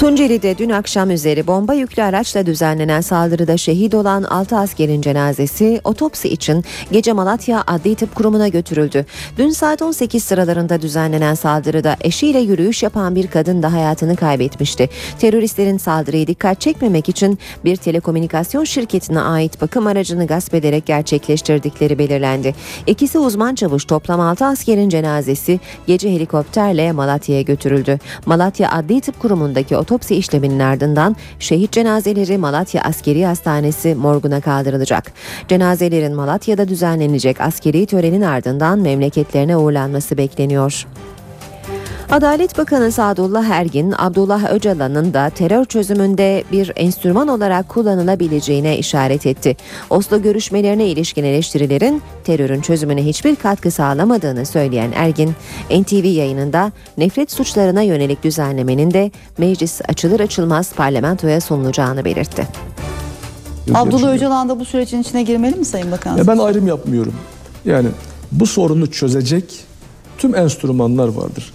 Tunceli'de 0.00 0.58
dün 0.58 0.70
akşam 0.70 1.10
üzeri 1.10 1.46
bomba 1.46 1.74
yüklü 1.74 2.02
araçla 2.02 2.46
düzenlenen 2.46 3.00
saldırıda 3.00 3.56
şehit 3.56 3.94
olan 3.94 4.22
6 4.22 4.56
askerin 4.56 5.00
cenazesi 5.00 5.80
otopsi 5.84 6.28
için 6.28 6.64
gece 6.92 7.12
Malatya 7.12 7.64
Adli 7.66 7.94
Tıp 7.94 8.14
Kurumu'na 8.14 8.48
götürüldü. 8.48 9.06
Dün 9.38 9.50
saat 9.50 9.82
18 9.82 10.24
sıralarında 10.24 10.82
düzenlenen 10.82 11.34
saldırıda 11.34 11.96
eşiyle 12.00 12.38
yürüyüş 12.38 12.82
yapan 12.82 13.14
bir 13.14 13.26
kadın 13.26 13.62
da 13.62 13.72
hayatını 13.72 14.16
kaybetmişti. 14.16 14.88
Teröristlerin 15.18 15.78
saldırıyı 15.78 16.26
dikkat 16.26 16.60
çekmemek 16.60 17.08
için 17.08 17.38
bir 17.64 17.76
telekomünikasyon 17.76 18.64
şirketine 18.64 19.20
ait 19.20 19.60
bakım 19.60 19.86
aracını 19.86 20.26
gasp 20.26 20.54
ederek 20.54 20.86
gerçekleştirdikleri 20.86 21.98
belirlendi. 21.98 22.54
İkisi 22.86 23.18
uzman 23.18 23.54
çavuş 23.54 23.84
toplam 23.84 24.20
6 24.20 24.44
askerin 24.44 24.88
cenazesi 24.88 25.60
gece 25.86 26.10
helikopterle 26.14 26.92
Malatya'ya 26.92 27.42
götürüldü. 27.42 27.98
Malatya 28.26 28.72
Adli 28.72 29.00
Tıp 29.00 29.20
Kurumu'ndaki 29.20 29.76
otopsi 29.76 29.89
işleminin 30.14 30.58
ardından 30.58 31.16
şehit 31.38 31.72
cenazeleri 31.72 32.38
Malatya 32.38 32.82
Askeri 32.82 33.26
Hastanesi 33.26 33.94
morguna 33.94 34.40
kaldırılacak. 34.40 35.12
Cenazelerin 35.48 36.14
Malatya'da 36.14 36.68
düzenlenecek 36.68 37.40
askeri 37.40 37.86
törenin 37.86 38.22
ardından 38.22 38.78
memleketlerine 38.78 39.56
uğurlanması 39.56 40.18
bekleniyor. 40.18 40.86
Adalet 42.10 42.58
Bakanı 42.58 42.92
Sadullah 42.92 43.44
Ergin, 43.44 43.94
Abdullah 43.98 44.52
Öcalan'ın 44.52 45.14
da 45.14 45.30
terör 45.30 45.64
çözümünde 45.64 46.44
bir 46.52 46.72
enstrüman 46.76 47.28
olarak 47.28 47.68
kullanılabileceğine 47.68 48.78
işaret 48.78 49.26
etti. 49.26 49.56
Oslo 49.90 50.22
görüşmelerine 50.22 50.86
ilişkin 50.86 51.24
eleştirilerin 51.24 52.02
terörün 52.24 52.60
çözümüne 52.60 53.06
hiçbir 53.06 53.36
katkı 53.36 53.70
sağlamadığını 53.70 54.46
söyleyen 54.46 54.92
Ergin, 54.94 55.32
NTV 55.70 56.04
yayınında 56.04 56.72
nefret 56.98 57.32
suçlarına 57.32 57.82
yönelik 57.82 58.22
düzenlemenin 58.22 58.90
de 58.90 59.10
meclis 59.38 59.80
açılır 59.88 60.20
açılmaz 60.20 60.72
parlamentoya 60.72 61.40
sunulacağını 61.40 62.04
belirtti. 62.04 62.48
Abdullah 63.74 64.12
Öcalan 64.12 64.48
da 64.48 64.60
bu 64.60 64.64
sürecin 64.64 65.02
içine 65.02 65.22
girmeli 65.22 65.56
mi 65.56 65.64
Sayın 65.64 65.90
Bakan? 65.90 66.16
Ya 66.16 66.26
ben 66.26 66.38
ayrım 66.38 66.66
yapmıyorum. 66.66 67.14
Yani 67.64 67.88
Bu 68.32 68.46
sorunu 68.46 68.90
çözecek 68.90 69.44
tüm 70.18 70.34
enstrümanlar 70.34 71.08
vardır. 71.08 71.52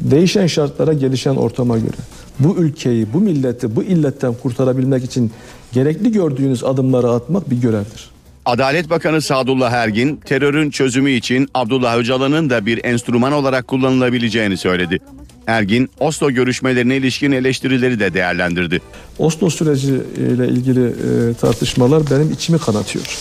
Değişen 0.00 0.46
şartlara, 0.46 0.92
gelişen 0.92 1.36
ortama 1.36 1.78
göre 1.78 1.96
bu 2.38 2.56
ülkeyi, 2.56 3.12
bu 3.12 3.20
milleti 3.20 3.76
bu 3.76 3.82
illetten 3.82 4.34
kurtarabilmek 4.34 5.04
için 5.04 5.32
gerekli 5.72 6.12
gördüğünüz 6.12 6.64
adımları 6.64 7.10
atmak 7.10 7.50
bir 7.50 7.56
görevdir. 7.56 8.10
Adalet 8.44 8.90
Bakanı 8.90 9.22
Sadullah 9.22 9.72
Ergin 9.72 10.16
terörün 10.16 10.70
çözümü 10.70 11.10
için 11.10 11.48
Abdullah 11.54 11.96
Öcalan'ın 11.96 12.50
da 12.50 12.66
bir 12.66 12.84
enstrüman 12.84 13.32
olarak 13.32 13.68
kullanılabileceğini 13.68 14.56
söyledi. 14.56 14.98
Ergin, 15.46 15.90
Oslo 16.00 16.30
görüşmelerine 16.30 16.96
ilişkin 16.96 17.32
eleştirileri 17.32 18.00
de 18.00 18.14
değerlendirdi. 18.14 18.80
Oslo 19.18 19.50
süreci 19.50 19.94
ile 20.16 20.48
ilgili 20.48 20.86
e, 20.86 21.34
tartışmalar 21.34 22.02
benim 22.10 22.32
içimi 22.32 22.58
kanatıyor. 22.58 23.18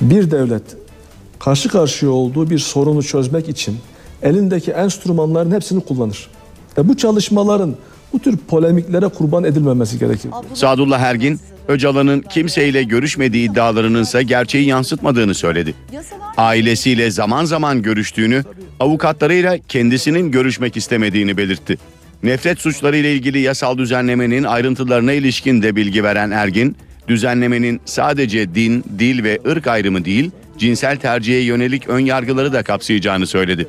Bir 0.00 0.30
devlet 0.30 0.62
karşı 1.38 1.68
karşıya 1.68 2.10
olduğu 2.12 2.50
bir 2.50 2.58
sorunu 2.58 3.02
çözmek 3.02 3.48
için 3.48 3.78
elindeki 4.22 4.70
enstrümanların 4.70 5.50
hepsini 5.50 5.80
kullanır. 5.80 6.28
E 6.78 6.88
bu 6.88 6.96
çalışmaların 6.96 7.76
bu 8.12 8.18
tür 8.18 8.36
polemiklere 8.36 9.08
kurban 9.08 9.44
edilmemesi 9.44 9.98
gerekir. 9.98 10.30
Sadullah 10.54 11.00
Ergin, 11.00 11.40
Öcalan'ın 11.68 12.20
kimseyle 12.20 12.82
görüşmediği 12.82 13.50
iddialarının 13.50 14.02
ise 14.02 14.22
gerçeği 14.22 14.66
yansıtmadığını 14.66 15.34
söyledi. 15.34 15.74
Ailesiyle 16.36 17.10
zaman 17.10 17.44
zaman 17.44 17.82
görüştüğünü, 17.82 18.44
avukatlarıyla 18.80 19.58
kendisinin 19.68 20.30
görüşmek 20.30 20.76
istemediğini 20.76 21.36
belirtti. 21.36 21.78
Nefret 22.22 22.60
suçları 22.60 22.96
ile 22.96 23.12
ilgili 23.14 23.38
yasal 23.38 23.78
düzenlemenin 23.78 24.44
ayrıntılarına 24.44 25.12
ilişkin 25.12 25.62
de 25.62 25.76
bilgi 25.76 26.04
veren 26.04 26.30
Ergin, 26.30 26.76
düzenlemenin 27.08 27.80
sadece 27.84 28.54
din, 28.54 28.84
dil 28.98 29.24
ve 29.24 29.38
ırk 29.46 29.66
ayrımı 29.66 30.04
değil, 30.04 30.30
cinsel 30.58 30.96
tercihe 30.96 31.38
yönelik 31.38 31.88
ön 31.88 32.00
yargıları 32.00 32.52
da 32.52 32.62
kapsayacağını 32.62 33.26
söyledi. 33.26 33.68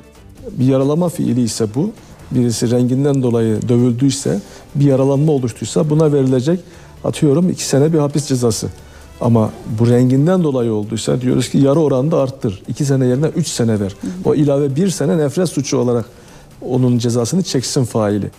Bir 0.52 0.66
yaralama 0.66 1.10
fiili 1.10 1.42
ise 1.42 1.66
bu. 1.76 1.92
Birisi 2.32 2.72
renginden 2.72 3.24
dolayı 3.24 3.70
dövüldüyse, 3.70 4.40
bir 4.76 4.86
yaralanma 4.86 5.32
oluştuysa 5.32 5.90
buna 5.90 6.14
verilecek 6.14 6.60
atıyorum 7.04 7.50
iki 7.50 7.66
sene 7.66 7.94
bir 7.94 7.98
hapis 7.98 8.26
cezası. 8.26 8.68
Ama 9.22 9.50
bu 9.80 9.90
renginden 9.90 10.44
dolayı 10.44 10.74
olduysa 10.74 11.22
diyoruz 11.22 11.50
ki 11.50 11.58
yarı 11.58 11.80
oranda 11.80 12.18
arttır. 12.18 12.64
iki 12.68 12.86
sene 12.86 13.06
yerine 13.06 13.26
üç 13.26 13.48
sene 13.48 13.80
ver. 13.80 13.96
O 14.26 14.36
ilave 14.36 14.76
bir 14.76 14.90
sene 14.90 15.18
nefret 15.18 15.50
suçu 15.50 15.78
olarak 15.78 16.06
onun 16.62 16.98
cezasını 16.98 17.44
çeksin 17.44 17.84
faili. 17.84 18.32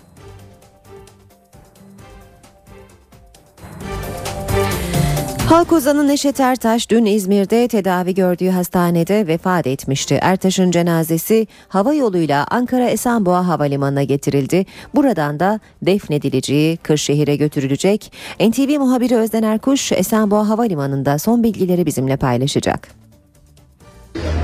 Halk 5.55 5.73
ozanı 5.73 6.09
Neşet 6.09 6.41
Ertaş 6.41 6.91
dün 6.91 7.05
İzmir'de 7.05 7.69
tedavi 7.69 8.15
gördüğü 8.15 8.49
hastanede 8.49 9.27
vefat 9.27 9.67
etmişti. 9.67 10.19
Ertaş'ın 10.23 10.71
cenazesi 10.71 11.47
hava 11.69 11.95
yoluyla 11.95 12.47
Ankara 12.51 12.89
Esenboğa 12.89 13.49
Havalimanı'na 13.49 14.03
getirildi. 14.03 14.67
Buradan 14.95 15.41
da 15.41 15.61
defnedileceği 15.83 16.77
Kırşehir'e 16.77 17.37
götürülecek. 17.37 18.13
NTV 18.41 18.79
muhabiri 18.79 19.17
Özden 19.17 19.43
Erkuş 19.43 19.93
Esenboğa 19.93 20.49
Havalimanı'nda 20.49 21.19
son 21.19 21.43
bilgileri 21.43 21.87
bizimle 21.87 22.17
paylaşacak. 22.17 23.04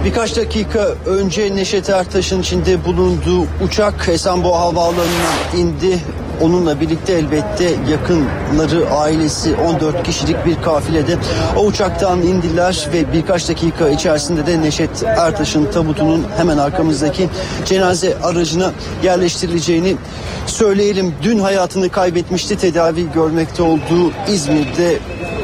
Birkaç 0.05 0.37
dakika 0.37 0.81
önce 1.07 1.57
Neşet 1.57 1.91
Ertaş'ın 1.91 2.41
içinde 2.41 2.85
bulunduğu 2.85 3.47
uçak 3.64 4.09
Esenboğa 4.09 4.61
Havaalanı'na 4.61 5.59
indi. 5.61 5.99
Onunla 6.41 6.81
birlikte 6.81 7.12
elbette 7.12 7.71
yakınları, 7.91 8.91
ailesi 8.91 9.55
14 9.57 10.03
kişilik 10.03 10.47
bir 10.47 10.62
kafilede 10.62 11.16
o 11.57 11.64
uçaktan 11.64 12.23
indiler 12.23 12.89
ve 12.93 13.12
birkaç 13.12 13.49
dakika 13.49 13.89
içerisinde 13.89 14.47
de 14.47 14.62
Neşet 14.62 15.03
Ertaş'ın 15.03 15.73
tabutunun 15.73 16.27
hemen 16.37 16.59
arkamızdaki 16.59 17.29
cenaze 17.64 18.18
aracına 18.23 18.73
yerleştirileceğini 19.03 19.97
söyleyelim. 20.47 21.14
Dün 21.23 21.39
hayatını 21.39 21.89
kaybetmişti 21.89 22.57
tedavi 22.57 23.12
görmekte 23.12 23.62
olduğu 23.62 24.12
İzmir'de 24.29 24.99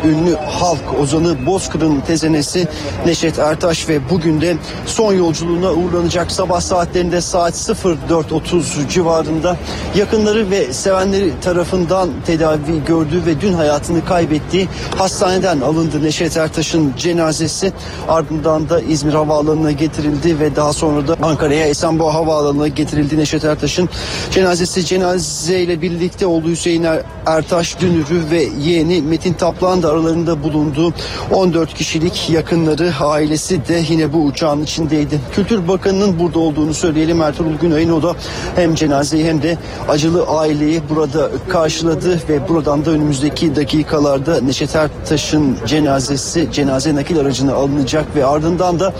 ünlü 0.04 0.36
halk 0.36 1.00
ozanı 1.00 1.46
Bozkır'ın 1.46 2.00
tezenesi 2.00 2.68
Neşet 3.06 3.38
Ertaş 3.38 3.88
ve 3.88 4.10
bugün 4.16 4.40
de 4.40 4.56
son 4.86 5.12
yolculuğuna 5.12 5.72
uğurlanacak. 5.72 6.32
Sabah 6.32 6.60
saatlerinde 6.60 7.20
saat 7.20 7.54
04.30 7.54 8.88
civarında 8.88 9.56
yakınları 9.96 10.50
ve 10.50 10.72
sevenleri 10.72 11.32
tarafından 11.40 12.10
tedavi 12.26 12.84
gördüğü 12.86 13.26
ve 13.26 13.40
dün 13.40 13.52
hayatını 13.52 14.04
kaybettiği 14.04 14.68
hastaneden 14.98 15.60
alındı 15.60 16.02
Neşet 16.02 16.36
Ertaş'ın 16.36 16.92
cenazesi. 16.98 17.72
Ardından 18.08 18.68
da 18.68 18.80
İzmir 18.80 19.14
Havaalanı'na 19.14 19.72
getirildi 19.72 20.40
ve 20.40 20.56
daha 20.56 20.72
sonra 20.72 21.08
da 21.08 21.16
Ankara'ya 21.22 21.66
Esenboğa 21.66 22.14
Havaalanı'na 22.14 22.68
getirildi 22.68 23.18
Neşet 23.18 23.44
Ertaş'ın 23.44 23.88
cenazesi. 24.30 24.84
Cenazeyle 24.86 25.82
birlikte 25.82 26.26
olduğu 26.26 26.48
Hüseyin 26.48 26.86
Ertaş 27.26 27.80
Dünürü 27.80 28.30
ve 28.30 28.48
yeğeni 28.60 29.02
Metin 29.02 29.32
Taplan 29.32 29.82
da 29.82 29.90
aralarında 29.90 30.42
bulunduğu 30.42 30.94
14 31.30 31.74
kişilik 31.74 32.30
yakınları 32.30 32.92
ailesi 33.00 33.68
de 33.68 33.82
yine 33.88 34.05
bu 34.12 34.24
uçağın 34.24 34.62
içindeydi. 34.62 35.20
Kültür 35.32 35.68
Bakanı'nın 35.68 36.18
burada 36.18 36.38
olduğunu 36.38 36.74
söyleyelim 36.74 37.22
Ertuğrul 37.22 37.58
Günay'ın 37.60 37.92
o 37.92 38.02
da 38.02 38.14
hem 38.56 38.74
cenazeyi 38.74 39.24
hem 39.24 39.42
de 39.42 39.58
acılı 39.88 40.26
aileyi 40.26 40.82
burada 40.90 41.30
karşıladı 41.48 42.20
ve 42.28 42.48
buradan 42.48 42.84
da 42.84 42.90
önümüzdeki 42.90 43.56
dakikalarda 43.56 44.40
Neşet 44.40 44.76
Ertaş'ın 44.76 45.56
cenazesi 45.66 46.48
cenaze 46.52 46.94
nakil 46.94 47.18
aracına 47.18 47.54
alınacak 47.54 48.16
ve 48.16 48.26
ardından 48.26 48.80
da 48.80 48.92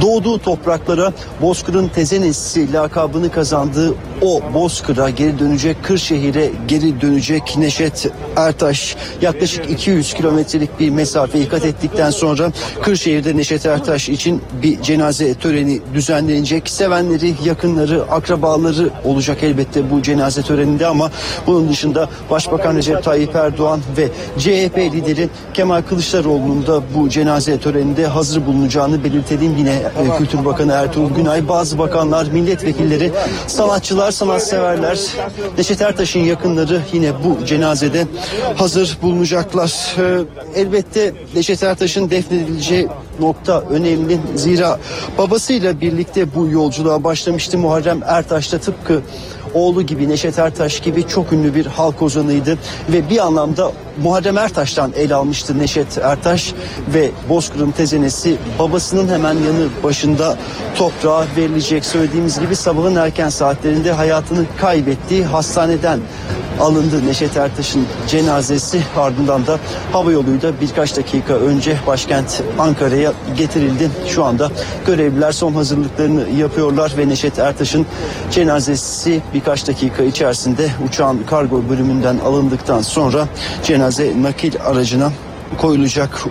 doğduğu 0.00 0.38
topraklara 0.38 1.12
Bozkır'ın 1.42 1.88
tezenesi 1.88 2.72
lakabını 2.72 3.30
kazandığı 3.30 3.94
o 4.22 4.40
Bozkır'a 4.54 5.10
geri 5.10 5.38
dönecek 5.38 5.84
Kırşehir'e 5.84 6.50
geri 6.68 7.00
dönecek 7.00 7.56
Neşet 7.56 8.10
Ertaş 8.36 8.96
yaklaşık 9.22 9.70
200 9.70 10.14
kilometrelik 10.14 10.80
bir 10.80 10.90
mesafeyi 10.90 11.48
kat 11.48 11.64
ettikten 11.64 12.10
sonra 12.10 12.52
Kırşehir'de 12.82 13.36
Neşet 13.36 13.66
Ertaş 13.66 14.08
için 14.08 14.42
bir 14.62 14.82
cenaze 14.82 15.34
töreni 15.34 15.80
düzenlenecek. 15.94 16.70
Sevenleri, 16.70 17.34
yakınları, 17.44 18.02
akrabaları 18.10 18.90
olacak 19.04 19.38
elbette 19.42 19.90
bu 19.90 20.02
cenaze 20.02 20.42
töreninde 20.42 20.86
ama 20.86 21.10
bunun 21.46 21.68
dışında 21.68 22.08
Başbakan 22.30 22.76
Recep 22.76 23.02
Tayyip 23.02 23.36
Erdoğan 23.36 23.80
ve 23.96 24.08
CHP 24.38 24.78
lideri 24.78 25.28
Kemal 25.54 25.82
Kılıçdaroğlu'nun 25.82 26.66
da 26.66 26.82
bu 26.94 27.08
cenaze 27.08 27.58
töreninde 27.58 28.06
hazır 28.06 28.46
bulunacağını 28.46 29.04
belirtelim. 29.04 29.56
Yine 29.58 29.70
e, 29.70 30.18
Kültür 30.18 30.44
Bakanı 30.44 30.72
Ertuğrul 30.72 31.10
Günay, 31.10 31.48
bazı 31.48 31.78
bakanlar, 31.78 32.26
milletvekilleri, 32.26 33.12
sanatçılar, 33.46 34.10
sanatseverler, 34.10 34.98
Neşet 35.58 35.80
Ertaş'ın 35.80 36.20
yakınları 36.20 36.80
yine 36.92 37.12
bu 37.24 37.46
cenazede 37.46 38.06
hazır 38.56 38.98
bulunacaklar. 39.02 39.96
E, 39.98 40.60
elbette 40.60 41.12
Neşet 41.34 41.62
Ertaş'ın 41.62 42.10
defnedileceği 42.10 42.88
nokta 43.20 43.60
önemli. 43.60 44.18
Zira 44.34 44.78
babasıyla 45.18 45.80
birlikte 45.80 46.34
bu 46.34 46.48
yolculuğa 46.48 47.04
başlamıştı 47.04 47.58
Muharrem 47.58 48.00
Ertaş 48.06 48.52
da 48.52 48.58
tıpkı 48.58 49.02
oğlu 49.54 49.82
gibi 49.82 50.08
Neşet 50.08 50.38
Ertaş 50.38 50.80
gibi 50.80 51.08
çok 51.08 51.32
ünlü 51.32 51.54
bir 51.54 51.66
halk 51.66 52.02
ozanıydı 52.02 52.58
ve 52.88 53.10
bir 53.10 53.18
anlamda 53.18 53.72
Muharrem 54.02 54.38
Ertaş'tan 54.38 54.92
el 54.96 55.14
almıştı 55.14 55.58
Neşet 55.58 55.98
Ertaş 55.98 56.54
ve 56.94 57.10
Bozkır'ın 57.28 57.70
tezenesi 57.70 58.36
babasının 58.58 59.08
hemen 59.08 59.34
yanı 59.34 59.68
başında 59.84 60.38
toprağa 60.74 61.26
verilecek 61.36 61.84
söylediğimiz 61.84 62.40
gibi 62.40 62.56
sabahın 62.56 62.96
erken 62.96 63.28
saatlerinde 63.28 63.92
hayatını 63.92 64.44
kaybettiği 64.60 65.24
hastaneden 65.24 66.00
alındı 66.60 67.06
Neşet 67.06 67.36
Ertaş'ın 67.36 67.86
cenazesi 68.08 68.82
ardından 68.96 69.46
da 69.46 69.58
hava 69.92 70.12
yoluyla 70.12 70.52
birkaç 70.60 70.96
dakika 70.96 71.34
önce 71.34 71.78
başkent 71.86 72.42
Ankara'ya 72.58 73.12
getirildi. 73.36 73.90
Şu 74.08 74.24
anda 74.24 74.50
görevliler 74.86 75.32
son 75.32 75.52
hazırlıklarını 75.52 76.28
yapıyorlar 76.38 76.94
ve 76.98 77.08
Neşet 77.08 77.38
Ertaş'ın 77.38 77.86
cenazesi 78.30 79.22
birkaç 79.34 79.68
dakika 79.68 80.02
içerisinde 80.02 80.68
uçağın 80.88 81.22
kargo 81.30 81.62
bölümünden 81.68 82.18
alındıktan 82.18 82.82
sonra 82.82 83.28
cenaze 83.84 84.22
nakil 84.22 84.54
aracına 84.60 85.12
koyulacak. 85.58 86.24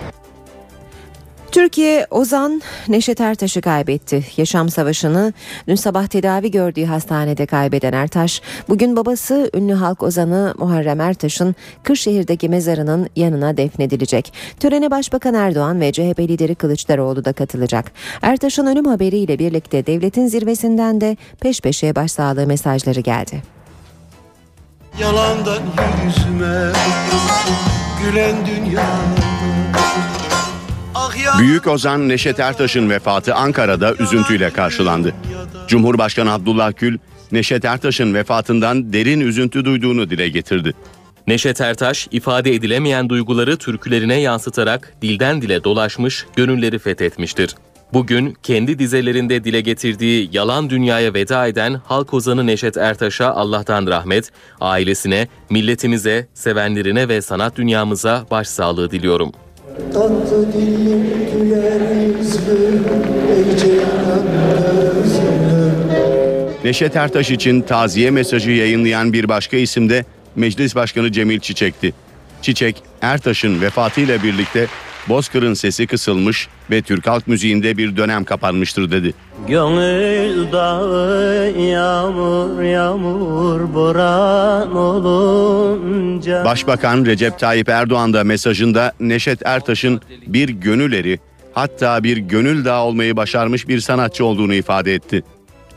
Türkiye 1.52 2.06
Ozan 2.10 2.62
Neşet 2.88 3.20
Ertaş'ı 3.20 3.60
kaybetti. 3.60 4.24
Yaşam 4.36 4.68
savaşını 4.68 5.32
dün 5.68 5.74
sabah 5.74 6.06
tedavi 6.06 6.50
gördüğü 6.50 6.84
hastanede 6.84 7.46
kaybeden 7.46 7.92
Ertaş, 7.92 8.42
bugün 8.68 8.96
babası 8.96 9.50
ünlü 9.54 9.72
halk 9.72 10.02
ozanı 10.02 10.54
Muharrem 10.58 11.00
Ertaş'ın 11.00 11.54
Kırşehir'deki 11.82 12.48
mezarının 12.48 13.08
yanına 13.16 13.56
defnedilecek. 13.56 14.32
Törene 14.60 14.90
Başbakan 14.90 15.34
Erdoğan 15.34 15.80
ve 15.80 15.92
CHP 15.92 16.18
lideri 16.18 16.54
Kılıçdaroğlu 16.54 17.24
da 17.24 17.32
katılacak. 17.32 17.92
Ertaş'ın 18.22 18.66
ölüm 18.66 18.84
haberiyle 18.84 19.38
birlikte 19.38 19.86
devletin 19.86 20.26
zirvesinden 20.26 21.00
de 21.00 21.16
peş 21.40 21.60
peşe 21.60 21.96
başsağlığı 21.96 22.46
mesajları 22.46 23.00
geldi. 23.00 23.53
Yalandan 25.00 25.62
yüzüme 26.04 26.72
gülen 28.02 28.36
dünya 28.46 28.86
Ah 30.94 31.38
Büyük 31.38 31.66
Ozan 31.66 32.08
Neşet 32.08 32.40
Ertaş'ın 32.40 32.90
vefatı 32.90 33.34
Ankara'da 33.34 33.94
üzüntüyle 33.94 34.50
karşılandı. 34.50 35.14
Cumhurbaşkanı 35.68 36.32
Abdullah 36.32 36.72
Gül, 36.76 36.98
Neşet 37.32 37.64
Ertaş'ın 37.64 38.14
vefatından 38.14 38.92
derin 38.92 39.20
üzüntü 39.20 39.64
duyduğunu 39.64 40.10
dile 40.10 40.28
getirdi. 40.28 40.74
Neşet 41.26 41.60
Ertaş, 41.60 42.08
ifade 42.10 42.54
edilemeyen 42.54 43.08
duyguları 43.08 43.56
türkülerine 43.56 44.20
yansıtarak 44.20 44.94
dilden 45.02 45.42
dile 45.42 45.64
dolaşmış, 45.64 46.26
gönülleri 46.36 46.78
fethetmiştir. 46.78 47.54
Bugün 47.94 48.36
kendi 48.42 48.78
dizelerinde 48.78 49.44
dile 49.44 49.60
getirdiği 49.60 50.28
yalan 50.32 50.70
dünyaya 50.70 51.14
veda 51.14 51.46
eden 51.46 51.80
halk 51.84 52.14
ozanı 52.14 52.46
Neşet 52.46 52.76
Ertaş'a 52.76 53.30
Allah'tan 53.30 53.86
rahmet, 53.86 54.30
ailesine, 54.60 55.28
milletimize, 55.50 56.26
sevenlerine 56.34 57.08
ve 57.08 57.22
sanat 57.22 57.56
dünyamıza 57.56 58.26
başsağlığı 58.30 58.90
diliyorum. 58.90 59.32
Tatlı 59.92 60.52
dillim 60.52 61.04
güler 61.32 61.80
yüzlüm 62.06 62.84
Ey 63.30 63.58
ceylan 63.58 64.24
gözlüm 64.72 65.74
Neşet 66.64 66.96
Ertaş 66.96 67.30
için 67.30 67.62
taziye 67.62 68.10
mesajı 68.10 68.50
yayınlayan 68.50 69.12
bir 69.12 69.28
başka 69.28 69.56
isim 69.56 69.90
de 69.90 70.04
Meclis 70.36 70.74
Başkanı 70.74 71.12
Cemil 71.12 71.40
Çiçek'ti. 71.40 71.94
Çiçek, 72.42 72.82
Ertaş'ın 73.02 73.60
vefatıyla 73.60 74.22
birlikte 74.22 74.66
Bozkır'ın 75.08 75.54
sesi 75.54 75.86
kısılmış 75.86 76.48
ve 76.70 76.82
Türk 76.82 77.06
halk 77.06 77.28
müziğinde 77.28 77.76
bir 77.76 77.96
dönem 77.96 78.24
kapanmıştır 78.24 78.90
dedi. 78.90 79.14
Gönül 79.48 80.52
dağı 80.52 81.50
yağmur 81.60 82.62
yağmur 82.62 83.74
boran 83.74 84.76
olunca 84.76 86.44
Başbakan 86.44 87.04
Recep 87.04 87.38
Tayyip 87.38 87.68
Erdoğan 87.68 88.12
da 88.12 88.24
mesajında 88.24 88.92
Neşet 89.00 89.46
Ertaş'ın 89.46 90.00
bir 90.26 90.48
gönül 90.48 90.92
eri, 90.92 91.18
hatta 91.52 92.04
bir 92.04 92.16
gönül 92.16 92.64
dağı 92.64 92.82
olmayı 92.82 93.16
başarmış 93.16 93.68
bir 93.68 93.80
sanatçı 93.80 94.24
olduğunu 94.24 94.54
ifade 94.54 94.94
etti. 94.94 95.22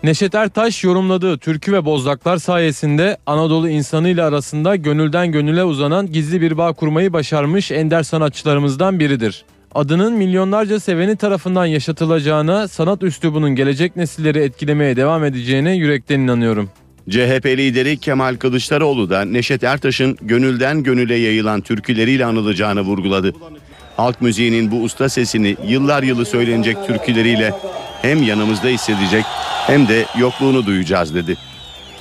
Neşet 0.03 0.35
Ertaş 0.35 0.83
yorumladığı 0.83 1.37
türkü 1.37 1.73
ve 1.73 1.85
bozdaklar 1.85 2.37
sayesinde 2.37 3.17
Anadolu 3.25 3.69
insanıyla 3.69 4.27
arasında 4.27 4.75
gönülden 4.75 5.31
gönüle 5.31 5.63
uzanan 5.63 6.11
gizli 6.11 6.41
bir 6.41 6.57
bağ 6.57 6.73
kurmayı 6.73 7.13
başarmış 7.13 7.71
ender 7.71 8.03
sanatçılarımızdan 8.03 8.99
biridir. 8.99 9.45
Adının 9.75 10.13
milyonlarca 10.13 10.79
seveni 10.79 11.15
tarafından 11.15 11.65
yaşatılacağına, 11.65 12.67
sanat 12.67 13.03
üslubunun 13.03 13.55
gelecek 13.55 13.95
nesilleri 13.95 14.39
etkilemeye 14.39 14.95
devam 14.95 15.23
edeceğine 15.23 15.75
yürekten 15.75 16.19
inanıyorum. 16.19 16.69
CHP 17.09 17.45
lideri 17.45 17.97
Kemal 17.97 18.35
Kılıçdaroğlu 18.35 19.09
da 19.09 19.25
Neşet 19.25 19.63
Ertaş'ın 19.63 20.17
gönülden 20.21 20.83
gönüle 20.83 21.15
yayılan 21.15 21.61
türküleriyle 21.61 22.25
anılacağını 22.25 22.81
vurguladı. 22.81 23.33
Halk 23.97 24.21
müziğinin 24.21 24.71
bu 24.71 24.81
usta 24.81 25.09
sesini 25.09 25.57
yıllar 25.67 26.03
yılı 26.03 26.25
söylenecek 26.25 26.77
türküleriyle 26.87 27.53
hem 28.01 28.23
yanımızda 28.23 28.67
hissedecek 28.67 29.25
hem 29.67 29.87
de 29.87 30.05
yokluğunu 30.17 30.65
duyacağız 30.65 31.15
dedi. 31.15 31.37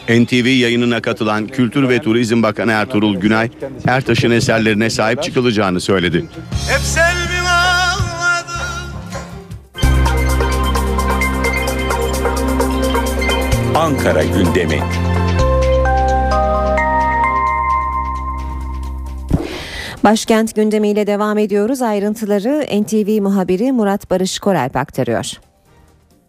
NTV 0.09 0.47
yayınına 0.47 1.01
katılan 1.01 1.47
Kültür 1.47 1.89
ve 1.89 1.99
Turizm 1.99 2.43
Bakanı 2.43 2.73
Ertuğrul 2.73 3.17
Günay, 3.17 3.51
Ertaş'ın 3.87 4.31
eserlerine 4.31 4.91
sahip 4.91 5.23
çıkılacağını 5.23 5.81
söyledi. 5.81 6.25
Hep 6.69 6.81
selvim 6.81 7.37
Ankara 13.77 14.23
gündemi. 14.23 14.81
Başkent 20.05 20.55
gündemiyle 20.55 21.07
devam 21.07 21.39
ediyoruz. 21.39 21.83
Ayrıntıları 21.83 22.83
NTV 22.83 23.23
muhabiri 23.23 23.73
Murat 23.73 24.11
Barış 24.11 24.39
Koralp 24.39 24.77
aktarıyor. 24.77 25.46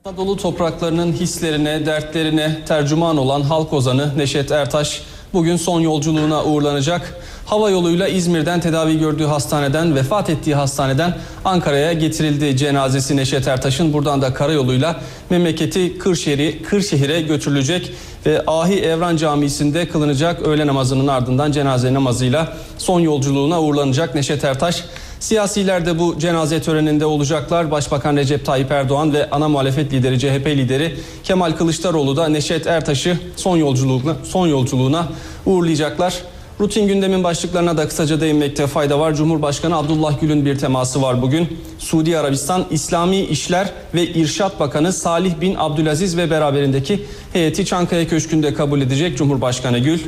Anadolu 0.07 0.37
topraklarının 0.37 1.13
hislerine, 1.13 1.85
dertlerine 1.85 2.57
tercüman 2.65 3.17
olan 3.17 3.41
halk 3.41 3.73
ozanı 3.73 4.17
Neşet 4.17 4.51
Ertaş 4.51 5.01
bugün 5.33 5.55
son 5.57 5.81
yolculuğuna 5.81 6.43
uğurlanacak. 6.43 7.15
Hava 7.45 7.69
yoluyla 7.69 8.07
İzmir'den 8.07 8.59
tedavi 8.59 8.99
gördüğü 8.99 9.25
hastaneden, 9.25 9.95
vefat 9.95 10.29
ettiği 10.29 10.55
hastaneden 10.55 11.17
Ankara'ya 11.45 11.93
getirildi 11.93 12.57
cenazesi 12.57 13.17
Neşet 13.17 13.47
Ertaş'ın. 13.47 13.93
Buradan 13.93 14.21
da 14.21 14.33
karayoluyla 14.33 15.01
memleketi 15.29 15.97
Kırşehir'e, 15.97 16.61
Kırşehir'e 16.61 17.21
götürülecek 17.21 17.91
ve 18.25 18.43
Ahi 18.47 18.79
Evran 18.79 19.17
Camisi'nde 19.17 19.87
kılınacak 19.87 20.47
öğle 20.47 20.67
namazının 20.67 21.07
ardından 21.07 21.51
cenaze 21.51 21.93
namazıyla 21.93 22.53
son 22.77 22.99
yolculuğuna 22.99 23.61
uğurlanacak 23.61 24.15
Neşet 24.15 24.43
Ertaş. 24.43 24.83
Siyasiler 25.19 25.85
de 25.85 25.99
bu 25.99 26.19
cenaze 26.19 26.61
töreninde 26.61 27.05
olacaklar. 27.05 27.71
Başbakan 27.71 28.17
Recep 28.17 28.45
Tayyip 28.45 28.71
Erdoğan 28.71 29.13
ve 29.13 29.29
ana 29.29 29.49
muhalefet 29.49 29.93
lideri 29.93 30.19
CHP 30.19 30.47
lideri 30.47 30.97
Kemal 31.23 31.51
Kılıçdaroğlu 31.51 32.17
da 32.17 32.27
Neşet 32.27 32.67
Ertaş'ı 32.67 33.17
son 33.35 33.57
yolculuğuna 33.57 34.15
son 34.23 34.47
yolculuğuna 34.47 35.07
uğurlayacaklar. 35.45 36.13
Rutin 36.59 36.87
gündemin 36.87 37.23
başlıklarına 37.23 37.77
da 37.77 37.87
kısaca 37.87 38.21
değinmekte 38.21 38.67
fayda 38.67 38.99
var. 38.99 39.13
Cumhurbaşkanı 39.13 39.77
Abdullah 39.77 40.21
Gül'ün 40.21 40.45
bir 40.45 40.57
teması 40.57 41.01
var 41.01 41.21
bugün. 41.21 41.59
Suudi 41.79 42.17
Arabistan 42.17 42.65
İslami 42.71 43.19
İşler 43.19 43.69
ve 43.93 44.07
İrşat 44.07 44.59
Bakanı 44.59 44.93
Salih 44.93 45.41
bin 45.41 45.55
Abdülaziz 45.55 46.17
ve 46.17 46.29
beraberindeki 46.29 47.05
heyeti 47.33 47.65
Çankaya 47.65 48.07
Köşkü'nde 48.07 48.53
kabul 48.53 48.81
edecek 48.81 49.17
Cumhurbaşkanı 49.17 49.79
Gül. 49.79 49.99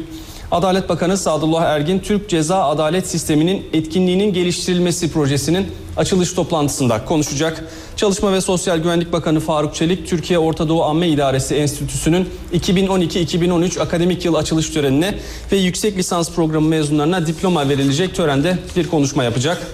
Adalet 0.51 0.89
Bakanı 0.89 1.17
Sadullah 1.17 1.63
Ergin 1.63 1.99
Türk 1.99 2.29
Ceza 2.29 2.63
Adalet 2.63 3.07
Sistemi'nin 3.07 3.65
etkinliğinin 3.73 4.33
geliştirilmesi 4.33 5.11
projesinin 5.11 5.67
açılış 5.97 6.33
toplantısında 6.33 7.05
konuşacak. 7.05 7.65
Çalışma 7.95 8.33
ve 8.33 8.41
Sosyal 8.41 8.77
Güvenlik 8.77 9.13
Bakanı 9.13 9.39
Faruk 9.39 9.75
Çelik 9.75 10.07
Türkiye 10.07 10.39
Orta 10.39 10.69
Doğu 10.69 10.83
Amme 10.83 11.07
İdaresi 11.07 11.55
Enstitüsü'nün 11.55 12.29
2012-2013 12.53 13.79
akademik 13.79 14.25
yıl 14.25 14.35
açılış 14.35 14.69
törenine 14.69 15.15
ve 15.51 15.57
yüksek 15.57 15.97
lisans 15.97 16.31
programı 16.31 16.67
mezunlarına 16.67 17.27
diploma 17.27 17.69
verilecek 17.69 18.15
törende 18.15 18.57
bir 18.75 18.87
konuşma 18.87 19.23
yapacak. 19.23 19.67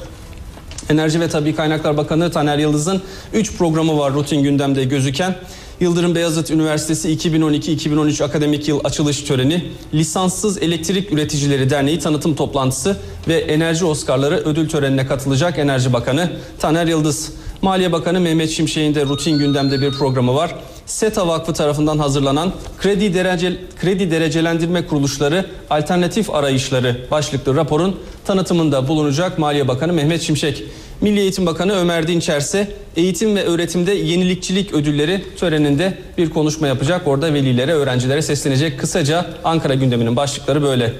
Enerji 0.90 1.20
ve 1.20 1.30
Tabi 1.30 1.56
Kaynaklar 1.56 1.98
Bakanı 1.98 2.32
Taner 2.32 2.58
Yıldız'ın 2.58 3.02
3 3.34 3.58
programı 3.58 3.98
var 3.98 4.14
rutin 4.14 4.44
gündemde 4.44 4.84
gözüken. 4.84 5.36
Yıldırım 5.80 6.16
Beyazıt 6.16 6.52
Üniversitesi 6.52 7.10
2012-2013 7.10 8.24
akademik 8.24 8.68
yıl 8.68 8.80
açılış 8.84 9.22
töreni, 9.22 9.66
Lisanssız 9.94 10.58
Elektrik 10.58 11.14
Üreticileri 11.14 11.70
Derneği 11.70 12.00
tanıtım 12.00 12.36
toplantısı 12.36 12.98
ve 13.28 13.36
Enerji 13.36 13.86
Oscar'ları 13.86 14.36
ödül 14.36 14.70
törenine 14.70 15.08
katılacak 15.08 15.60
Enerji 15.60 15.94
Bakanı 15.94 16.30
Taner 16.60 16.88
Yıldız. 16.88 17.32
Maliye 17.62 17.92
Bakanı 17.92 18.20
Mehmet 18.20 18.50
Şimşek'in 18.50 18.96
de 18.96 19.06
rutin 19.06 19.40
gündemde 19.40 19.82
bir 19.82 19.92
programı 19.92 20.36
var. 20.36 20.56
SETA 20.86 21.28
Vakfı 21.28 21.54
tarafından 21.54 21.98
hazırlanan 21.98 22.54
Kredi, 22.78 23.14
Derece, 23.14 23.58
Kredi 23.82 24.12
Derecelendirme 24.12 24.88
Kuruluşları 24.88 25.46
Alternatif 25.70 26.30
Arayışları 26.30 27.08
başlıklı 27.12 27.56
raporun 27.56 27.96
tanıtımında 28.26 28.88
bulunacak 28.88 29.40
Maliye 29.40 29.68
Bakanı 29.68 29.94
Mehmet 29.94 30.22
Şimşek. 30.22 30.64
Milli 31.02 31.20
Eğitim 31.20 31.46
Bakanı 31.46 31.74
Ömer 31.74 32.08
Dinçer 32.08 32.40
ise 32.40 32.68
eğitim 32.96 33.36
ve 33.36 33.44
öğretimde 33.44 33.94
yenilikçilik 33.94 34.74
ödülleri 34.74 35.24
töreninde 35.38 35.98
bir 36.18 36.30
konuşma 36.30 36.68
yapacak. 36.68 37.08
Orada 37.08 37.34
velilere, 37.34 37.74
öğrencilere 37.74 38.22
seslenecek. 38.22 38.80
Kısaca 38.80 39.26
Ankara 39.44 39.74
gündeminin 39.74 40.16
başlıkları 40.16 40.64
böyle. 40.64 40.94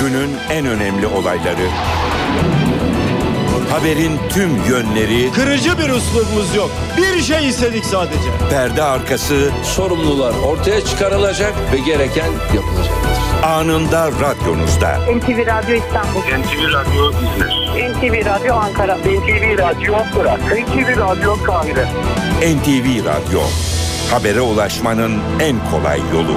Günün 0.00 0.30
en 0.50 0.66
önemli 0.66 1.06
olayları. 1.06 1.68
Haberin 3.70 4.12
tüm 4.30 4.50
yönleri. 4.68 5.32
Kırıcı 5.32 5.78
bir 5.78 5.88
üslubumuz 5.90 6.54
yok. 6.56 6.70
Bir 6.96 7.22
şey 7.22 7.48
istedik 7.48 7.84
sadece. 7.84 8.30
Perde 8.50 8.82
arkası. 8.82 9.50
Sorumlular 9.64 10.34
ortaya 10.46 10.84
çıkarılacak 10.84 11.54
ve 11.72 11.78
gereken 11.78 12.30
yapılacaktır. 12.54 13.15
Anında 13.42 14.10
radyonuzda. 14.12 14.98
NTV 14.98 15.46
Radyo 15.46 15.76
İstanbul. 15.76 16.20
NTV 16.20 16.72
Radyo 16.72 17.10
İzmir. 17.10 17.92
NTV 17.92 18.26
Radyo 18.26 18.54
Ankara. 18.54 18.96
NTV 18.96 19.58
Radyo 19.58 19.94
Ankara. 19.94 20.36
NTV 20.36 21.00
Radyo 21.00 21.36
Kahire. 21.44 21.84
NTV 22.40 23.04
Radyo. 23.04 23.40
Habere 24.10 24.40
ulaşmanın 24.40 25.12
en 25.40 25.56
kolay 25.70 26.00
yolu. 26.14 26.36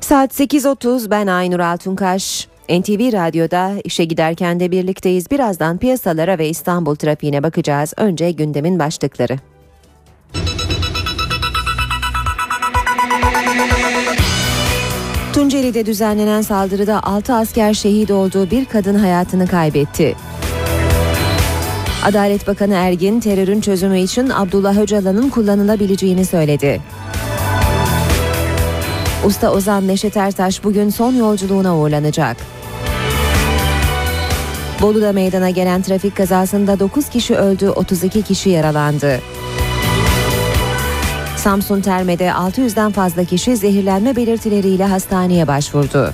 Saat 0.00 0.40
8.30 0.40 1.10
ben 1.10 1.26
Aynur 1.26 1.60
Altunkaş. 1.60 2.48
NTV 2.68 3.12
Radyo'da 3.12 3.72
işe 3.84 4.04
giderken 4.04 4.60
de 4.60 4.70
birlikteyiz. 4.70 5.30
Birazdan 5.30 5.78
piyasalara 5.78 6.38
ve 6.38 6.48
İstanbul 6.48 6.94
trafiğine 6.94 7.42
bakacağız. 7.42 7.94
Önce 7.96 8.30
gündemin 8.30 8.78
başlıkları. 8.78 9.53
Tunceli'de 15.34 15.86
düzenlenen 15.86 16.42
saldırıda 16.42 17.02
6 17.02 17.34
asker 17.34 17.74
şehit 17.74 18.10
olduğu 18.10 18.50
bir 18.50 18.64
kadın 18.64 18.94
hayatını 18.94 19.46
kaybetti. 19.46 20.16
Adalet 22.04 22.46
Bakanı 22.46 22.74
Ergin 22.74 23.20
terörün 23.20 23.60
çözümü 23.60 24.00
için 24.00 24.30
Abdullah 24.30 24.78
Öcalan'ın 24.78 25.28
kullanılabileceğini 25.28 26.24
söyledi. 26.24 26.80
Usta 29.26 29.50
Ozan 29.52 29.88
Neşet 29.88 30.16
Ertaş 30.16 30.64
bugün 30.64 30.90
son 30.90 31.14
yolculuğuna 31.14 31.78
uğurlanacak. 31.78 32.36
Bolu'da 34.82 35.12
meydana 35.12 35.50
gelen 35.50 35.82
trafik 35.82 36.16
kazasında 36.16 36.78
9 36.78 37.08
kişi 37.08 37.34
öldü, 37.34 37.68
32 37.68 38.22
kişi 38.22 38.50
yaralandı. 38.50 39.20
Samsun 41.44 41.80
Terme'de 41.80 42.28
600'den 42.28 42.92
fazla 42.92 43.24
kişi 43.24 43.56
zehirlenme 43.56 44.16
belirtileriyle 44.16 44.84
hastaneye 44.84 45.46
başvurdu. 45.48 46.12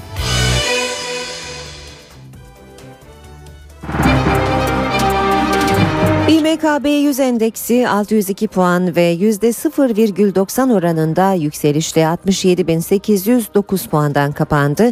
İMKB 6.60 6.86
100 6.86 7.20
endeksi 7.20 7.88
602 7.88 8.48
puan 8.48 8.96
ve 8.96 9.14
%0,90 9.14 10.72
oranında 10.72 11.32
yükselişle 11.32 12.00
67.809 12.00 13.88
puandan 13.88 14.32
kapandı. 14.32 14.90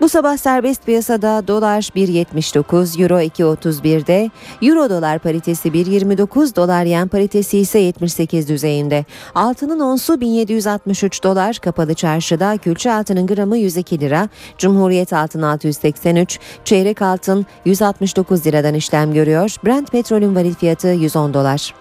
Bu 0.00 0.08
sabah 0.08 0.36
serbest 0.36 0.86
piyasada 0.86 1.48
dolar 1.48 1.82
1.79, 1.82 3.02
euro 3.02 3.20
2.31'de, 3.20 4.30
euro 4.62 4.90
dolar 4.90 5.18
paritesi 5.18 5.68
1.29, 5.68 6.56
dolar 6.56 6.84
yen 6.84 7.08
paritesi 7.08 7.58
ise 7.58 7.78
78 7.78 8.48
düzeyinde. 8.48 9.04
Altının 9.34 9.80
onsu 9.80 10.20
1763 10.20 11.24
dolar, 11.24 11.56
kapalı 11.56 11.94
çarşıda 11.94 12.56
külçe 12.56 12.92
altının 12.92 13.26
gramı 13.26 13.58
102 13.58 14.00
lira, 14.00 14.28
Cumhuriyet 14.58 15.12
altın 15.12 15.42
683, 15.42 16.38
çeyrek 16.64 17.02
altın 17.02 17.46
169 17.64 18.46
liradan 18.46 18.74
işlem 18.74 19.14
görüyor. 19.14 19.56
Brent 19.64 19.92
petrolün 19.92 20.36
varil 20.36 20.54
fiyatı 20.54 21.03
110 21.04 21.34
dolar. 21.34 21.74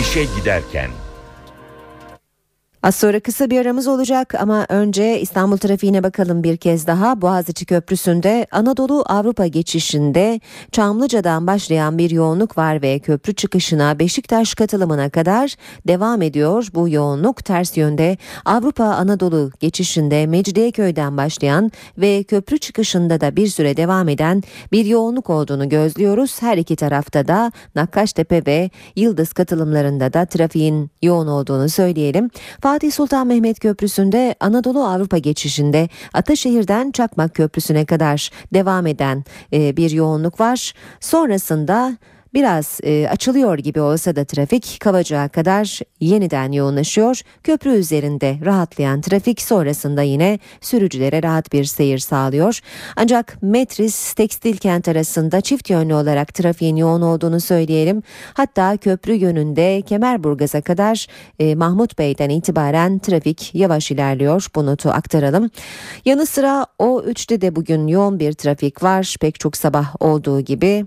İşe 0.00 0.24
giderken 0.24 0.90
Az 2.86 2.94
sonra 2.94 3.20
kısa 3.20 3.50
bir 3.50 3.60
aramız 3.60 3.86
olacak 3.86 4.34
ama 4.34 4.66
önce 4.68 5.20
İstanbul 5.20 5.56
trafiğine 5.56 6.02
bakalım 6.02 6.42
bir 6.42 6.56
kez 6.56 6.86
daha. 6.86 7.22
Boğaziçi 7.22 7.66
Köprüsü'nde 7.66 8.46
Anadolu 8.50 9.04
Avrupa 9.06 9.46
geçişinde 9.46 10.40
Çamlıca'dan 10.72 11.46
başlayan 11.46 11.98
bir 11.98 12.10
yoğunluk 12.10 12.58
var 12.58 12.82
ve 12.82 12.98
köprü 12.98 13.34
çıkışına 13.34 13.98
Beşiktaş 13.98 14.54
katılımına 14.54 15.10
kadar 15.10 15.54
devam 15.88 16.22
ediyor. 16.22 16.68
Bu 16.74 16.88
yoğunluk 16.88 17.44
ters 17.44 17.76
yönde 17.76 18.16
Avrupa 18.44 18.84
Anadolu 18.84 19.50
geçişinde 19.60 20.26
Mecidiyeköy'den 20.26 21.16
başlayan 21.16 21.72
ve 21.98 22.22
köprü 22.22 22.58
çıkışında 22.58 23.20
da 23.20 23.36
bir 23.36 23.46
süre 23.46 23.76
devam 23.76 24.08
eden 24.08 24.42
bir 24.72 24.84
yoğunluk 24.84 25.30
olduğunu 25.30 25.68
gözlüyoruz. 25.68 26.42
Her 26.42 26.58
iki 26.58 26.76
tarafta 26.76 27.28
da 27.28 27.52
Nakkaştepe 27.74 28.42
ve 28.46 28.70
Yıldız 28.96 29.32
katılımlarında 29.32 30.12
da 30.12 30.26
trafiğin 30.26 30.90
yoğun 31.02 31.26
olduğunu 31.26 31.68
söyleyelim. 31.68 32.30
Fatih 32.60 32.75
Sultan 32.76 33.26
Mehmet 33.26 33.60
Köprüsü'nde 33.60 34.34
Anadolu 34.40 34.84
Avrupa 34.84 35.18
geçişinde 35.18 35.88
Ataşehir'den 36.12 36.90
Çakmak 36.90 37.34
Köprüsü'ne 37.34 37.84
kadar 37.84 38.30
devam 38.54 38.86
eden 38.86 39.24
e, 39.52 39.76
bir 39.76 39.90
yoğunluk 39.90 40.40
var. 40.40 40.72
Sonrasında 41.00 41.96
Biraz 42.36 42.80
e, 42.82 43.08
açılıyor 43.08 43.58
gibi 43.58 43.80
olsa 43.80 44.16
da 44.16 44.24
trafik 44.24 44.76
Kavacık'a 44.80 45.28
kadar 45.28 45.80
yeniden 46.00 46.52
yoğunlaşıyor. 46.52 47.20
Köprü 47.44 47.70
üzerinde 47.70 48.38
rahatlayan 48.44 49.00
trafik 49.00 49.42
sonrasında 49.42 50.02
yine 50.02 50.38
sürücülere 50.60 51.22
rahat 51.22 51.52
bir 51.52 51.64
seyir 51.64 51.98
sağlıyor. 51.98 52.60
Ancak 52.96 53.42
Metris 53.42 54.12
Tekstil 54.14 54.56
Kent 54.56 54.88
arasında 54.88 55.40
çift 55.40 55.70
yönlü 55.70 55.94
olarak 55.94 56.34
trafiğin 56.34 56.76
yoğun 56.76 57.02
olduğunu 57.02 57.40
söyleyelim. 57.40 58.02
Hatta 58.34 58.76
köprü 58.76 59.12
yönünde 59.12 59.82
Kemerburgaz'a 59.82 60.60
kadar 60.60 61.06
e, 61.38 61.54
Mahmut 61.54 61.98
Bey'den 61.98 62.30
itibaren 62.30 62.98
trafik 62.98 63.54
yavaş 63.54 63.90
ilerliyor. 63.90 64.46
Bu 64.54 64.66
notu 64.66 64.90
aktaralım. 64.90 65.50
Yanı 66.04 66.26
sıra 66.26 66.66
O3'te 66.78 67.40
de 67.40 67.56
bugün 67.56 67.86
yoğun 67.86 68.20
bir 68.20 68.32
trafik 68.32 68.82
var. 68.82 69.16
Pek 69.20 69.40
çok 69.40 69.56
sabah 69.56 69.94
olduğu 70.00 70.40
gibi 70.40 70.86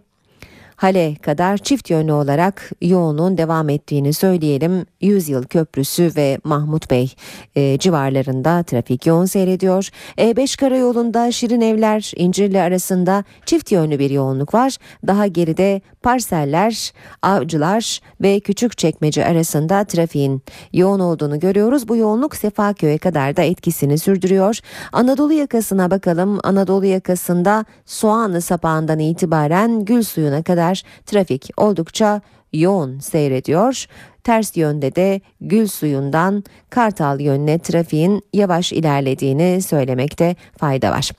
Hale 0.80 1.16
kadar 1.16 1.58
çift 1.58 1.90
yönlü 1.90 2.12
olarak 2.12 2.72
yoğunluğun 2.82 3.38
devam 3.38 3.70
ettiğini 3.70 4.14
söyleyelim. 4.14 4.86
Yüzyıl 5.02 5.44
Köprüsü 5.44 6.12
ve 6.16 6.38
Mahmut 6.44 6.92
Bey 6.92 7.14
e, 7.56 7.78
civarlarında 7.78 8.64
trafik 8.64 9.06
yoğun 9.06 9.26
seyrediyor. 9.26 9.90
E5 10.18 10.60
karayolunda 10.60 11.32
Şirin 11.32 11.62
Evler 11.62 12.12
İncirli 12.16 12.62
arasında 12.62 13.24
çift 13.46 13.72
yönlü 13.72 14.00
bir 14.00 14.10
yoğunluk 14.10 14.54
var. 14.54 14.78
Daha 15.08 15.28
geride 15.28 15.82
parseller, 16.04 16.92
avcılar 17.22 18.00
ve 18.22 18.40
küçük 18.40 18.78
çekmece 18.78 19.26
arasında 19.26 19.84
trafiğin 19.84 20.42
yoğun 20.74 21.00
olduğunu 21.00 21.40
görüyoruz. 21.40 21.88
Bu 21.88 21.96
yoğunluk 21.96 22.36
Sefaköy'e 22.36 22.98
kadar 22.98 23.38
da 23.38 23.42
etkisini 23.42 23.98
sürdürüyor. 23.98 24.60
Anadolu 24.92 25.34
yakasına 25.34 25.92
bakalım. 25.92 26.40
Anadolu 26.44 26.86
yakasında 26.86 27.66
Soğanlı 27.86 28.42
sapağından 28.42 29.00
itibaren 29.00 29.86
Gül 29.86 30.04
suyuna 30.04 30.44
kadar 30.44 30.69
trafik 31.06 31.50
oldukça 31.58 32.22
yoğun 32.54 33.00
seyrediyor. 33.00 33.86
Ters 34.24 34.58
yönde 34.58 34.96
de 34.96 35.22
Gül 35.42 35.68
suyundan 35.68 36.44
Kartal 36.70 37.20
yönüne 37.20 37.60
trafiğin 37.60 38.22
yavaş 38.34 38.72
ilerlediğini 38.72 39.62
söylemekte 39.62 40.36
fayda 40.58 40.92
var. 40.92 41.12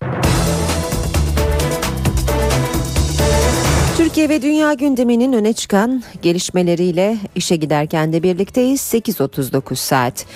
Türkiye 4.21 4.39
ve 4.39 4.43
dünya 4.43 4.73
gündeminin 4.73 5.33
öne 5.33 5.53
çıkan 5.53 6.03
gelişmeleriyle 6.23 7.17
işe 7.35 7.57
giderken 7.57 8.13
de 8.13 8.23
birlikteyiz 8.23 8.81
8.39 8.81 9.77
saat. 9.77 10.27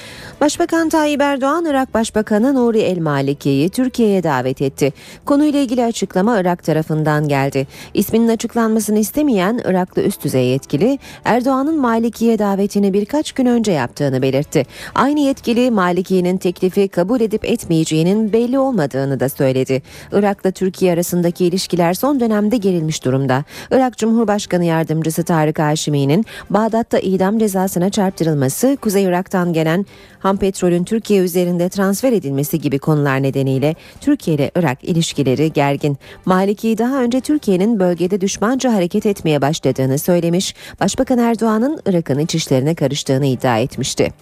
Başbakan 0.40 0.89
Tayyip 0.89 1.20
Erdoğan 1.20 1.65
Irak 1.65 1.94
Başbakanı 1.94 2.55
Nuri 2.55 2.81
El 2.81 2.98
Maliki'yi 2.98 3.69
Türkiye'ye 3.69 4.23
davet 4.23 4.62
etti. 4.62 4.93
Konuyla 5.24 5.61
ilgili 5.61 5.85
açıklama 5.85 6.40
Irak 6.40 6.65
tarafından 6.65 7.28
geldi. 7.28 7.66
İsminin 7.94 8.28
açıklanmasını 8.28 8.98
istemeyen 8.98 9.61
Iraklı 9.65 10.02
üst 10.02 10.24
düzey 10.24 10.47
yetkili 10.47 10.98
Erdoğan'ın 11.24 11.81
Maliki'ye 11.81 12.39
davetini 12.39 12.93
birkaç 12.93 13.32
gün 13.32 13.47
önce 13.47 13.73
yaptığını 13.73 14.23
belirtti. 14.23 14.66
Aynı 14.94 15.20
yetkili 15.20 15.70
Maliki'nin 15.70 16.36
teklifi 16.36 16.89
kabul 16.89 17.20
edip 17.20 17.44
etmeyeceğinin 17.44 18.32
belli 18.32 18.59
olmadığını 18.59 19.20
da 19.20 19.28
söyledi. 19.28 19.82
Irak'la 20.12 20.51
Türkiye 20.51 20.93
arasındaki 20.93 21.44
ilişkiler 21.44 21.94
son 21.94 22.20
dönemde 22.20 22.56
gerilmiş 22.56 23.05
durumda. 23.05 23.44
Irak 23.74 23.98
Cumhurbaşkanı 23.98 24.64
Yardımcısı 24.64 25.24
Tarık 25.24 25.59
Haşimi'nin 25.59 26.24
Bağdat'ta 26.51 26.98
idam 26.98 27.38
cezasına 27.38 27.90
çarptırılması, 27.90 28.76
Kuzey 28.80 29.05
Irak'tan 29.05 29.52
gelen 29.52 29.86
ham 30.18 30.36
petrolün 30.36 30.84
Türkiye 30.84 31.22
üzerinde 31.22 31.68
transfer 31.68 32.12
edilmesi 32.12 32.60
gibi 32.60 32.78
konular 32.78 33.22
nedeniyle 33.22 33.74
Türkiye 34.01 34.36
ile 34.36 34.51
Irak 34.55 34.84
ilişkileri 34.84 35.52
gergin. 35.52 35.98
Maliki 36.24 36.78
daha 36.78 37.02
önce 37.02 37.20
Türkiye'nin 37.20 37.80
bölgede 37.80 38.20
düşmanca 38.20 38.72
hareket 38.72 39.06
etmeye 39.06 39.42
başladığını 39.42 39.98
söylemiş, 39.98 40.55
Başbakan 40.80 41.18
Erdoğan'ın 41.18 41.80
Irak'ın 41.86 42.18
iç 42.18 42.34
işlerine 42.34 42.74
karıştığını 42.74 43.26
iddia 43.26 43.59
etmişti. 43.59 44.12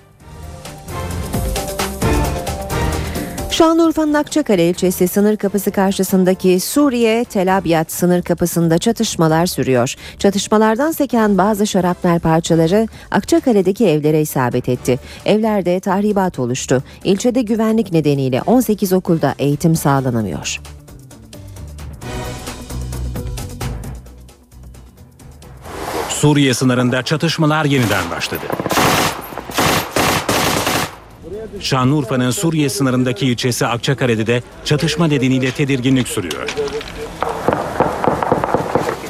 Şanlıurfa'nın 3.53 4.15
Akçakale 4.15 4.69
ilçesi 4.69 5.09
sınır 5.09 5.37
kapısı 5.37 5.71
karşısındaki 5.71 6.61
Suriye 6.61 7.25
Tel 7.25 7.59
Abyad 7.59 7.91
sınır 7.91 8.23
kapısında 8.23 8.79
çatışmalar 8.79 9.47
sürüyor. 9.47 9.95
Çatışmalardan 10.19 10.91
seken 10.91 11.39
bazı 11.39 11.67
şarapnel 11.67 12.21
parçaları 12.21 12.89
Akçakale'deki 13.11 13.87
evlere 13.87 14.21
isabet 14.21 14.69
etti. 14.69 14.99
Evlerde 15.25 15.81
tahribat 15.81 16.39
oluştu. 16.39 16.83
İlçede 17.05 17.43
güvenlik 17.43 17.93
nedeniyle 17.93 18.43
18 18.43 18.93
okulda 18.93 19.35
eğitim 19.39 19.77
sağlanamıyor. 19.77 20.61
Suriye 26.09 26.55
sınırında 26.55 27.03
çatışmalar 27.03 27.65
yeniden 27.65 28.11
başladı. 28.11 28.45
Şanlıurfa'nın 31.61 32.31
Suriye 32.31 32.69
sınırındaki 32.69 33.27
ilçesi 33.27 33.67
Akçakale'de 33.67 34.27
de 34.27 34.43
çatışma 34.65 35.07
nedeniyle 35.07 35.51
tedirginlik 35.51 36.09
sürüyor. 36.09 36.49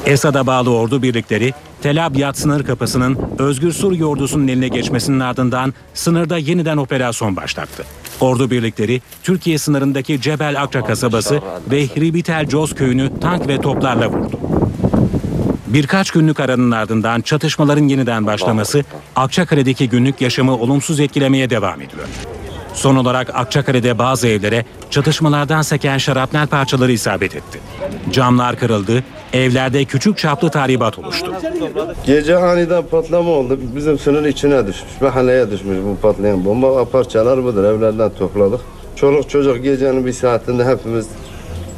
Esad'a 0.05 0.47
bağlı 0.47 0.75
ordu 0.75 1.01
birlikleri 1.01 1.53
Tel 1.81 2.05
Abyad 2.05 2.33
sınır 2.35 2.63
kapısının 2.63 3.17
Özgür 3.39 3.71
Suriye 3.71 4.05
ordusunun 4.05 4.47
eline 4.47 4.67
geçmesinin 4.67 5.19
ardından 5.19 5.73
sınırda 5.93 6.37
yeniden 6.37 6.77
operasyon 6.77 7.35
başlattı. 7.35 7.83
Ordu 8.19 8.51
birlikleri 8.51 9.01
Türkiye 9.23 9.57
sınırındaki 9.57 10.21
Cebel 10.21 10.61
Akça 10.61 10.85
kasabası 10.85 11.41
ve 11.71 11.87
Hribitel 11.87 12.47
Coz 12.47 12.75
köyünü 12.75 13.19
tank 13.21 13.47
ve 13.47 13.61
toplarla 13.61 14.07
vurdu. 14.07 14.52
Birkaç 15.73 16.11
günlük 16.11 16.39
aranın 16.39 16.71
ardından 16.71 17.21
çatışmaların 17.21 17.87
yeniden 17.87 18.25
başlaması 18.25 18.83
Akçakale'deki 19.15 19.89
günlük 19.89 20.21
yaşamı 20.21 20.57
olumsuz 20.57 20.99
etkilemeye 20.99 21.49
devam 21.49 21.81
ediyor. 21.81 22.07
Son 22.73 22.95
olarak 22.95 23.35
Akçakale'de 23.35 23.97
bazı 23.99 24.27
evlere 24.27 24.65
çatışmalardan 24.89 25.61
seken 25.61 25.97
şarapnel 25.97 26.47
parçaları 26.47 26.91
isabet 26.91 27.35
etti. 27.35 27.59
Camlar 28.11 28.59
kırıldı, 28.59 29.03
Evlerde 29.33 29.85
küçük 29.85 30.17
çaplı 30.17 30.49
tahribat 30.49 30.99
oluştu. 30.99 31.31
Gece 32.05 32.37
aniden 32.37 32.83
patlama 32.83 33.29
oldu. 33.29 33.59
Bizim 33.75 33.99
sınır 33.99 34.25
içine 34.25 34.67
düşmüş. 34.67 35.01
Mahalleye 35.01 35.51
düşmüş 35.51 35.77
bu 35.85 35.97
patlayan 36.01 36.45
bomba. 36.45 36.85
Parçalar 36.85 37.43
budur. 37.43 37.63
Evlerden 37.63 38.11
topladık. 38.19 38.61
Çoluk 38.95 39.29
çocuk 39.29 39.63
gecenin 39.63 40.05
bir 40.05 40.13
saatinde 40.13 40.65
hepimiz 40.65 41.07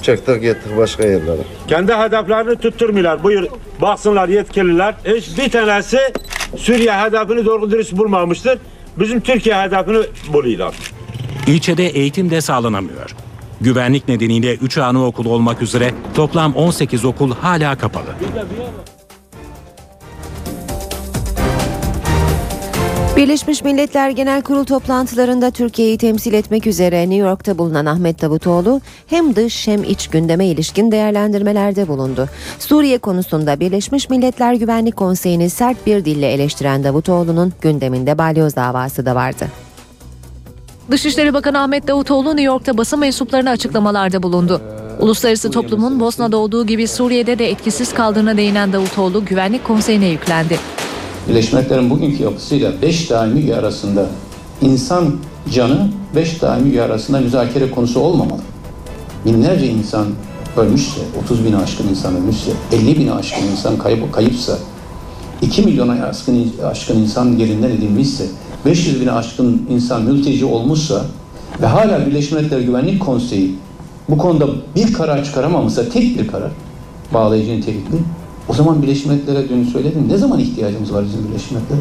çıktık 0.06 0.42
gittik 0.42 0.78
başka 0.78 1.04
yerlere. 1.04 1.42
Kendi 1.68 1.94
hedeflerini 1.94 2.56
tutturmuyorlar. 2.56 3.24
Buyur 3.24 3.48
baksınlar 3.82 4.30
yetkililer. 4.30 4.96
Hiç 5.06 5.38
bir 5.38 5.50
tanesi 5.50 6.00
Suriye 6.58 6.94
hedefini 6.94 7.46
doğru 7.46 7.72
dürüst 7.72 7.94
bulmamıştır. 7.98 8.60
Bizim 9.00 9.20
Türkiye 9.20 9.62
hedefini 9.62 10.06
buluyorlar. 10.34 10.76
İlçede 11.48 11.88
eğitim 11.88 12.30
de 12.30 12.42
sağlanamıyor. 12.42 13.16
Güvenlik 13.62 14.08
nedeniyle 14.08 14.56
3 14.56 14.78
anaokulu 14.78 15.30
olmak 15.30 15.62
üzere 15.62 15.92
toplam 16.16 16.56
18 16.56 17.06
okul 17.06 17.32
hala 17.36 17.78
kapalı. 17.78 18.16
Birleşmiş 23.16 23.64
Milletler 23.64 24.10
Genel 24.10 24.42
Kurul 24.42 24.64
toplantılarında 24.64 25.52
Türkiye'yi 25.52 25.98
temsil 25.98 26.34
etmek 26.34 26.68
üzere 26.68 27.02
New 27.02 27.16
York'ta 27.16 27.58
bulunan 27.58 27.86
Ahmet 27.86 28.22
Davutoğlu 28.22 28.82
hem 29.08 29.36
dış 29.36 29.68
hem 29.68 29.84
iç 29.84 30.08
gündeme 30.08 30.46
ilişkin 30.46 30.92
değerlendirmelerde 30.92 31.88
bulundu. 31.88 32.30
Suriye 32.60 32.98
konusunda 32.98 33.60
Birleşmiş 33.60 34.10
Milletler 34.10 34.54
Güvenlik 34.54 34.96
Konseyi'ni 34.96 35.50
sert 35.50 35.88
bir 35.88 36.06
dille 36.06 36.32
eleştiren 36.32 36.84
Davutoğlu'nun 36.84 37.54
gündeminde 37.62 38.18
balyoz 38.18 38.56
davası 38.56 39.06
da 39.06 39.16
vardı. 39.16 39.48
Dışişleri 40.92 41.34
Bakanı 41.34 41.62
Ahmet 41.62 41.88
Davutoğlu 41.88 42.30
New 42.30 42.42
York'ta 42.42 42.78
basın 42.78 43.00
mensuplarına 43.00 43.50
açıklamalarda 43.50 44.24
bulundu. 44.24 44.62
Uluslararası 45.00 45.52
toplumun 45.52 46.00
Bosna'da 46.00 46.38
olduğu 46.38 46.66
gibi 46.66 46.88
Suriye'de 46.88 47.40
de 47.40 47.50
etkisiz 47.50 47.94
kaldığına 47.94 48.38
değinen 48.38 48.74
Davutoğlu 48.74 49.26
Güvenlik 49.26 49.64
Konseyi'ne 49.64 50.08
yüklendi. 50.08 50.60
Birleşmiş 51.30 51.54
Milletler'in 51.54 51.90
bugünkü 51.90 52.24
yapısıyla 52.24 52.72
5 52.82 53.10
daimi 53.10 53.40
üye 53.40 53.56
arasında 53.56 54.06
insan 54.62 55.16
canı 55.54 55.90
5 56.16 56.42
daimi 56.42 56.70
üye 56.70 56.82
arasında 56.82 57.20
müzakere 57.20 57.72
konusu 57.72 58.00
olmamalı. 58.00 58.42
Binlerce 59.26 59.68
insan 59.68 60.06
ölmüşse, 60.58 61.02
30 61.24 61.46
bin 61.46 61.54
aşkın 61.54 61.88
insan 61.88 62.16
ölmüşse, 62.16 62.52
50 62.72 63.00
bin 63.00 63.08
aşkın 63.08 63.48
insan 63.52 63.78
kayıp, 63.78 64.14
kayıpsa, 64.14 64.58
2 65.42 65.62
milyona 65.62 66.06
aşkın, 66.06 66.54
aşkın 66.66 67.00
insan 67.00 67.38
yerinden 67.38 67.70
edilmişse, 67.70 68.26
500 68.66 69.02
bin 69.02 69.08
aşkın 69.08 69.68
insan 69.70 70.02
mülteci 70.02 70.46
olmuşsa 70.46 71.06
ve 71.62 71.66
hala 71.66 72.08
Birleşmiş 72.08 72.32
Milletler 72.32 72.60
Güvenlik 72.60 73.02
Konseyi 73.02 73.56
bu 74.10 74.18
konuda 74.18 74.48
bir 74.76 74.94
karar 74.94 75.26
çıkaramamışsa, 75.26 75.90
tek 75.90 76.20
bir 76.20 76.28
karar, 76.28 76.52
bağlayıcı 77.14 77.52
nitelikli, 77.52 77.98
o 78.50 78.54
zaman 78.54 78.82
Birleşmiş 78.82 79.06
Milletler'e 79.06 79.50
dün 79.50 79.64
söyledim. 79.64 80.08
Ne 80.10 80.18
zaman 80.18 80.40
ihtiyacımız 80.40 80.94
var 80.94 81.06
bizim 81.06 81.28
Birleşmiş 81.28 81.52
Milletler'e? 81.52 81.80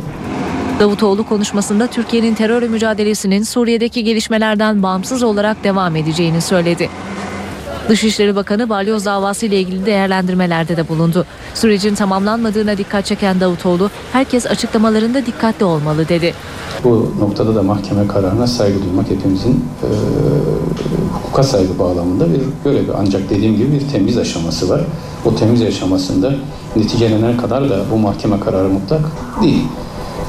Davutoğlu 0.81 1.25
konuşmasında 1.29 1.87
Türkiye'nin 1.87 2.35
terörle 2.35 2.69
mücadelesinin 2.69 3.43
Suriye'deki 3.43 4.05
gelişmelerden 4.05 4.83
bağımsız 4.83 5.23
olarak 5.23 5.65
devam 5.65 5.97
edeceğini 5.97 6.41
söyledi. 6.41 6.89
Dışişleri 7.89 8.37
Bakanı 8.37 8.69
balyoz 8.69 9.05
davası 9.05 9.47
ile 9.47 9.61
ilgili 9.61 9.87
değerlendirmelerde 9.87 10.77
de 10.77 10.89
bulundu. 10.89 11.27
Sürecin 11.55 11.95
tamamlanmadığına 11.95 12.79
dikkat 12.79 13.07
çeken 13.07 13.41
Davutoğlu, 13.41 13.91
herkes 14.13 14.47
açıklamalarında 14.47 15.27
dikkatli 15.27 15.65
olmalı 15.65 16.09
dedi. 16.09 16.35
Bu 16.85 17.13
noktada 17.21 17.55
da 17.55 17.63
mahkeme 17.63 18.07
kararına 18.07 18.47
saygı 18.47 18.83
duymak 18.85 19.11
hepimizin 19.11 19.65
e, 19.83 19.89
hukuka 21.13 21.43
saygı 21.43 21.79
bağlamında 21.79 22.27
bir 22.33 22.41
görevi. 22.65 22.91
Ancak 22.99 23.31
dediğim 23.31 23.57
gibi 23.57 23.73
bir 23.73 23.89
temiz 23.89 24.19
aşaması 24.19 24.69
var. 24.69 24.81
O 25.25 25.35
temiz 25.35 25.63
aşamasında 25.63 26.35
neticelenene 26.77 27.37
kadar 27.37 27.71
da 27.71 27.81
bu 27.93 27.97
mahkeme 27.97 28.41
kararı 28.41 28.69
mutlak 28.69 29.01
değil. 29.43 29.65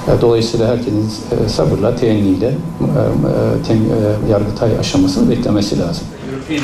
E, 0.07 0.21
Dolayısıyla 0.21 0.67
herkesin 0.67 1.09
e, 1.45 1.49
sabırla, 1.49 1.95
teenniyle 1.95 2.47
e, 2.47 4.31
yargıtay 4.31 4.79
aşamasını 4.79 5.29
beklemesi 5.29 5.79
lazım. 5.79 6.03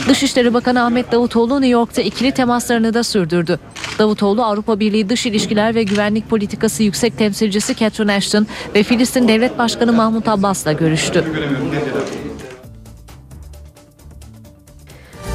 Dışişleri 0.09 0.53
Bakanı 0.53 0.85
Ahmet 0.85 1.11
Davutoğlu 1.11 1.53
New 1.53 1.67
York'ta 1.67 2.01
ikili 2.01 2.31
temaslarını 2.31 2.93
da 2.93 3.03
sürdürdü. 3.03 3.59
Davutoğlu 3.99 4.43
Avrupa 4.43 4.79
Birliği 4.79 5.09
Dış 5.09 5.25
İlişkiler 5.25 5.75
ve 5.75 5.83
Güvenlik 5.83 6.29
Politikası 6.29 6.83
Yüksek 6.83 7.17
Temsilcisi 7.17 7.75
Catherine 7.75 8.13
Ashton 8.13 8.47
ve 8.75 8.83
Filistin 8.83 9.27
Devlet 9.27 9.57
Başkanı 9.57 9.93
Mahmut 9.93 10.27
Abbas'la 10.27 10.71
görüştü. 10.71 11.25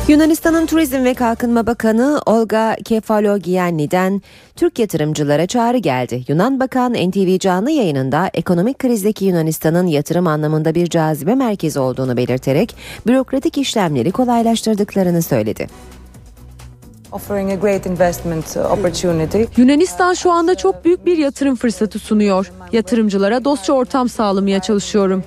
Yunanistan'ın 0.09 0.67
Turizm 0.67 1.05
ve 1.05 1.15
Kalkınma 1.15 1.67
Bakanı 1.67 2.21
Olga 2.27 2.77
Kefalogianni'den 2.85 4.23
Türk 4.57 4.79
yatırımcılara 4.79 5.47
çağrı 5.47 5.77
geldi. 5.77 6.25
Yunan 6.29 6.61
Bakan 6.61 6.93
NTV 6.93 7.39
canlı 7.39 7.71
yayınında 7.71 8.31
ekonomik 8.35 8.79
krizdeki 8.79 9.25
Yunanistan'ın 9.25 9.87
yatırım 9.87 10.27
anlamında 10.27 10.75
bir 10.75 10.87
cazibe 10.87 11.35
merkezi 11.35 11.79
olduğunu 11.79 12.17
belirterek 12.17 12.77
bürokratik 13.07 13.59
işlemleri 13.59 14.11
kolaylaştırdıklarını 14.11 15.23
söyledi. 15.23 15.67
Yunanistan 19.57 20.15
şu 20.15 20.31
anda 20.33 20.55
çok 20.55 20.85
büyük 20.85 21.07
bir 21.07 21.19
yatırım 21.19 21.57
fırsatı 21.57 21.99
sunuyor. 21.99 22.53
Yatırımcılara 22.73 23.45
dostça 23.45 23.73
ortam 23.73 24.09
sağlamaya 24.09 24.61
çalışıyorum. 24.61 25.25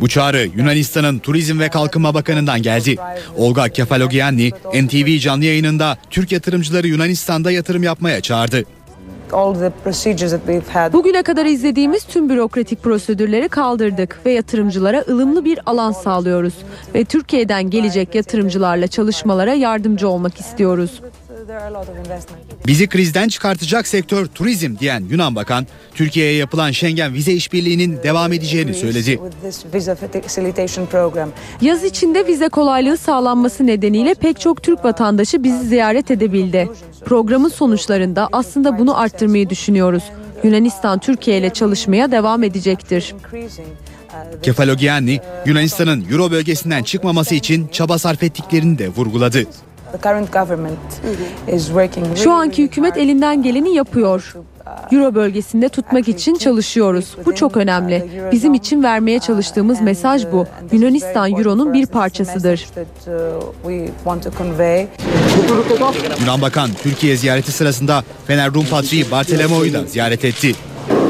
Bu 0.00 0.08
çağrı 0.08 0.48
Yunanistan'ın 0.56 1.18
Turizm 1.18 1.60
ve 1.60 1.68
Kalkınma 1.68 2.14
Bakanı'ndan 2.14 2.62
geldi. 2.62 2.96
Olga 3.36 3.68
Kefalogianni, 3.68 4.50
NTV 4.74 5.18
canlı 5.18 5.44
yayınında 5.44 5.98
Türk 6.10 6.32
yatırımcıları 6.32 6.86
Yunanistan'da 6.88 7.50
yatırım 7.50 7.82
yapmaya 7.82 8.20
çağırdı. 8.20 8.64
Bugüne 10.92 11.22
kadar 11.22 11.46
izlediğimiz 11.46 12.04
tüm 12.04 12.28
bürokratik 12.28 12.82
prosedürleri 12.82 13.48
kaldırdık 13.48 14.20
ve 14.26 14.32
yatırımcılara 14.32 15.04
ılımlı 15.08 15.44
bir 15.44 15.58
alan 15.66 15.92
sağlıyoruz. 15.92 16.54
Ve 16.94 17.04
Türkiye'den 17.04 17.70
gelecek 17.70 18.14
yatırımcılarla 18.14 18.86
çalışmalara 18.86 19.54
yardımcı 19.54 20.08
olmak 20.08 20.40
istiyoruz. 20.40 21.00
Bizi 22.66 22.88
krizden 22.88 23.28
çıkartacak 23.28 23.86
sektör 23.86 24.26
turizm 24.26 24.78
diyen 24.78 25.04
Yunan 25.10 25.34
Bakan, 25.34 25.66
Türkiye'ye 25.94 26.34
yapılan 26.34 26.70
Schengen 26.70 27.14
vize 27.14 27.32
işbirliğinin 27.32 27.98
devam 28.02 28.32
edeceğini 28.32 28.74
söyledi. 28.74 29.20
Yaz 31.60 31.84
içinde 31.84 32.26
vize 32.26 32.48
kolaylığı 32.48 32.96
sağlanması 32.96 33.66
nedeniyle 33.66 34.14
pek 34.14 34.40
çok 34.40 34.62
Türk 34.62 34.84
vatandaşı 34.84 35.44
bizi 35.44 35.68
ziyaret 35.68 36.10
edebildi. 36.10 36.68
Programın 37.04 37.48
sonuçlarında 37.48 38.28
aslında 38.32 38.78
bunu 38.78 38.98
arttırmayı 38.98 39.50
düşünüyoruz. 39.50 40.04
Yunanistan 40.44 40.98
Türkiye 40.98 41.38
ile 41.38 41.50
çalışmaya 41.50 42.12
devam 42.12 42.42
edecektir. 42.42 43.14
Kefalogianni, 44.42 45.20
Yunanistan'ın 45.46 46.04
Euro 46.10 46.30
bölgesinden 46.30 46.82
çıkmaması 46.82 47.34
için 47.34 47.68
çaba 47.68 47.98
sarf 47.98 48.22
ettiklerini 48.22 48.78
de 48.78 48.88
vurguladı. 48.88 49.46
Şu 52.16 52.32
anki 52.32 52.62
hükümet 52.62 52.96
elinden 52.96 53.42
geleni 53.42 53.74
yapıyor. 53.74 54.34
Euro 54.92 55.14
bölgesinde 55.14 55.68
tutmak 55.68 56.08
için 56.08 56.34
çalışıyoruz. 56.34 57.16
Bu 57.26 57.34
çok 57.34 57.56
önemli. 57.56 58.08
Bizim 58.32 58.54
için 58.54 58.82
vermeye 58.82 59.18
çalıştığımız 59.18 59.80
mesaj 59.80 60.26
bu. 60.32 60.46
Yunanistan 60.72 61.30
Euro'nun 61.30 61.72
bir 61.72 61.86
parçasıdır. 61.86 62.66
Yunan 66.20 66.42
Bakan 66.42 66.70
Türkiye 66.82 67.16
ziyareti 67.16 67.52
sırasında 67.52 68.04
Fener 68.26 68.54
Rum 68.54 68.66
Patriği 68.70 69.10
Bartolomeo'yu 69.10 69.72
da 69.72 69.84
ziyaret 69.84 70.24
etti. 70.24 70.54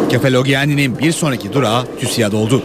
Kefalogianni'nin 0.08 0.98
bir 0.98 1.12
sonraki 1.12 1.52
durağı 1.52 1.86
TÜSİAD 2.00 2.32
oldu. 2.32 2.62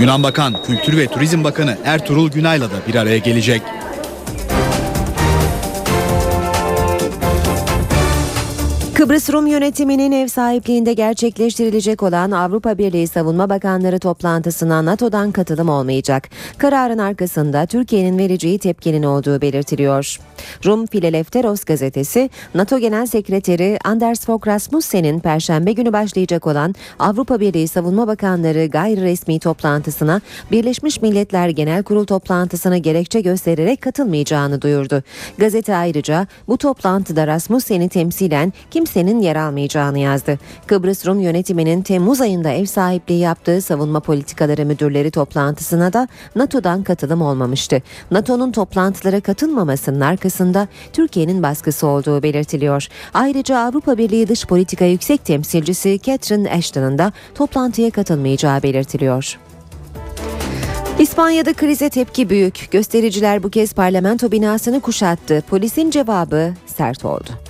Yunan 0.00 0.22
Bakan 0.22 0.54
Kültür 0.66 0.96
ve 0.96 1.06
Turizm 1.06 1.44
Bakanı 1.44 1.78
Ertuğrul 1.84 2.30
Günay'la 2.30 2.66
da 2.66 2.74
bir 2.88 2.94
araya 2.94 3.18
gelecek. 3.18 3.62
Kıbrıs 9.00 9.30
Rum 9.30 9.46
yönetiminin 9.46 10.12
ev 10.12 10.26
sahipliğinde 10.26 10.92
gerçekleştirilecek 10.92 12.02
olan 12.02 12.30
Avrupa 12.30 12.78
Birliği 12.78 13.06
Savunma 13.06 13.50
Bakanları 13.50 13.98
toplantısına 13.98 14.84
NATO'dan 14.84 15.32
katılım 15.32 15.68
olmayacak. 15.68 16.28
Kararın 16.58 16.98
arkasında 16.98 17.66
Türkiye'nin 17.66 18.18
vereceği 18.18 18.58
tepkinin 18.58 19.02
olduğu 19.02 19.40
belirtiliyor. 19.40 20.18
Rum 20.66 20.86
Filelefteros 20.86 21.64
gazetesi 21.64 22.30
NATO 22.54 22.78
Genel 22.78 23.06
Sekreteri 23.06 23.78
Anders 23.84 24.26
Fogh 24.26 24.46
Rasmussen'in 24.46 25.20
perşembe 25.20 25.72
günü 25.72 25.92
başlayacak 25.92 26.46
olan 26.46 26.74
Avrupa 26.98 27.40
Birliği 27.40 27.68
Savunma 27.68 28.06
Bakanları 28.06 28.66
gayri 28.66 29.00
resmi 29.00 29.38
toplantısına 29.38 30.20
Birleşmiş 30.52 31.02
Milletler 31.02 31.48
Genel 31.48 31.82
Kurul 31.82 32.04
toplantısına 32.04 32.78
gerekçe 32.78 33.20
göstererek 33.20 33.80
katılmayacağını 33.80 34.62
duyurdu. 34.62 35.02
Gazete 35.38 35.76
ayrıca 35.76 36.26
bu 36.48 36.58
toplantıda 36.58 37.26
Rasmussen'i 37.26 37.88
temsilen 37.88 38.52
kimse 38.70 38.89
kimsenin 38.90 39.20
yer 39.20 39.36
almayacağını 39.36 39.98
yazdı. 39.98 40.38
Kıbrıs 40.66 41.06
Rum 41.06 41.20
yönetiminin 41.20 41.82
Temmuz 41.82 42.20
ayında 42.20 42.50
ev 42.50 42.64
sahipliği 42.64 43.18
yaptığı 43.18 43.60
savunma 43.60 44.00
politikaları 44.00 44.66
müdürleri 44.66 45.10
toplantısına 45.10 45.92
da 45.92 46.08
NATO'dan 46.36 46.82
katılım 46.82 47.22
olmamıştı. 47.22 47.82
NATO'nun 48.10 48.52
toplantılara 48.52 49.20
katılmamasının 49.20 50.00
arkasında 50.00 50.68
Türkiye'nin 50.92 51.42
baskısı 51.42 51.86
olduğu 51.86 52.22
belirtiliyor. 52.22 52.88
Ayrıca 53.14 53.58
Avrupa 53.58 53.98
Birliği 53.98 54.28
Dış 54.28 54.46
Politika 54.46 54.84
Yüksek 54.84 55.24
Temsilcisi 55.24 55.98
Catherine 56.02 56.50
Ashton'ın 56.50 56.98
da 56.98 57.12
toplantıya 57.34 57.90
katılmayacağı 57.90 58.62
belirtiliyor. 58.62 59.38
İspanya'da 60.98 61.52
krize 61.52 61.90
tepki 61.90 62.30
büyük. 62.30 62.68
Göstericiler 62.70 63.42
bu 63.42 63.50
kez 63.50 63.72
parlamento 63.72 64.32
binasını 64.32 64.80
kuşattı. 64.80 65.42
Polisin 65.50 65.90
cevabı 65.90 66.52
sert 66.66 67.04
oldu. 67.04 67.49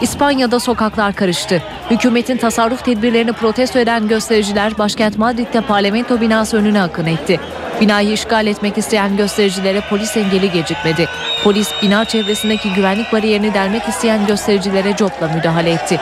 İspanya'da 0.00 0.60
sokaklar 0.60 1.12
karıştı. 1.12 1.62
Hükümetin 1.90 2.36
tasarruf 2.36 2.84
tedbirlerini 2.84 3.32
protesto 3.32 3.78
eden 3.78 4.08
göstericiler 4.08 4.78
başkent 4.78 5.18
Madrid'de 5.18 5.60
parlamento 5.60 6.20
binası 6.20 6.56
önüne 6.56 6.82
akın 6.82 7.06
etti. 7.06 7.40
Binayı 7.80 8.12
işgal 8.12 8.46
etmek 8.46 8.78
isteyen 8.78 9.16
göstericilere 9.16 9.80
polis 9.90 10.16
engeli 10.16 10.52
gecikmedi. 10.52 11.08
Polis 11.44 11.70
bina 11.82 12.04
çevresindeki 12.04 12.74
güvenlik 12.74 13.12
bariyerini 13.12 13.54
delmek 13.54 13.88
isteyen 13.88 14.26
göstericilere 14.26 14.96
copla 14.96 15.28
müdahale 15.28 15.70
etti. 15.70 16.00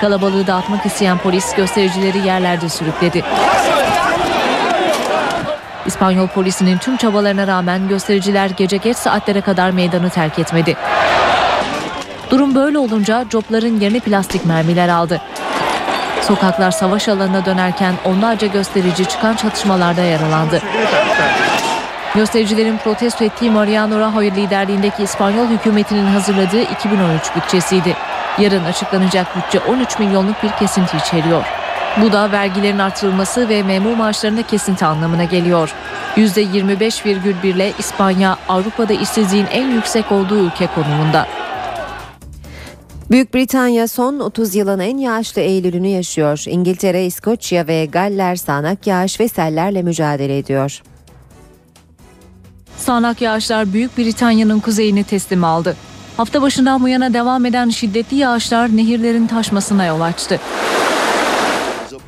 Kalabalığı 0.00 0.46
dağıtmak 0.46 0.86
isteyen 0.86 1.18
polis 1.18 1.54
göstericileri 1.54 2.26
yerlerde 2.26 2.68
sürükledi. 2.68 3.24
İspanyol 5.86 6.28
polisinin 6.28 6.78
tüm 6.78 6.96
çabalarına 6.96 7.46
rağmen 7.46 7.88
göstericiler 7.88 8.50
gece 8.50 8.76
geç 8.76 8.96
saatlere 8.96 9.40
kadar 9.40 9.70
meydanı 9.70 10.10
terk 10.10 10.38
etmedi. 10.38 10.76
Durum 12.38 12.54
böyle 12.54 12.78
olunca 12.78 13.24
copların 13.30 13.80
yerini 13.80 14.00
plastik 14.00 14.46
mermiler 14.46 14.88
aldı. 14.88 15.20
Sokaklar 16.22 16.70
savaş 16.70 17.08
alanına 17.08 17.44
dönerken 17.44 17.94
onlarca 18.04 18.46
gösterici 18.46 19.04
çıkan 19.04 19.36
çatışmalarda 19.36 20.02
yaralandı. 20.02 20.62
Göstericilerin 22.14 22.78
protesto 22.78 23.24
ettiği 23.24 23.50
Mariano 23.50 24.00
Rajoy 24.00 24.30
liderliğindeki 24.30 25.02
İspanyol 25.02 25.46
hükümetinin 25.46 26.06
hazırladığı 26.06 26.62
2013 26.62 27.36
bütçesiydi. 27.36 27.96
Yarın 28.38 28.64
açıklanacak 28.64 29.36
bütçe 29.36 29.60
13 29.60 29.98
milyonluk 29.98 30.42
bir 30.42 30.50
kesinti 30.50 30.96
içeriyor. 30.96 31.44
Bu 32.02 32.12
da 32.12 32.32
vergilerin 32.32 32.78
artırılması 32.78 33.48
ve 33.48 33.62
memur 33.62 33.96
maaşlarında 33.96 34.42
kesinti 34.42 34.84
anlamına 34.84 35.24
geliyor. 35.24 35.74
%25,1 36.16 37.46
ile 37.46 37.72
İspanya 37.78 38.36
Avrupa'da 38.48 38.92
işsizliğin 38.92 39.46
en 39.50 39.70
yüksek 39.70 40.12
olduğu 40.12 40.38
ülke 40.38 40.66
konumunda. 40.66 41.26
Büyük 43.10 43.34
Britanya 43.34 43.88
son 43.88 44.20
30 44.20 44.54
yılın 44.54 44.78
en 44.78 44.98
yağışlı 44.98 45.40
Eylül'ünü 45.40 45.88
yaşıyor. 45.88 46.44
İngiltere, 46.46 47.06
İskoçya 47.06 47.66
ve 47.66 47.86
Galler 47.86 48.36
sağanak 48.36 48.86
yağış 48.86 49.20
ve 49.20 49.28
sellerle 49.28 49.82
mücadele 49.82 50.38
ediyor. 50.38 50.82
Sağanak 52.76 53.22
yağışlar 53.22 53.72
Büyük 53.72 53.98
Britanya'nın 53.98 54.60
kuzeyini 54.60 55.04
teslim 55.04 55.44
aldı. 55.44 55.76
Hafta 56.16 56.42
başından 56.42 56.82
bu 56.82 56.88
yana 56.88 57.14
devam 57.14 57.46
eden 57.46 57.68
şiddetli 57.68 58.16
yağışlar 58.16 58.76
nehirlerin 58.76 59.26
taşmasına 59.26 59.86
yol 59.86 60.00
açtı. 60.00 60.40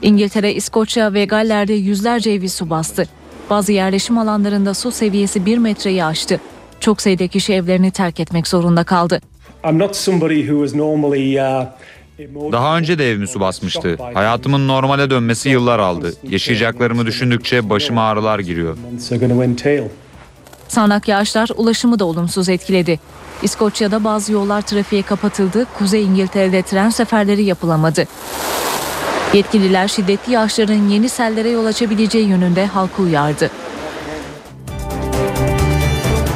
İngiltere, 0.03 0.55
İskoçya 0.55 1.15
ve 1.15 1.25
Galler'de 1.25 1.75
yüzlerce 1.75 2.31
evi 2.31 2.49
su 2.49 2.71
bastı. 2.71 3.09
Bazı 3.51 3.73
yerleşim 3.73 4.19
alanlarında 4.19 4.75
su 4.75 4.91
seviyesi 4.91 5.47
bir 5.47 5.59
metreyi 5.59 6.05
aştı. 6.05 6.41
Çok 6.81 7.03
sayıda 7.03 7.29
kişi 7.29 7.53
evlerini 7.53 7.91
terk 7.91 8.21
etmek 8.21 8.49
zorunda 8.49 8.85
kaldı. 8.85 9.21
Daha 12.53 12.79
önce 12.79 12.99
de 12.99 13.11
evimi 13.11 13.29
su 13.29 13.41
basmıştı. 13.41 13.97
Hayatımın 14.15 14.69
normale 14.69 15.11
dönmesi 15.11 15.49
yıllar 15.49 15.79
aldı. 15.79 16.13
Yaşayacaklarımı 16.29 17.07
düşündükçe 17.07 17.71
başıma 17.71 18.09
ağrılar 18.09 18.39
giriyor. 18.39 18.77
Sağanak 20.69 21.09
yağışlar 21.09 21.49
ulaşımı 21.57 21.99
da 21.99 22.05
olumsuz 22.05 22.49
etkiledi. 22.49 23.01
İskoçya'da 23.43 24.05
bazı 24.05 24.33
yollar 24.33 24.63
trafiğe 24.63 25.03
kapatıldı, 25.03 25.67
Kuzey 25.79 26.05
İngiltere'de 26.05 26.63
tren 26.63 26.91
seferleri 26.91 27.45
yapılamadı. 27.45 28.05
Yetkililer 29.35 29.89
şiddetli 29.89 30.33
yağışların 30.33 30.89
yeni 30.89 31.09
sellere 31.09 31.51
yol 31.51 31.67
açabileceği 31.67 32.29
yönünde 32.29 32.67
halkı 32.67 33.03
uyardı. 33.03 33.51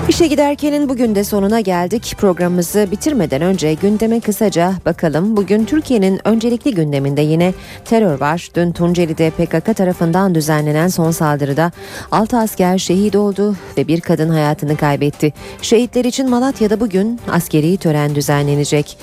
İşe 0.08 0.26
giderkenin 0.26 0.88
bugün 0.88 1.14
de 1.14 1.24
sonuna 1.24 1.60
geldik. 1.60 2.14
Programımızı 2.18 2.88
bitirmeden 2.90 3.42
önce 3.42 3.74
gündeme 3.74 4.20
kısaca 4.20 4.72
bakalım. 4.86 5.36
Bugün 5.36 5.64
Türkiye'nin 5.64 6.20
öncelikli 6.28 6.74
gündeminde 6.74 7.20
yine 7.20 7.54
terör 7.84 8.20
var. 8.20 8.48
Dün 8.54 8.72
Tunceli'de 8.72 9.30
PKK 9.30 9.76
tarafından 9.76 10.34
düzenlenen 10.34 10.88
son 10.88 11.10
saldırıda 11.10 11.72
6 12.10 12.38
asker 12.38 12.78
şehit 12.78 13.16
oldu 13.16 13.56
ve 13.76 13.88
bir 13.88 14.00
kadın 14.00 14.28
hayatını 14.28 14.76
kaybetti. 14.76 15.32
Şehitler 15.62 16.04
için 16.04 16.30
Malatya'da 16.30 16.80
bugün 16.80 17.20
askeri 17.30 17.76
tören 17.76 18.14
düzenlenecek. 18.14 18.98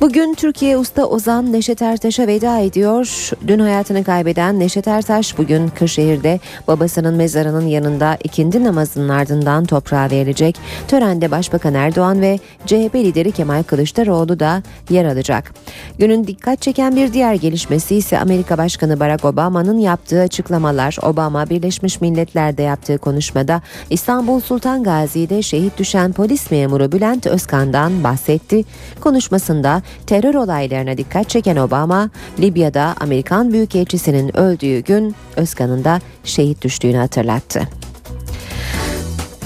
Bugün 0.00 0.34
Türkiye 0.34 0.78
Usta 0.78 1.06
Ozan 1.06 1.52
Neşet 1.52 1.82
Ertaş'a 1.82 2.26
veda 2.26 2.58
ediyor. 2.58 3.30
Dün 3.46 3.58
hayatını 3.58 4.04
kaybeden 4.04 4.60
Neşet 4.60 4.88
Ertaş 4.88 5.38
bugün 5.38 5.68
Kırşehir'de 5.68 6.40
babasının 6.68 7.14
mezarının 7.14 7.66
yanında 7.66 8.18
ikindi 8.24 8.64
namazının 8.64 9.08
ardından 9.08 9.64
toprağa 9.64 10.10
verilecek. 10.36 10.56
Törende 10.88 11.30
Başbakan 11.30 11.74
Erdoğan 11.74 12.20
ve 12.20 12.38
CHP 12.66 12.94
lideri 12.94 13.32
Kemal 13.32 13.62
Kılıçdaroğlu 13.62 14.40
da 14.40 14.62
yer 14.90 15.04
alacak. 15.04 15.54
Günün 15.98 16.26
dikkat 16.26 16.62
çeken 16.62 16.96
bir 16.96 17.12
diğer 17.12 17.34
gelişmesi 17.34 17.96
ise 17.96 18.18
Amerika 18.18 18.58
Başkanı 18.58 19.00
Barack 19.00 19.24
Obama'nın 19.24 19.78
yaptığı 19.78 20.20
açıklamalar. 20.20 20.96
Obama 21.02 21.50
Birleşmiş 21.50 22.00
Milletler'de 22.00 22.62
yaptığı 22.62 22.98
konuşmada 22.98 23.62
İstanbul 23.90 24.40
Sultan 24.40 24.82
Gazi'de 24.82 25.42
şehit 25.42 25.78
düşen 25.78 26.12
polis 26.12 26.50
memuru 26.50 26.92
Bülent 26.92 27.26
Özkan'dan 27.26 28.04
bahsetti. 28.04 28.64
Konuşmasında 29.00 29.82
terör 30.06 30.34
olaylarına 30.34 30.98
dikkat 30.98 31.28
çeken 31.28 31.56
Obama, 31.56 32.10
Libya'da 32.40 32.94
Amerikan 33.00 33.52
Büyükelçisinin 33.52 34.36
öldüğü 34.36 34.78
gün 34.78 35.14
Özkan'ın 35.36 35.84
da 35.84 36.00
şehit 36.24 36.62
düştüğünü 36.62 36.96
hatırlattı. 36.96 37.85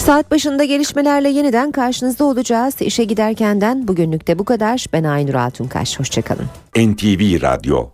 Saat 0.01 0.31
başında 0.31 0.65
gelişmelerle 0.65 1.29
yeniden 1.29 1.73
karşınızda 1.73 2.25
olacağız. 2.25 2.75
İşe 2.81 3.05
giderkenden 3.05 3.89
bugünlük 3.89 4.27
de 4.27 4.39
bu 4.39 4.45
kadar. 4.45 4.87
Ben 4.93 5.05
Aynur 5.05 5.35
Altunkaş. 5.35 6.01
Hoşçakalın. 6.01 6.47
NTV 6.77 7.43
Radyo 7.43 7.91